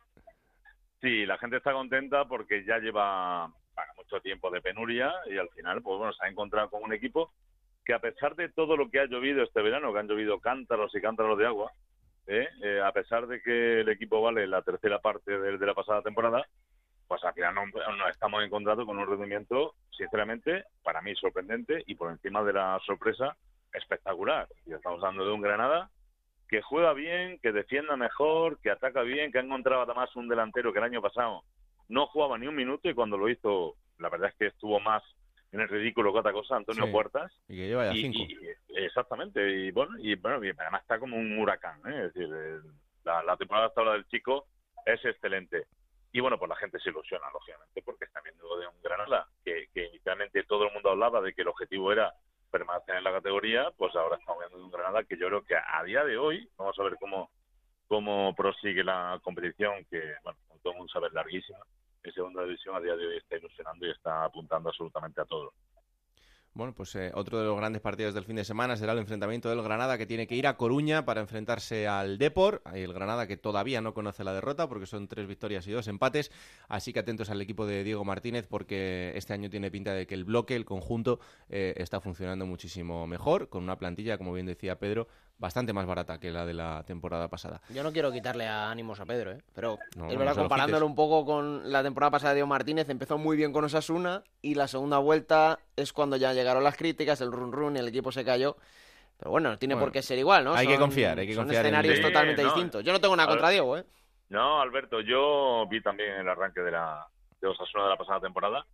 [1.01, 3.51] sí, la gente está contenta porque ya lleva
[3.95, 7.33] mucho tiempo de penuria y al final, pues bueno, se ha encontrado con un equipo
[7.83, 10.93] que a pesar de todo lo que ha llovido este verano, que han llovido cántaros
[10.93, 11.71] y cántaros de agua,
[12.27, 12.47] ¿eh?
[12.61, 16.45] Eh, a pesar de que el equipo vale la tercera parte de, la pasada temporada,
[17.07, 21.95] pues al final nos no estamos encontrando con un rendimiento, sinceramente, para mí sorprendente y
[21.95, 23.35] por encima de la sorpresa
[23.73, 24.47] espectacular.
[24.65, 25.89] Y estamos hablando de un Granada
[26.47, 30.71] que juega bien, que defienda mejor, que ataca bien, que ha encontrado además un delantero
[30.71, 31.43] que el año pasado
[31.89, 35.03] no jugaba ni un minuto y cuando lo hizo, la verdad es que estuvo más
[35.51, 37.31] en el ridículo que otra cosa, Antonio Puertas.
[37.47, 38.19] Y que lleva ya cinco.
[38.69, 42.07] exactamente, y bueno, y bueno, además está como un huracán, ¿eh?
[42.07, 42.29] es decir,
[43.03, 44.47] la, temporada hasta ahora del chico
[44.85, 45.65] es excelente.
[46.11, 49.67] Y bueno, pues la gente se ilusiona, lógicamente, porque está viendo de un Granada que,
[49.73, 52.13] que inicialmente todo el mundo hablaba de que el objetivo era
[52.49, 55.83] permanecer en la categoría, pues ahora estamos viendo un Granada que yo creo que a
[55.83, 57.29] día de hoy, vamos a ver cómo,
[57.87, 61.59] cómo prosigue la competición, que, bueno, todo el mundo sabe, es larguísima.
[62.03, 65.53] En segunda división a día de hoy está ilusionando y está apuntando absolutamente a todo.
[66.57, 69.47] Bueno, pues eh, otro de los grandes partidos del fin de semana será el enfrentamiento
[69.47, 72.63] del Granada, que tiene que ir a Coruña para enfrentarse al Depor.
[72.73, 76.31] El Granada que todavía no conoce la derrota porque son tres victorias y dos empates.
[76.67, 80.15] Así que atentos al equipo de Diego Martínez porque este año tiene pinta de que
[80.15, 84.79] el bloque, el conjunto, eh, está funcionando muchísimo mejor, con una plantilla, como bien decía
[84.79, 85.07] Pedro,
[85.38, 87.61] bastante más barata que la de la temporada pasada.
[87.69, 89.41] Yo no quiero quitarle ánimos a Pedro, ¿eh?
[89.53, 89.77] pero
[90.09, 93.51] es verdad, comparándolo un poco con la temporada pasada de Diego Martínez, empezó muy bien
[93.51, 97.75] con Osasuna y la segunda vuelta es cuando ya llegaron las críticas, el run run
[97.75, 98.57] y el equipo se cayó.
[99.17, 100.53] Pero bueno, no tiene por qué ser igual, ¿no?
[100.53, 101.65] Hay que confiar, hay que son confiar.
[101.65, 102.83] escenarios totalmente distintos.
[102.83, 103.83] Yo no tengo nada contra Diego, ¿eh?
[104.29, 107.07] No, Alberto, yo vi también el arranque de la
[107.41, 108.65] de Osasuna de la pasada temporada.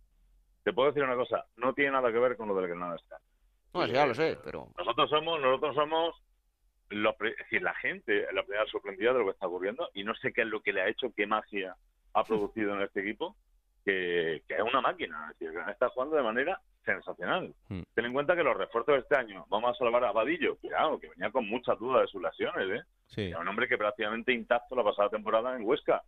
[0.62, 3.18] Te puedo decir una cosa, no tiene nada que ver con lo del Granada está.
[3.72, 4.68] No, ya lo sé, pero...
[4.78, 6.14] Nosotros somos, nosotros somos
[6.94, 10.14] lo, es decir, la gente, la primera sorprendida de lo que está ocurriendo y no
[10.14, 11.76] sé qué es lo que le ha hecho, qué magia
[12.12, 13.36] ha producido en este equipo,
[13.84, 15.30] que, es una máquina.
[15.32, 17.54] Es decir, está jugando de manera sensacional.
[17.68, 17.82] Hmm.
[17.94, 20.98] Ten en cuenta que los refuerzos de este año, vamos a salvar a Vadillo, cuidado,
[20.98, 22.84] que venía con muchas dudas de sus lesiones, ¿eh?
[23.08, 23.32] Sí.
[23.34, 26.02] un hombre que prácticamente intacto la pasada temporada en Huesca.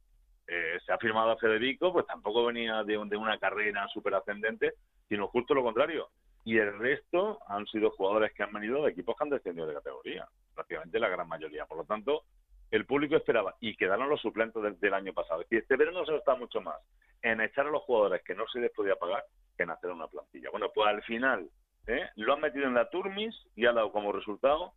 [0.49, 4.75] Eh, se ha firmado a Federico, pues tampoco venía de, de una carrera súper ascendente,
[5.09, 6.09] sino justo lo contrario.
[6.47, 9.75] Y el resto han sido jugadores que han venido de equipos que han descendido de
[9.75, 11.67] categoría, prácticamente la gran mayoría.
[11.67, 12.23] Por lo tanto,
[12.71, 15.45] el público esperaba y quedaron los suplentes del, año pasado.
[15.51, 16.77] Y este verano se está mucho más
[17.21, 19.25] en echar a los jugadores que no se les podía pagar
[19.57, 20.51] que en hacer una plantilla.
[20.51, 21.51] Bueno, pues al final
[21.89, 22.09] ¿eh?
[22.15, 24.73] lo han metido en la Turmis y ha dado como resultado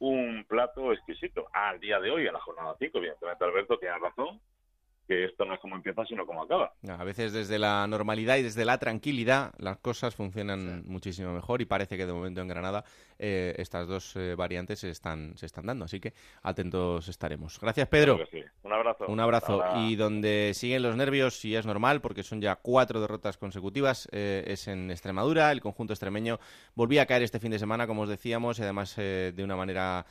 [0.00, 1.46] un plato exquisito.
[1.54, 4.42] Al día de hoy, a la jornada 5, evidentemente Alberto tiene razón,
[5.06, 6.72] que esto no es como empieza, sino como acaba.
[6.88, 11.66] A veces desde la normalidad y desde la tranquilidad las cosas funcionan muchísimo mejor y
[11.66, 12.84] parece que de momento en Granada
[13.18, 15.84] eh, estas dos eh, variantes se están, se están dando.
[15.84, 17.60] Así que atentos estaremos.
[17.60, 18.18] Gracias, Pedro.
[18.62, 19.06] Un abrazo.
[19.06, 19.62] Un abrazo.
[19.76, 24.44] Y donde siguen los nervios, y es normal, porque son ya cuatro derrotas consecutivas, eh,
[24.46, 25.52] es en Extremadura.
[25.52, 26.38] El conjunto extremeño
[26.74, 30.06] volvía a caer este fin de semana, como os decíamos, y además de una manera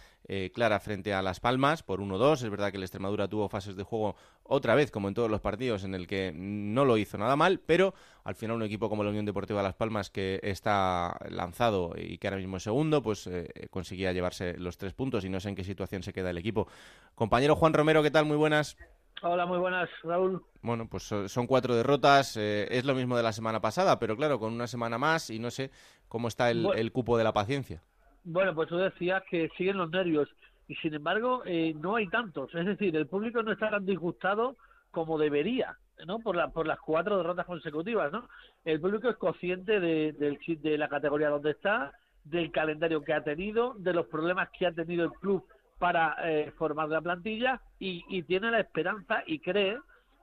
[0.53, 2.43] clara frente a Las Palmas por 1-2.
[2.43, 5.41] Es verdad que el Extremadura tuvo fases de juego otra vez, como en todos los
[5.41, 7.93] partidos, en el que no lo hizo nada mal, pero
[8.23, 12.27] al final un equipo como la Unión Deportiva Las Palmas, que está lanzado y que
[12.27, 15.55] ahora mismo es segundo, pues eh, conseguía llevarse los tres puntos y no sé en
[15.55, 16.67] qué situación se queda el equipo.
[17.15, 18.25] Compañero Juan Romero, ¿qué tal?
[18.25, 18.77] Muy buenas.
[19.21, 20.43] Hola, muy buenas, Raúl.
[20.61, 24.39] Bueno, pues son cuatro derrotas, eh, es lo mismo de la semana pasada, pero claro,
[24.39, 25.71] con una semana más y no sé
[26.09, 27.81] cómo está el, cupo de la paciencia.
[28.23, 30.29] Bueno, pues tú decías que siguen los nervios
[30.67, 32.53] y sin embargo eh, no hay tantos.
[32.55, 34.55] Es decir, el público no está tan disgustado
[34.91, 36.19] como debería, ¿no?
[36.19, 38.29] Por, la, por las cuatro derrotas consecutivas, ¿no?
[38.63, 41.91] El público es consciente de, de la categoría donde está,
[42.23, 45.45] del calendario que ha tenido, de los problemas que ha tenido el club
[45.79, 49.77] para eh, formar la plantilla y, y tiene la esperanza y cree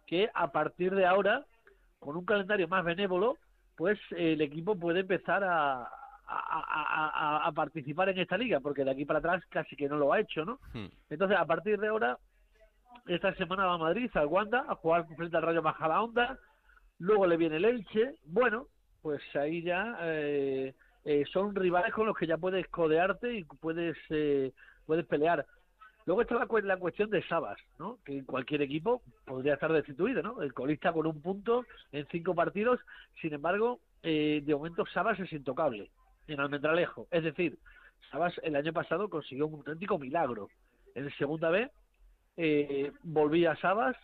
[0.07, 1.45] que a partir de ahora,
[1.99, 3.37] con un calendario más benévolo,
[3.77, 5.91] pues el equipo puede empezar a,
[6.31, 10.21] a, participar en esta liga, porque de aquí para atrás casi que no lo ha
[10.21, 10.61] hecho, ¿no?
[10.73, 10.87] Hmm.
[11.09, 12.17] Entonces, a partir de ahora,
[13.07, 16.39] esta semana va a Madrid, al Wanda, a jugar frente al Rayo Onda
[16.99, 18.67] luego le viene el Elche, bueno,
[19.03, 20.75] pues ahí ya eh,
[21.05, 24.53] eh, son rivales con los que ya puedes codearte y puedes, eh,
[24.87, 25.47] puedes pelear.
[26.05, 27.99] Luego está la, la cuestión de Sabas, ¿no?
[28.05, 30.43] que en cualquier equipo podría estar destituido, ¿no?
[30.43, 32.81] el colista con un punto en cinco partidos,
[33.21, 35.91] sin embargo, de momento Sabas es intocable
[36.27, 37.09] en Almendralejo.
[37.11, 37.59] Es decir,
[38.11, 40.49] Sabas el año pasado consiguió un auténtico milagro.
[40.95, 41.71] En segunda vez
[42.37, 43.97] eh, volvía Sabas,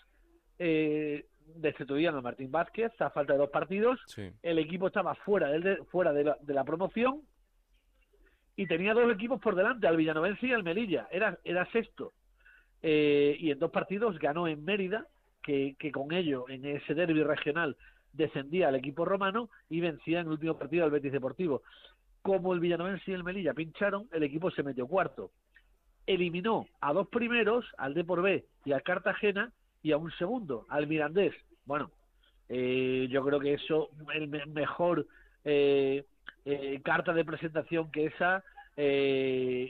[0.59, 4.01] eh, destituían a Martín Vázquez a falta de dos partidos.
[4.43, 7.23] El equipo estaba fuera, de, fuera de la, promoción
[8.57, 11.09] y tenía dos equipos por delante, al Villanovense y al Melilla.
[11.11, 12.13] Era, era sexto.
[12.83, 15.07] Eh, y en dos partidos ganó en Mérida,
[15.43, 17.77] que, que con ello, en ese derby regional,
[18.17, 21.63] descendía al equipo romano y vencía en el último partido al Betis Deportivo
[22.27, 25.31] como el Villanovense y el Melilla pincharon, el equipo se metió cuarto.
[26.09, 30.67] Eliminó a dos primeros, al D por B y al Cartagena, y a un segundo,
[30.69, 31.37] al Mirandés.
[31.67, 31.93] Bueno,
[32.49, 35.07] eh, yo creo que eso, el mejor
[35.45, 36.05] eh,
[36.45, 38.43] eh, carta de presentación que esa,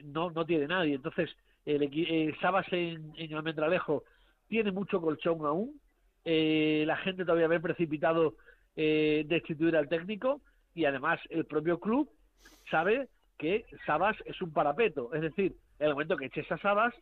[0.07, 0.95] no, no tiene nadie.
[0.95, 1.29] Entonces,
[1.67, 4.05] el, Sabas en, en Almendralejo
[4.49, 5.79] tiene mucho colchón aún.
[6.27, 8.35] La gente todavía ve precipitado
[8.75, 10.43] destituir al técnico
[10.75, 12.11] y además el propio club
[12.71, 13.09] sabe
[13.39, 15.13] que Sabas es un parapeto.
[15.15, 16.95] Es decir, en el momento que eches a Sabas,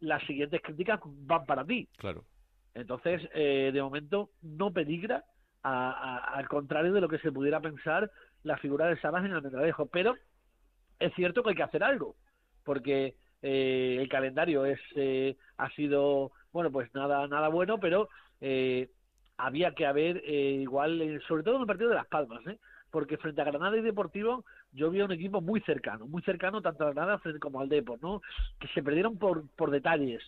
[0.00, 1.88] las siguientes críticas van para ti.
[1.96, 2.24] Claro.
[2.74, 5.24] Entonces, eh, de momento, no peligra,
[5.62, 8.10] al contrario de lo que se pudiera pensar
[8.44, 9.86] la figura de Sabas en el metradejo.
[9.86, 10.14] Pero
[10.98, 12.16] es cierto que hay que hacer algo,
[12.64, 18.08] porque eh, el calendario es eh, ha sido, bueno, pues nada, nada bueno, pero
[19.36, 22.42] había que haber igual, sobre todo en el partido de Las Palmas,
[22.90, 26.62] porque frente a Granada y Deportivo yo vi a un equipo muy cercano, muy cercano
[26.62, 28.22] tanto a Granada como al Depor, ¿no?
[28.58, 30.22] Que se perdieron por, por detalles,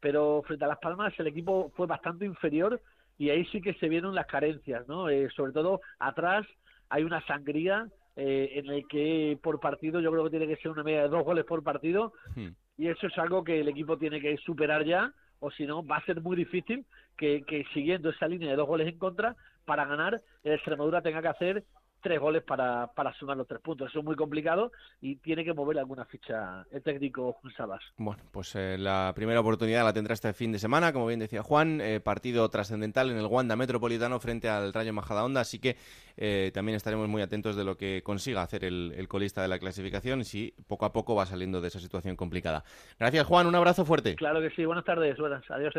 [0.00, 2.80] pero frente a Las Palmas el equipo fue bastante inferior
[3.18, 5.08] y ahí sí que se vieron las carencias, ¿no?
[5.08, 6.46] Eh, sobre todo atrás
[6.88, 7.86] hay una sangría
[8.16, 11.08] eh, en el que por partido yo creo que tiene que ser una media de
[11.08, 12.48] dos goles por partido hmm.
[12.76, 15.96] y eso es algo que el equipo tiene que superar ya o si no va
[15.96, 16.86] a ser muy difícil
[17.18, 21.28] que, siguiendo esa línea de dos goles en contra para ganar el Extremadura tenga que
[21.28, 21.64] hacer
[22.02, 23.88] tres goles para, para sumar los tres puntos.
[23.88, 27.82] Eso es muy complicado y tiene que mover alguna ficha el técnico Sabas.
[27.96, 31.42] Bueno, pues eh, la primera oportunidad la tendrá este fin de semana, como bien decía
[31.42, 35.76] Juan, eh, partido trascendental en el Wanda Metropolitano frente al Rayo Majadahonda, así que
[36.16, 39.58] eh, también estaremos muy atentos de lo que consiga hacer el, el, colista de la
[39.58, 42.64] clasificación y si poco a poco va saliendo de esa situación complicada.
[42.98, 44.16] Gracias Juan, un abrazo fuerte.
[44.16, 45.74] Claro que sí, buenas tardes, buenas, adiós.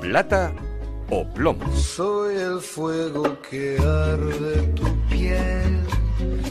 [0.00, 0.54] plata
[1.10, 1.64] o plomo.
[1.76, 5.80] Soy el fuego que arde tu piel.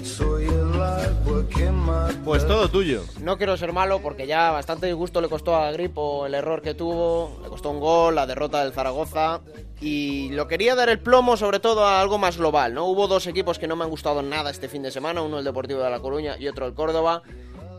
[0.04, 2.14] Soy el agua que mata.
[2.24, 3.04] Pues todo tuyo.
[3.22, 6.74] No quiero ser malo porque ya bastante disgusto le costó a Gripo el error que
[6.74, 9.42] tuvo, le costó un gol, la derrota del Zaragoza
[9.82, 12.86] y lo quería dar el plomo sobre todo a algo más global, ¿no?
[12.86, 15.46] Hubo dos equipos que no me han gustado nada este fin de semana, uno el
[15.46, 17.24] Deportivo de La Coruña y otro el Córdoba,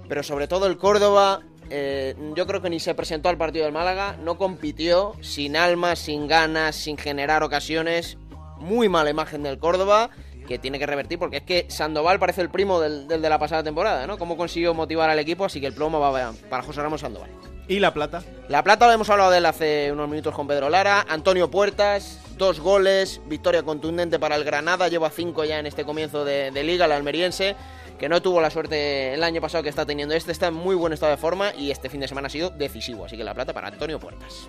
[0.09, 3.73] pero sobre todo el Córdoba eh, yo creo que ni se presentó al partido del
[3.75, 8.19] Málaga, no compitió, sin alma, sin ganas, sin generar ocasiones,
[8.59, 10.11] muy mala imagen del Córdoba
[10.47, 13.39] que tiene que revertir porque es que Sandoval parece el primo del, del de la
[13.39, 14.19] pasada temporada, ¿no?
[14.19, 17.31] Cómo consiguió motivar al equipo, así que el plomo va para José Ramos Sandoval.
[17.67, 18.23] ¿Y la plata?
[18.49, 21.07] La plata lo hemos hablado de él hace unos minutos con Pedro Lara.
[21.09, 26.27] Antonio Puertas, dos goles, victoria contundente para el Granada, lleva cinco ya en este comienzo
[26.27, 27.57] de, de liga, el almeriense,
[27.99, 30.74] que no tuvo la suerte el año pasado que está teniendo este, está en muy
[30.74, 33.34] buen estado de forma y este fin de semana ha sido decisivo, así que la
[33.34, 34.49] plata para Antonio Puertas.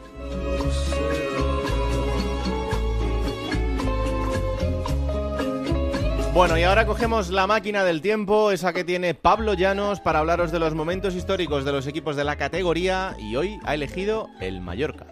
[6.36, 10.52] Bueno, y ahora cogemos la máquina del tiempo, esa que tiene Pablo Llanos, para hablaros
[10.52, 14.60] de los momentos históricos de los equipos de la categoría, y hoy ha elegido el
[14.60, 15.06] Mallorca.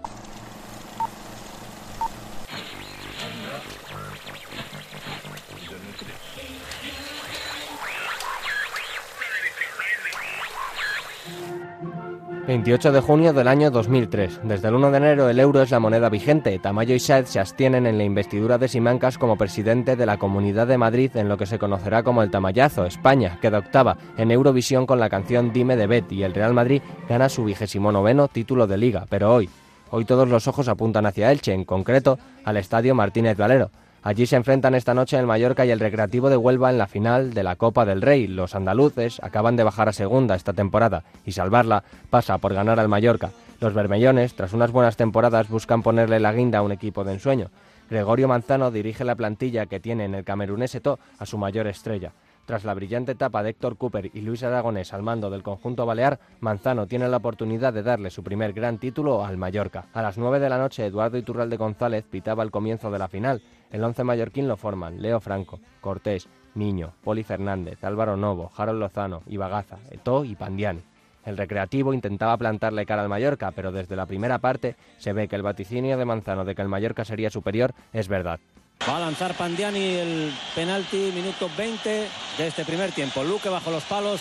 [12.47, 14.41] 28 de junio del año 2003.
[14.43, 16.59] Desde el 1 de enero el euro es la moneda vigente.
[16.59, 20.67] Tamayo y Saez se abstienen en la investidura de Simancas como presidente de la Comunidad
[20.67, 22.85] de Madrid en lo que se conocerá como el Tamayazo.
[22.85, 26.81] España queda octava en Eurovisión con la canción Dime de Bet y el Real Madrid
[27.07, 29.05] gana su vigésimo noveno título de liga.
[29.09, 29.49] Pero hoy,
[29.89, 33.71] hoy todos los ojos apuntan hacia Elche, en concreto al Estadio Martínez Valero.
[34.05, 37.33] Allí se enfrentan esta noche el Mallorca y el Recreativo de Huelva en la final
[37.33, 38.27] de la Copa del Rey.
[38.27, 42.89] Los andaluces acaban de bajar a segunda esta temporada y salvarla pasa por ganar al
[42.89, 43.31] Mallorca.
[43.61, 47.49] Los bermellones, tras unas buenas temporadas, buscan ponerle la guinda a un equipo de ensueño.
[47.89, 52.11] Gregorio Manzano dirige la plantilla que tiene en el camerunés Eto a su mayor estrella.
[52.45, 56.19] Tras la brillante etapa de Héctor Cooper y Luis Aragonés al mando del conjunto balear,
[56.41, 59.85] Manzano tiene la oportunidad de darle su primer gran título al Mallorca.
[59.93, 63.41] A las 9 de la noche, Eduardo Iturralde González pitaba el comienzo de la final.
[63.71, 69.23] El once mallorquín lo forman Leo Franco, Cortés, Niño, Poli Fernández, Álvaro Novo, Harold Lozano,
[69.27, 70.81] Ibagaza, Eto y Pandiani.
[71.25, 75.37] El recreativo intentaba plantarle cara al Mallorca, pero desde la primera parte se ve que
[75.37, 78.41] el vaticinio de Manzano de que el Mallorca sería superior es verdad.
[78.87, 81.89] Va a lanzar Pandiani el penalti, minuto 20
[82.37, 83.23] de este primer tiempo.
[83.23, 84.19] Luque bajo los palos,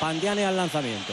[0.00, 1.12] Pandiani al lanzamiento.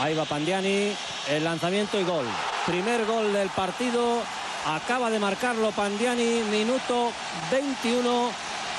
[0.00, 0.92] Ahí va Pandiani,
[1.28, 2.26] el lanzamiento y gol.
[2.64, 4.22] Primer gol del partido,
[4.66, 7.10] acaba de marcarlo Pandiani, minuto
[7.50, 8.30] 21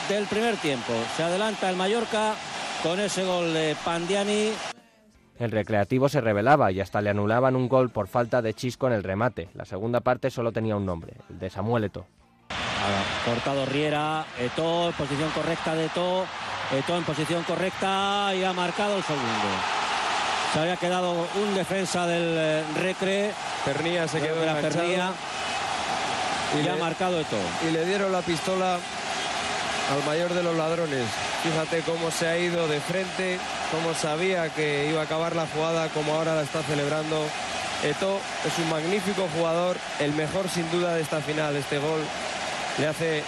[0.07, 0.93] del primer tiempo.
[1.17, 2.33] Se adelanta el Mallorca
[2.81, 4.51] con ese gol de Pandiani.
[5.37, 8.93] El recreativo se rebelaba y hasta le anulaban un gol por falta de chisco en
[8.93, 9.49] el remate.
[9.53, 12.05] La segunda parte solo tenía un nombre, el de Samuel Eto.
[13.25, 16.25] Cortado Riera, Eto en posición correcta de Eto,
[16.77, 19.47] Eto en posición correcta y ha marcado el segundo.
[20.53, 23.31] Se había quedado un defensa del eh, Recre.
[23.65, 24.85] Pernía se quedó la enganchado.
[24.85, 25.11] Pernía
[26.57, 27.37] y, le- ha marcado Eto.
[27.67, 28.75] Y le dieron la pistola
[29.91, 31.05] al mayor de los ladrones.
[31.43, 33.37] Fíjate cómo se ha ido de frente,
[33.71, 37.25] cómo sabía que iba a acabar la jugada, como ahora la está celebrando.
[37.83, 41.55] Eto es un magnífico jugador, el mejor sin duda de esta final.
[41.55, 42.01] Este gol
[42.79, 43.23] le hace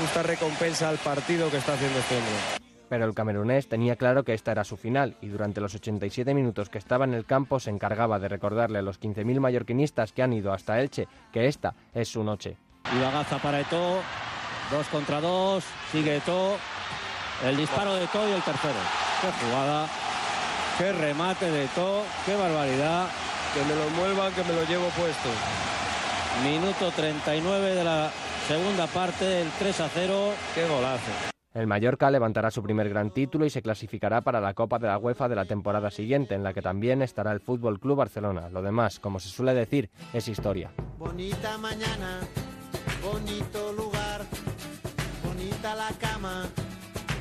[0.00, 2.68] justa recompensa al partido que está haciendo este hombre.
[2.88, 6.70] Pero el camerunés tenía claro que esta era su final y durante los 87 minutos
[6.70, 10.32] que estaba en el campo se encargaba de recordarle a los 15.000 mallorquinistas que han
[10.32, 12.56] ido hasta Elche que esta es su noche.
[12.94, 14.00] Y Bagaza para Eto.
[14.70, 15.64] Dos contra dos.
[15.92, 16.56] Sigue Eto.
[17.44, 18.78] El disparo de Eto y el tercero.
[19.20, 19.86] Qué jugada.
[20.78, 22.04] Qué remate de Eto.
[22.24, 23.08] Qué barbaridad.
[23.52, 25.28] Que me lo muevan, que me lo llevo puesto.
[26.44, 28.10] Minuto 39 de la
[28.46, 29.42] segunda parte.
[29.42, 30.32] El 3 a 0.
[30.54, 31.10] Qué golazo.
[31.52, 34.98] El Mallorca levantará su primer gran título y se clasificará para la Copa de la
[34.98, 38.48] UEFA de la temporada siguiente, en la que también estará el Fútbol Club Barcelona.
[38.50, 40.70] Lo demás, como se suele decir, es historia.
[40.98, 42.20] Bonita mañana,
[43.02, 44.20] bonito lugar,
[45.24, 46.44] bonita la cama,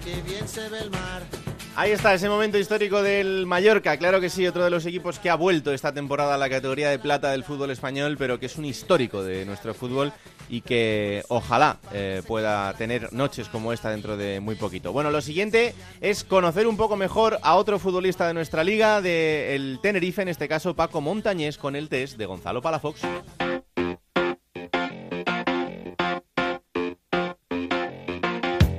[0.03, 1.46] que bien se ve el mar.
[1.79, 5.29] Ahí está ese momento histórico del Mallorca, claro que sí, otro de los equipos que
[5.29, 8.57] ha vuelto esta temporada a la categoría de plata del fútbol español, pero que es
[8.57, 10.11] un histórico de nuestro fútbol
[10.49, 14.91] y que ojalá eh, pueda tener noches como esta dentro de muy poquito.
[14.91, 19.77] Bueno, lo siguiente es conocer un poco mejor a otro futbolista de nuestra liga, del
[19.79, 23.01] Tenerife, en este caso Paco Montañés, con el test de Gonzalo Palafox.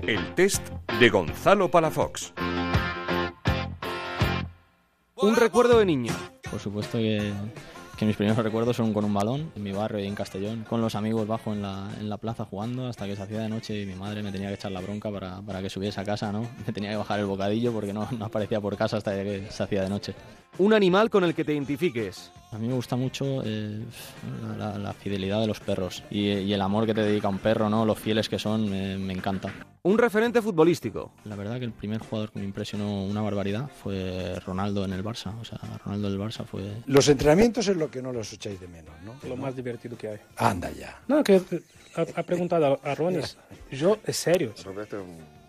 [0.04, 0.66] El test
[0.98, 2.32] de Gonzalo Palafox.
[5.20, 6.12] Un recuerdo de niño.
[6.50, 7.32] Por supuesto que
[7.98, 10.80] que mis primeros recuerdos son con un balón en mi barrio y en Castellón, con
[10.80, 13.82] los amigos bajo en la, en la plaza jugando hasta que se hacía de noche
[13.82, 16.30] y mi madre me tenía que echar la bronca para, para que subiese a casa,
[16.30, 16.42] ¿no?
[16.66, 19.62] Me tenía que bajar el bocadillo porque no, no aparecía por casa hasta que se
[19.64, 20.14] hacía de noche.
[20.58, 22.30] Un animal con el que te identifiques.
[22.50, 23.84] A mí me gusta mucho eh,
[24.56, 27.68] la, la fidelidad de los perros y, y el amor que te dedica un perro,
[27.68, 27.84] ¿no?
[27.84, 29.52] Los fieles que son, me, me encanta.
[29.82, 31.12] Un referente futbolístico.
[31.24, 35.04] La verdad que el primer jugador que me impresionó una barbaridad fue Ronaldo en el
[35.04, 35.38] Barça.
[35.38, 36.62] O sea, Ronaldo del Barça fue...
[36.86, 39.14] Los entrenamientos es lo que no los echáis de menos, ¿no?
[39.28, 40.18] Lo más divertido que hay.
[40.36, 41.00] Anda ya.
[41.06, 41.42] No, que
[41.96, 43.36] ha, ha preguntado a Ronis.
[43.70, 44.54] Yo, es serio.
[44.64, 45.04] Roberto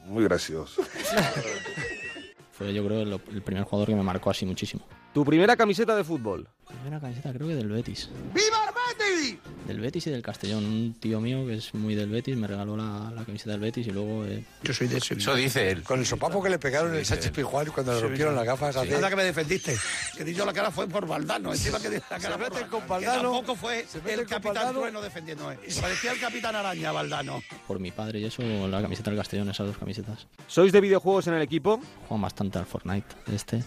[0.05, 0.81] muy gracioso.
[2.51, 4.83] fue yo creo el, el primer jugador que me marcó así muchísimo.
[5.13, 6.47] Tu primera camiseta de fútbol.
[6.67, 8.09] Primera camiseta creo que del Betis.
[8.31, 9.39] ¡Viva el Betis!
[9.65, 10.63] Del Betis y del Castellón.
[10.65, 13.87] Un tío mío que es muy del Betis me regaló la, la camiseta del Betis
[13.87, 14.23] y luego...
[14.25, 14.45] Eh...
[14.61, 15.15] Yo soy de ese.
[15.15, 15.81] Eso dice él.
[15.81, 18.75] Con el sopapo que le pegaron en el Sánchez Pijuán cuando le rompieron las gafas.
[18.83, 18.93] Sí.
[18.93, 19.75] Anda que me defendiste.
[20.15, 21.51] Que di yo la cara fue por Valdano.
[21.51, 23.21] Encima que di la cara Se por meten con Que Valdano.
[23.31, 24.73] tampoco fue el con capitán.
[24.75, 25.51] Trueno defendiendo.
[25.51, 25.57] ¿eh?
[25.81, 27.41] Parecía el capitán Araña, Valdano.
[27.67, 30.27] Por mi padre y eso, la camiseta del Castellón, esas dos camisetas.
[30.45, 31.81] ¿Sois de videojuegos en el equipo?
[32.07, 33.63] Juegan bastante al Fortnite este.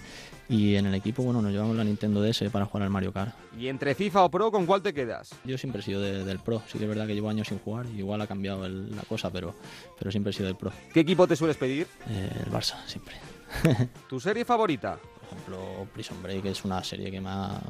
[0.49, 3.35] Y en el equipo, bueno, nos llevamos la Nintendo DS para jugar al Mario Kart.
[3.59, 5.31] ¿Y entre FIFA o Pro con cuál te quedas?
[5.45, 6.63] Yo siempre he sido de- del Pro.
[6.67, 7.87] Sí que es verdad que llevo años sin jugar.
[7.87, 9.55] Igual ha cambiado el- la cosa, pero,
[9.99, 10.73] pero siempre he sido del Pro.
[10.93, 11.87] ¿Qué equipo te sueles pedir?
[12.09, 13.15] Eh, el Barça, siempre.
[14.09, 14.99] ¿Tu serie favorita?
[14.99, 17.61] Por ejemplo, Prison Break es una serie que me, ha-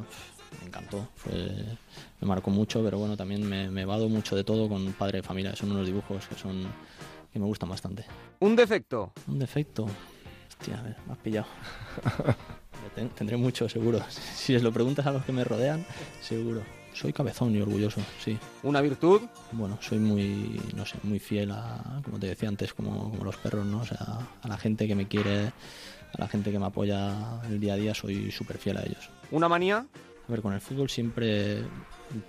[0.60, 1.08] me encantó.
[1.14, 1.32] Fue-
[2.20, 5.22] me marcó mucho, pero bueno, también me, me vado mucho de todo con Padre de
[5.22, 5.54] Familia.
[5.54, 6.66] Son unos dibujos que son
[7.32, 8.04] que me gustan bastante.
[8.40, 9.12] ¿Un defecto?
[9.28, 9.86] Un defecto.
[10.48, 11.46] Hostia, a ver, me has pillado.
[12.94, 14.00] Ten- Tendré mucho, seguro.
[14.34, 15.84] Si les lo preguntas a los que me rodean,
[16.20, 16.62] seguro.
[16.94, 18.36] Soy cabezón y orgulloso, sí.
[18.62, 19.22] ¿Una virtud?
[19.52, 23.36] Bueno, soy muy, no sé, muy fiel a, como te decía antes, como, como los
[23.38, 23.80] perros, ¿no?
[23.80, 27.58] O sea, a la gente que me quiere, a la gente que me apoya el
[27.60, 29.08] día a día, soy súper fiel a ellos.
[29.30, 29.86] ¿Una manía?
[30.32, 31.58] A ver, con el fútbol siempre,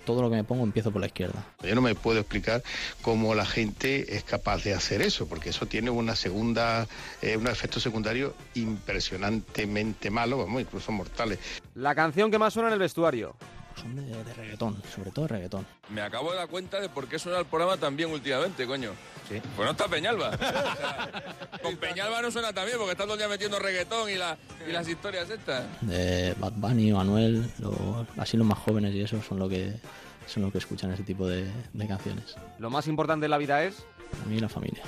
[0.04, 1.42] todo lo que me pongo empiezo por la izquierda.
[1.62, 2.62] Yo no me puedo explicar
[3.00, 6.86] cómo la gente es capaz de hacer eso, porque eso tiene una segunda,
[7.22, 11.38] eh, un efecto secundario impresionantemente malo, vamos, incluso mortales.
[11.76, 13.36] ¿La canción que más suena en el vestuario?
[13.80, 15.66] Son de, de reggaetón, sobre todo reggaetón.
[15.90, 18.92] Me acabo de dar cuenta de por qué suena el programa tan bien últimamente, coño.
[19.28, 19.40] Sí.
[19.56, 20.30] Pues no está Peñalba.
[20.34, 24.10] O sea, con Peñalba no suena tan bien porque está todo el día metiendo reggaetón
[24.10, 24.36] y, la-
[24.68, 25.64] y las historias estas.
[25.80, 29.72] De Bad Bunny o Anuel, lo- así los más jóvenes y eso son lo que,
[30.26, 32.36] son lo que escuchan ese tipo de, de canciones.
[32.58, 33.84] ¿Lo más importante en la vida es?
[34.10, 34.82] Para mí la familia.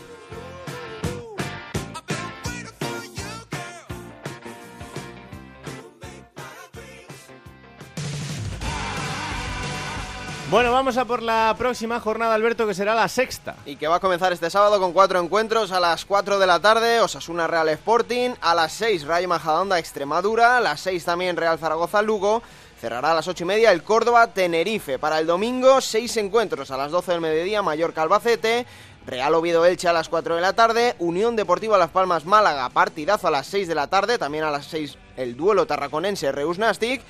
[10.57, 13.57] Bueno, vamos a por la próxima jornada, Alberto, que será la sexta.
[13.67, 15.71] Y que va a comenzar este sábado con cuatro encuentros.
[15.71, 20.57] A las 4 de la tarde, Osasuna Real Sporting, a las 6 Rayo Majadahonda Extremadura,
[20.57, 22.43] a las 6 también Real Zaragoza Lugo,
[22.81, 24.99] cerrará a las 8 y media el Córdoba Tenerife.
[24.99, 26.71] Para el domingo, seis encuentros.
[26.71, 28.65] A las 12 del mediodía, Mallorca Albacete,
[29.07, 33.29] Real Oviedo Elche a las 4 de la tarde, Unión Deportiva Las Palmas Málaga, partidazo
[33.29, 37.03] a las 6 de la tarde, también a las 6 el duelo tarraconense Reus Nastic,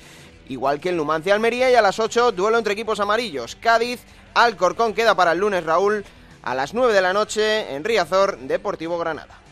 [0.49, 4.01] igual que el Numancia Almería y a las 8 duelo entre equipos amarillos, Cádiz,
[4.33, 6.05] Alcorcón queda para el lunes Raúl,
[6.43, 9.46] a las 9 de la noche en Riazor, Deportivo Granada.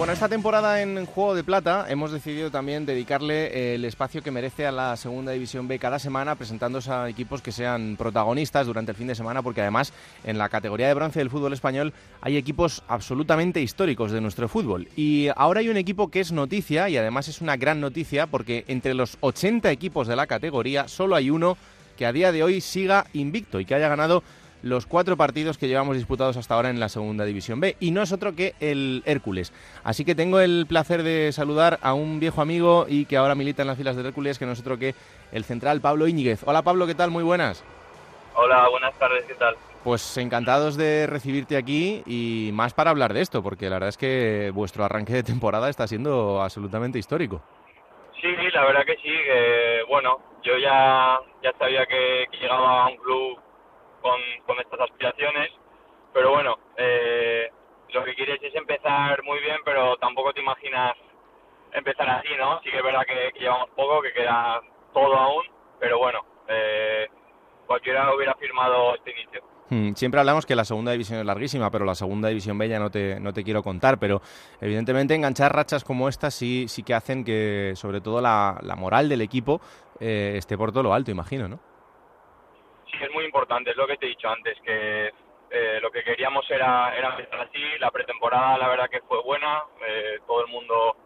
[0.00, 4.66] Bueno, esta temporada en Juego de Plata hemos decidido también dedicarle el espacio que merece
[4.66, 8.96] a la Segunda División B cada semana, presentándose a equipos que sean protagonistas durante el
[8.96, 9.92] fin de semana, porque además
[10.24, 14.88] en la categoría de bronce del fútbol español hay equipos absolutamente históricos de nuestro fútbol.
[14.96, 18.64] Y ahora hay un equipo que es noticia y además es una gran noticia porque
[18.68, 21.58] entre los 80 equipos de la categoría solo hay uno
[21.98, 24.22] que a día de hoy siga invicto y que haya ganado
[24.62, 28.02] los cuatro partidos que llevamos disputados hasta ahora en la segunda división B y no
[28.02, 29.52] es otro que el Hércules.
[29.84, 33.62] Así que tengo el placer de saludar a un viejo amigo y que ahora milita
[33.62, 34.94] en las filas del Hércules, que no es otro que
[35.32, 36.42] el central Pablo Íñiguez.
[36.44, 37.10] Hola Pablo, ¿qué tal?
[37.10, 37.64] Muy buenas.
[38.34, 39.56] Hola, buenas tardes, ¿qué tal?
[39.82, 43.96] Pues encantados de recibirte aquí y más para hablar de esto, porque la verdad es
[43.96, 47.42] que vuestro arranque de temporada está siendo absolutamente histórico.
[48.20, 52.88] Sí, la verdad que sí, que, bueno, yo ya, ya sabía que, que llegaba a
[52.88, 53.38] un club
[54.00, 54.20] con,
[54.58, 55.50] estas aspiraciones,
[56.12, 57.50] pero bueno, eh,
[57.92, 60.96] lo que quieres es empezar muy bien, pero tampoco te imaginas
[61.72, 62.60] empezar así, ¿no?
[62.62, 64.60] Sí que es verdad que, llevamos poco, que queda
[64.92, 65.44] todo aún,
[65.78, 67.08] pero bueno, eh,
[67.66, 69.42] cualquiera hubiera firmado este inicio.
[69.70, 72.80] Hmm, Siempre hablamos que la segunda división es larguísima, pero la segunda división B ya
[72.80, 73.98] no te, no te quiero contar.
[74.00, 74.20] Pero
[74.60, 79.08] evidentemente enganchar rachas como esta sí, sí que hacen que, sobre todo, la, la moral
[79.08, 79.60] del equipo
[80.00, 81.60] eh, esté por todo lo alto, imagino, ¿no?
[83.00, 85.10] Es muy importante, es lo que te he dicho antes, que
[85.50, 89.64] eh, lo que queríamos era, era empezar así, la pretemporada la verdad que fue buena,
[89.86, 90.96] eh, todo el mundo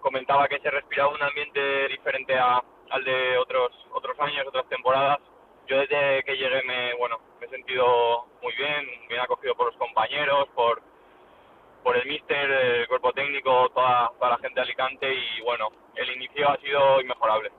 [0.00, 5.18] comentaba que se respiraba un ambiente diferente a, al de otros otros años, otras temporadas.
[5.66, 9.76] Yo desde que llegué me bueno me he sentido muy bien, bien acogido por los
[9.76, 10.82] compañeros, por
[11.82, 16.10] por el míster, el cuerpo técnico, toda, toda la gente de Alicante y bueno, el
[16.16, 17.50] inicio ha sido inmejorable.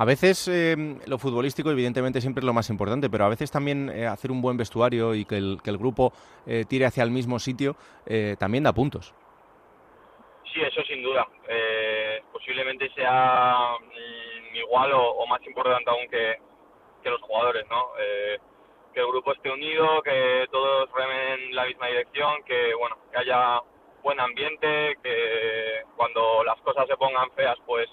[0.00, 0.76] A veces eh,
[1.08, 4.40] lo futbolístico, evidentemente, siempre es lo más importante, pero a veces también eh, hacer un
[4.40, 6.12] buen vestuario y que el, que el grupo
[6.46, 7.74] eh, tire hacia el mismo sitio
[8.38, 9.12] también da puntos.
[10.54, 11.26] Sí, eso sin duda.
[12.32, 16.36] posiblemente sea mm, igual o, más importante aún que,
[17.02, 17.88] que los jugadores, ¿no?
[18.94, 23.18] que el grupo esté unido, que todos remen en la misma dirección, que bueno, que
[23.18, 23.60] haya
[24.04, 27.88] buen ambiente, que cuando las cosas se pongan feas, pues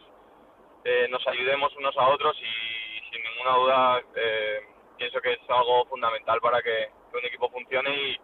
[0.86, 4.60] eh, nos ayudemos unos a otros y sin ninguna duda eh,
[5.00, 8.16] pienso que es algo fundamental para que, un equipo funcione y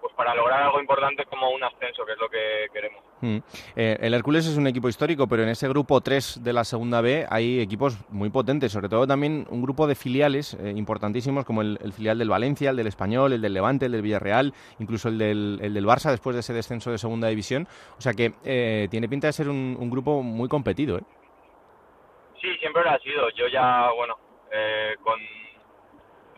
[0.00, 3.02] pues para lograr algo importante como un ascenso, que es lo que queremos.
[3.20, 3.38] Mm.
[3.74, 7.00] Eh, el Hércules es un equipo histórico, pero en ese grupo 3 de la segunda
[7.00, 11.92] B hay equipos muy potentes, sobre todo también un grupo de filiales importantísimos como el,
[11.92, 15.58] filial del Valencia, el del Español, el del Levante, el del Villarreal, incluso el del,
[15.60, 17.66] el del Barça después de ese descenso de segunda división.
[17.98, 20.98] O sea que tiene pinta de ser un, un grupo muy competido.
[20.98, 21.02] ¿eh?
[22.40, 23.30] Sí, siempre lo ha sido.
[23.30, 24.18] Yo ya, bueno,
[24.50, 25.20] eh, con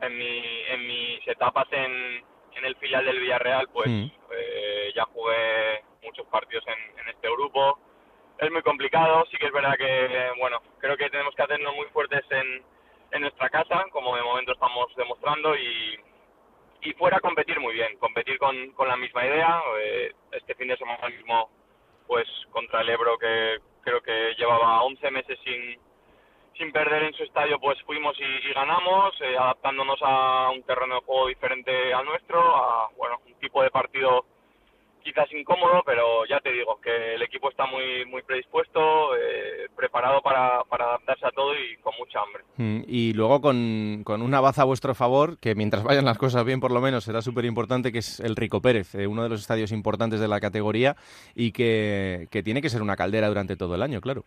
[0.01, 2.25] en, mi, en mis etapas en,
[2.55, 7.79] en el filial del Villarreal, pues eh, ya jugué muchos partidos en, en este grupo.
[8.39, 11.87] Es muy complicado, sí que es verdad que, bueno, creo que tenemos que hacernos muy
[11.89, 12.63] fuertes en,
[13.13, 16.01] en nuestra casa, como de momento estamos demostrando, y,
[16.81, 19.63] y fuera competir muy bien, competir con, con la misma idea.
[19.81, 21.51] Eh, este fin de semana mismo,
[22.07, 25.79] pues contra el Ebro, que creo que llevaba 11 meses sin,
[26.61, 31.01] sin perder en su estadio, pues fuimos y, ganamos, eh, adaptándonos a un terreno de
[31.01, 34.27] juego diferente al nuestro, a bueno, un tipo de partido
[35.03, 40.21] quizás incómodo, pero ya te digo que el equipo está muy muy predispuesto, eh, preparado
[40.21, 42.45] para, para adaptarse a todo y con mucha hambre.
[42.59, 46.45] Mm, Y luego con, con una baza a vuestro favor, que mientras vayan las cosas
[46.45, 49.31] bien por lo menos será súper importante, que es el Rico Pérez, eh, uno de
[49.31, 50.97] los estadios importantes de la categoría
[51.35, 54.27] y que, que tiene que ser una caldera durante todo el año, claro.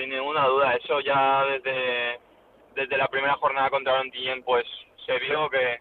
[0.00, 2.18] Sin ninguna duda, eso ya desde,
[2.74, 4.64] desde la primera jornada contra Antillén pues
[5.04, 5.78] se vio que,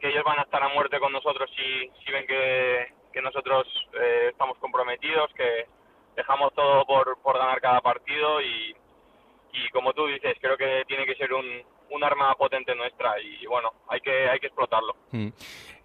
[0.00, 3.64] que ellos van a estar a muerte con nosotros si, si ven que, que nosotros
[3.92, 5.68] eh, estamos comprometidos, que
[6.16, 8.74] dejamos todo por, por ganar cada partido y,
[9.52, 11.62] y como tú dices, creo que tiene que ser un,
[11.94, 14.94] un arma potente nuestra y bueno, hay que, hay que explotarlo.
[15.12, 15.28] Mm.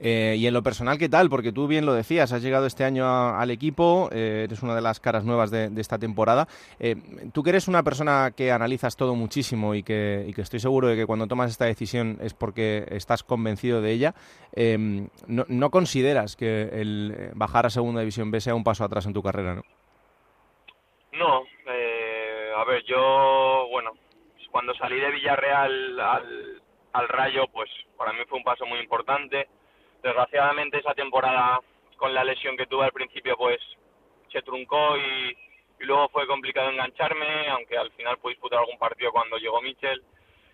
[0.02, 1.30] Eh, y en lo personal, ¿qué tal?
[1.30, 4.73] Porque tú bien lo decías, has llegado este año a- al equipo, eh, eres una
[4.73, 6.48] de las caras nuevas de, de esta temporada.
[6.80, 6.95] Eh,
[7.34, 10.88] tú que eres una persona que analizas todo muchísimo y que, y que estoy seguro
[10.88, 14.15] de que cuando tomas esta decisión es porque estás convencido de ella,
[15.27, 19.14] no, no consideras que el bajar a Segunda División B sea un paso atrás en
[19.14, 19.64] tu carrera, ¿no?
[21.11, 23.91] No, eh, a ver, yo, bueno,
[24.51, 29.47] cuando salí de Villarreal al, Rayo, pues para mí fue un paso muy importante.
[30.01, 31.59] Desgraciadamente esa temporada,
[31.97, 33.59] con la lesión que tuve al principio, pues
[34.31, 35.38] se truncó y,
[35.80, 40.03] y luego fue complicado engancharme, aunque al final pude disputar algún partido cuando llegó Michel.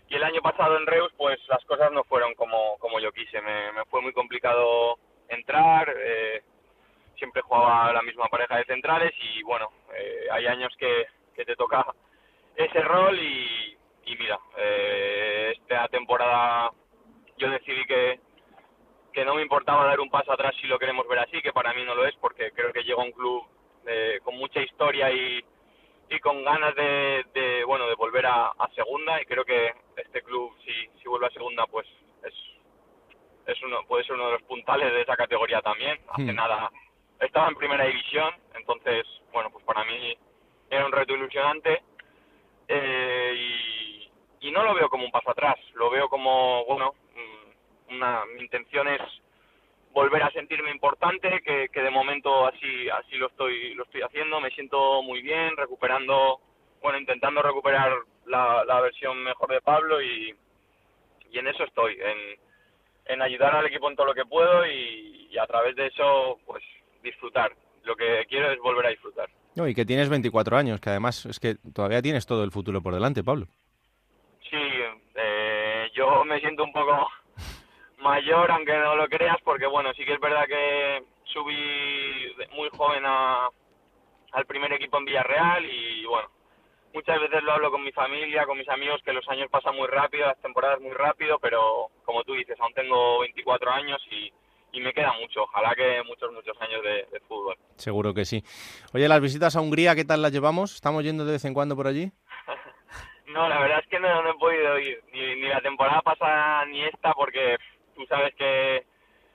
[0.08, 3.42] Y el año pasado en Reus, pues las cosas no fueron como, como yo quise.
[3.42, 4.98] Me, me fue muy complicado
[5.30, 6.44] entrar, eh,
[7.18, 11.56] siempre jugaba la misma pareja de centrales y bueno, eh, hay años que, que te
[11.56, 11.86] toca
[12.56, 13.75] ese rol y,
[14.06, 16.72] y mira, eh, esta temporada
[17.38, 18.20] yo decidí que,
[19.14, 21.74] que no me importaba dar un paso atrás si lo queremos ver así, que para
[21.74, 23.46] mí no lo es porque creo que llega un club
[23.88, 25.44] eh, con mucha historia y,
[26.10, 30.22] y con ganas de, de, bueno de volver a, a segunda y creo que este
[30.24, 30.72] club si,
[31.02, 31.88] si vuelve a segunda pues
[32.24, 32.34] es
[33.48, 36.36] es uno puede ser uno de los puntales de esa categoría también hace Hmm.
[36.36, 36.72] nada
[37.20, 40.18] estaba en primera división entonces bueno pues para mí
[40.70, 41.84] era un reto ilusionante
[42.68, 43.65] eh, y,
[44.42, 48.42] y no lo veo como un paso atrás lo veo como bueno mm, una mi
[48.42, 49.02] intención es
[49.94, 54.40] volver a sentirme importante que, que de momento así así lo estoy lo estoy haciendo
[54.42, 56.40] me siento muy bien recuperando
[56.82, 57.92] bueno intentando recuperar
[58.26, 60.36] la, la versión mejor de Pablo y,
[61.32, 62.40] y en eso estoy en,
[63.06, 66.40] en ayudar al equipo en todo lo que puedo y, y a través de eso
[66.46, 66.64] pues
[67.04, 67.52] disfrutar
[67.84, 71.26] lo que quiero es volver a disfrutar No, y que tienes 24 años, que además
[71.28, 73.48] es que todavía tienes todo el futuro por delante, Pablo.
[74.56, 74.72] Sí,
[75.16, 77.10] eh, yo me siento un poco
[78.00, 83.04] mayor, aunque no lo creas, porque bueno, sí que es verdad que subí muy joven
[83.06, 83.50] a,
[84.32, 86.30] al primer equipo en Villarreal y bueno,
[86.94, 89.88] muchas veces lo hablo con mi familia, con mis amigos, que los años pasan muy
[89.88, 94.32] rápido, las temporadas muy rápido, pero como tú dices, aún tengo 24 años y,
[94.72, 97.58] y me queda mucho, ojalá que muchos, muchos años de, de fútbol.
[97.76, 98.42] Seguro que sí.
[98.94, 100.76] Oye, las visitas a Hungría, ¿qué tal las llevamos?
[100.76, 102.10] ¿Estamos yendo de vez en cuando por allí?
[103.36, 106.66] No, la verdad es que no, no he podido ir, ni, ni la temporada pasada
[106.68, 107.58] ni esta, porque
[107.94, 108.86] tú sabes que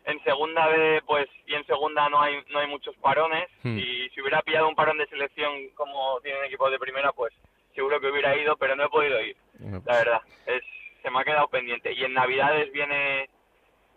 [0.06, 3.76] en segunda B, pues, y en segunda no hay, no hay muchos parones, Hmm.
[3.78, 7.34] y si hubiera pillado un parón de selección como tienen equipos de primera, pues
[7.74, 9.36] seguro que hubiera ido, pero no he podido ir,
[9.84, 10.62] la verdad, es,
[11.02, 13.28] se me ha quedado pendiente, y en Navidades viene,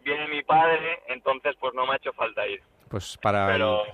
[0.04, 2.62] viene mi padre, entonces pues no me ha hecho falta ir.
[2.90, 3.92] Pues para Pero- el,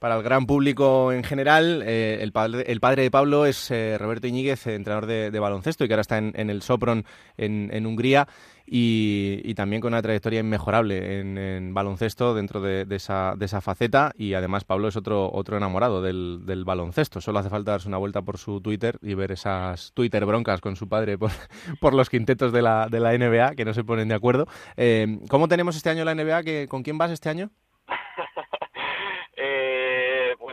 [0.00, 3.98] para el gran público en general, eh, el, padre, el padre de Pablo es eh,
[3.98, 7.04] Roberto Iñiguez, eh, entrenador de, baloncesto y que ahora está en, el Sopron
[7.36, 8.26] en, Hungría
[8.66, 14.32] y, también con una trayectoria inmejorable en, baloncesto dentro de, esa, de esa faceta y
[14.32, 17.20] además Pablo es otro, otro enamorado del, baloncesto.
[17.20, 20.76] Solo hace falta darse una vuelta por su Twitter y ver esas Twitter broncas con
[20.76, 21.30] su padre por,
[21.94, 24.46] los quintetos de la, de la NBA que no se ponen de acuerdo.
[24.78, 26.42] Eh, ¿Cómo tenemos este año la NBA?
[26.42, 27.50] ¿Que, ¿Con quién vas este año?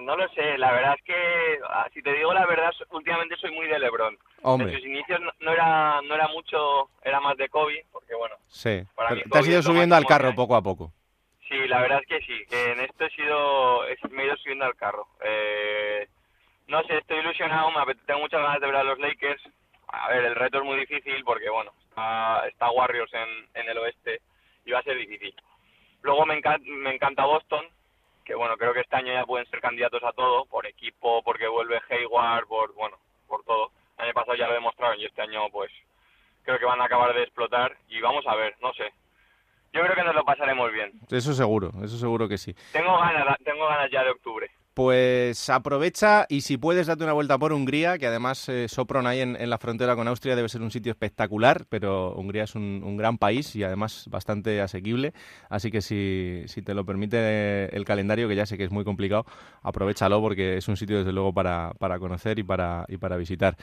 [0.07, 3.51] No lo sé, la verdad es que, ah, si te digo la verdad, últimamente soy
[3.51, 4.17] muy de LeBron.
[4.41, 4.71] Hombre.
[4.71, 8.35] En sus inicios no, no era no era mucho, era más de Kobe, porque bueno,
[8.47, 10.93] Sí, Para pero mí te has ido subiendo al carro poco a poco.
[11.49, 13.81] sí, la verdad es que sí, que en esto he sido,
[14.11, 15.07] me he ido subiendo al carro.
[15.25, 16.07] Eh,
[16.67, 19.43] no sé, estoy ilusionado, me apetece- tengo muchas ganas de ver a los Lakers.
[19.89, 23.77] A ver, el reto es muy difícil porque, bueno, está, está Warriors en, en el
[23.77, 24.21] oeste
[24.63, 25.35] y va a ser difícil.
[26.01, 27.65] Luego me, encan- me encanta Boston,
[28.27, 31.47] que bueno, creo que este año ya pueden ser candidatos a todo, por equipo, porque
[31.47, 33.71] vuelve Hayward, por, bueno, por todo.
[33.97, 35.71] El año pasado ya lo demostraron y este año pues
[36.43, 38.91] creo que van a acabar de explotar y vamos a ver, no sé.
[39.71, 40.91] Yo creo que nos lo pasaremos bien.
[41.09, 42.53] Eso seguro, eso seguro que sí.
[42.73, 44.51] Tengo ganas, tengo ganas ya de octubre.
[44.77, 49.21] Pues aprovecha y si puedes date una vuelta por Hungría, que además eh, Sopron ahí
[49.21, 53.17] en, la frontera con Austria debe ser un sitio espectacular, pero Hungría es un, gran
[53.17, 55.15] país y además bastante asequible,
[55.49, 58.83] así que si, si te lo permite el calendario, que ya sé que es muy
[58.83, 59.25] complicado,
[59.63, 63.57] aprovechalo porque es un sitio desde luego para, para conocer y para, y para visitar.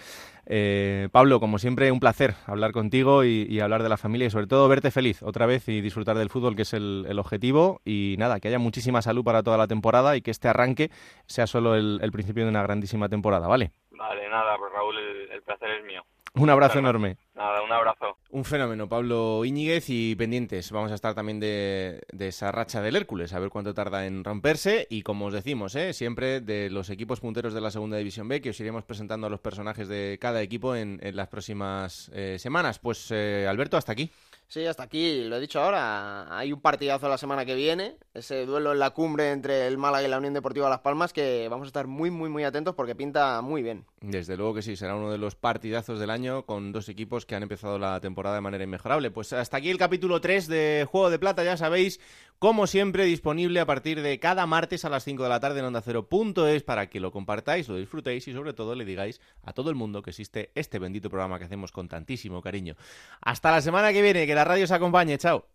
[0.47, 4.31] Eh, Pablo, como siempre, un placer hablar contigo y, y hablar de la familia y
[4.31, 7.81] sobre todo verte feliz otra vez y disfrutar del fútbol, que es el, el objetivo.
[7.85, 10.91] Y nada, que haya muchísima salud para toda la temporada y que este arranque
[11.27, 13.73] sea solo el, el principio de una grandísima temporada, ¿vale?
[13.91, 16.05] Vale, nada, pues Raúl, el, el placer es mío.
[16.37, 17.17] Un abrazo enorme.
[17.37, 18.19] Nada, un abrazo.
[18.31, 20.73] Un fenómeno, Pablo Íñiguez, y pendientes.
[20.73, 24.25] Vamos a estar también de, de esa racha del Hércules, a ver cuánto tarda en
[24.25, 24.89] romperse.
[24.91, 25.93] Y como os decimos, ¿eh?
[25.93, 29.31] siempre de los equipos punteros de la Segunda División B, que os iremos presentando a
[29.31, 32.81] los personajes de cada equipo en, en las próximas eh, semanas.
[32.81, 34.11] Pues, eh, Alberto, hasta aquí.
[34.49, 38.47] Sí, hasta aquí, lo he dicho ahora, hay un partidazo la semana que viene, ese
[38.47, 41.67] duelo en la cumbre entre el Málaga y la Unión Deportiva Las Palmas, que vamos
[41.67, 43.85] a estar muy, muy, muy atentos porque pinta muy bien.
[44.01, 47.35] Desde luego que sí, será uno de los partidazos del año con dos equipos que
[47.35, 49.11] han empezado la temporada de manera inmejorable.
[49.11, 51.99] Pues hasta aquí el capítulo 3 de Juego de Plata, ya sabéis,
[52.39, 55.67] como siempre, disponible a partir de cada martes a las 5 de la tarde en
[55.67, 59.71] Onda Cero.es para que lo compartáis, lo disfrutéis y sobre todo le digáis a todo
[59.71, 62.77] el mundo que existe este bendito programa que hacemos con tantísimo cariño.
[63.21, 65.47] Hasta la semana que viene, que la radio os acompañe, chao.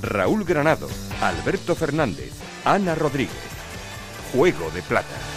[0.00, 0.88] Raúl Granado,
[1.20, 2.32] Alberto Fernández,
[2.64, 3.34] Ana Rodríguez.
[4.32, 5.35] Juego de Plata.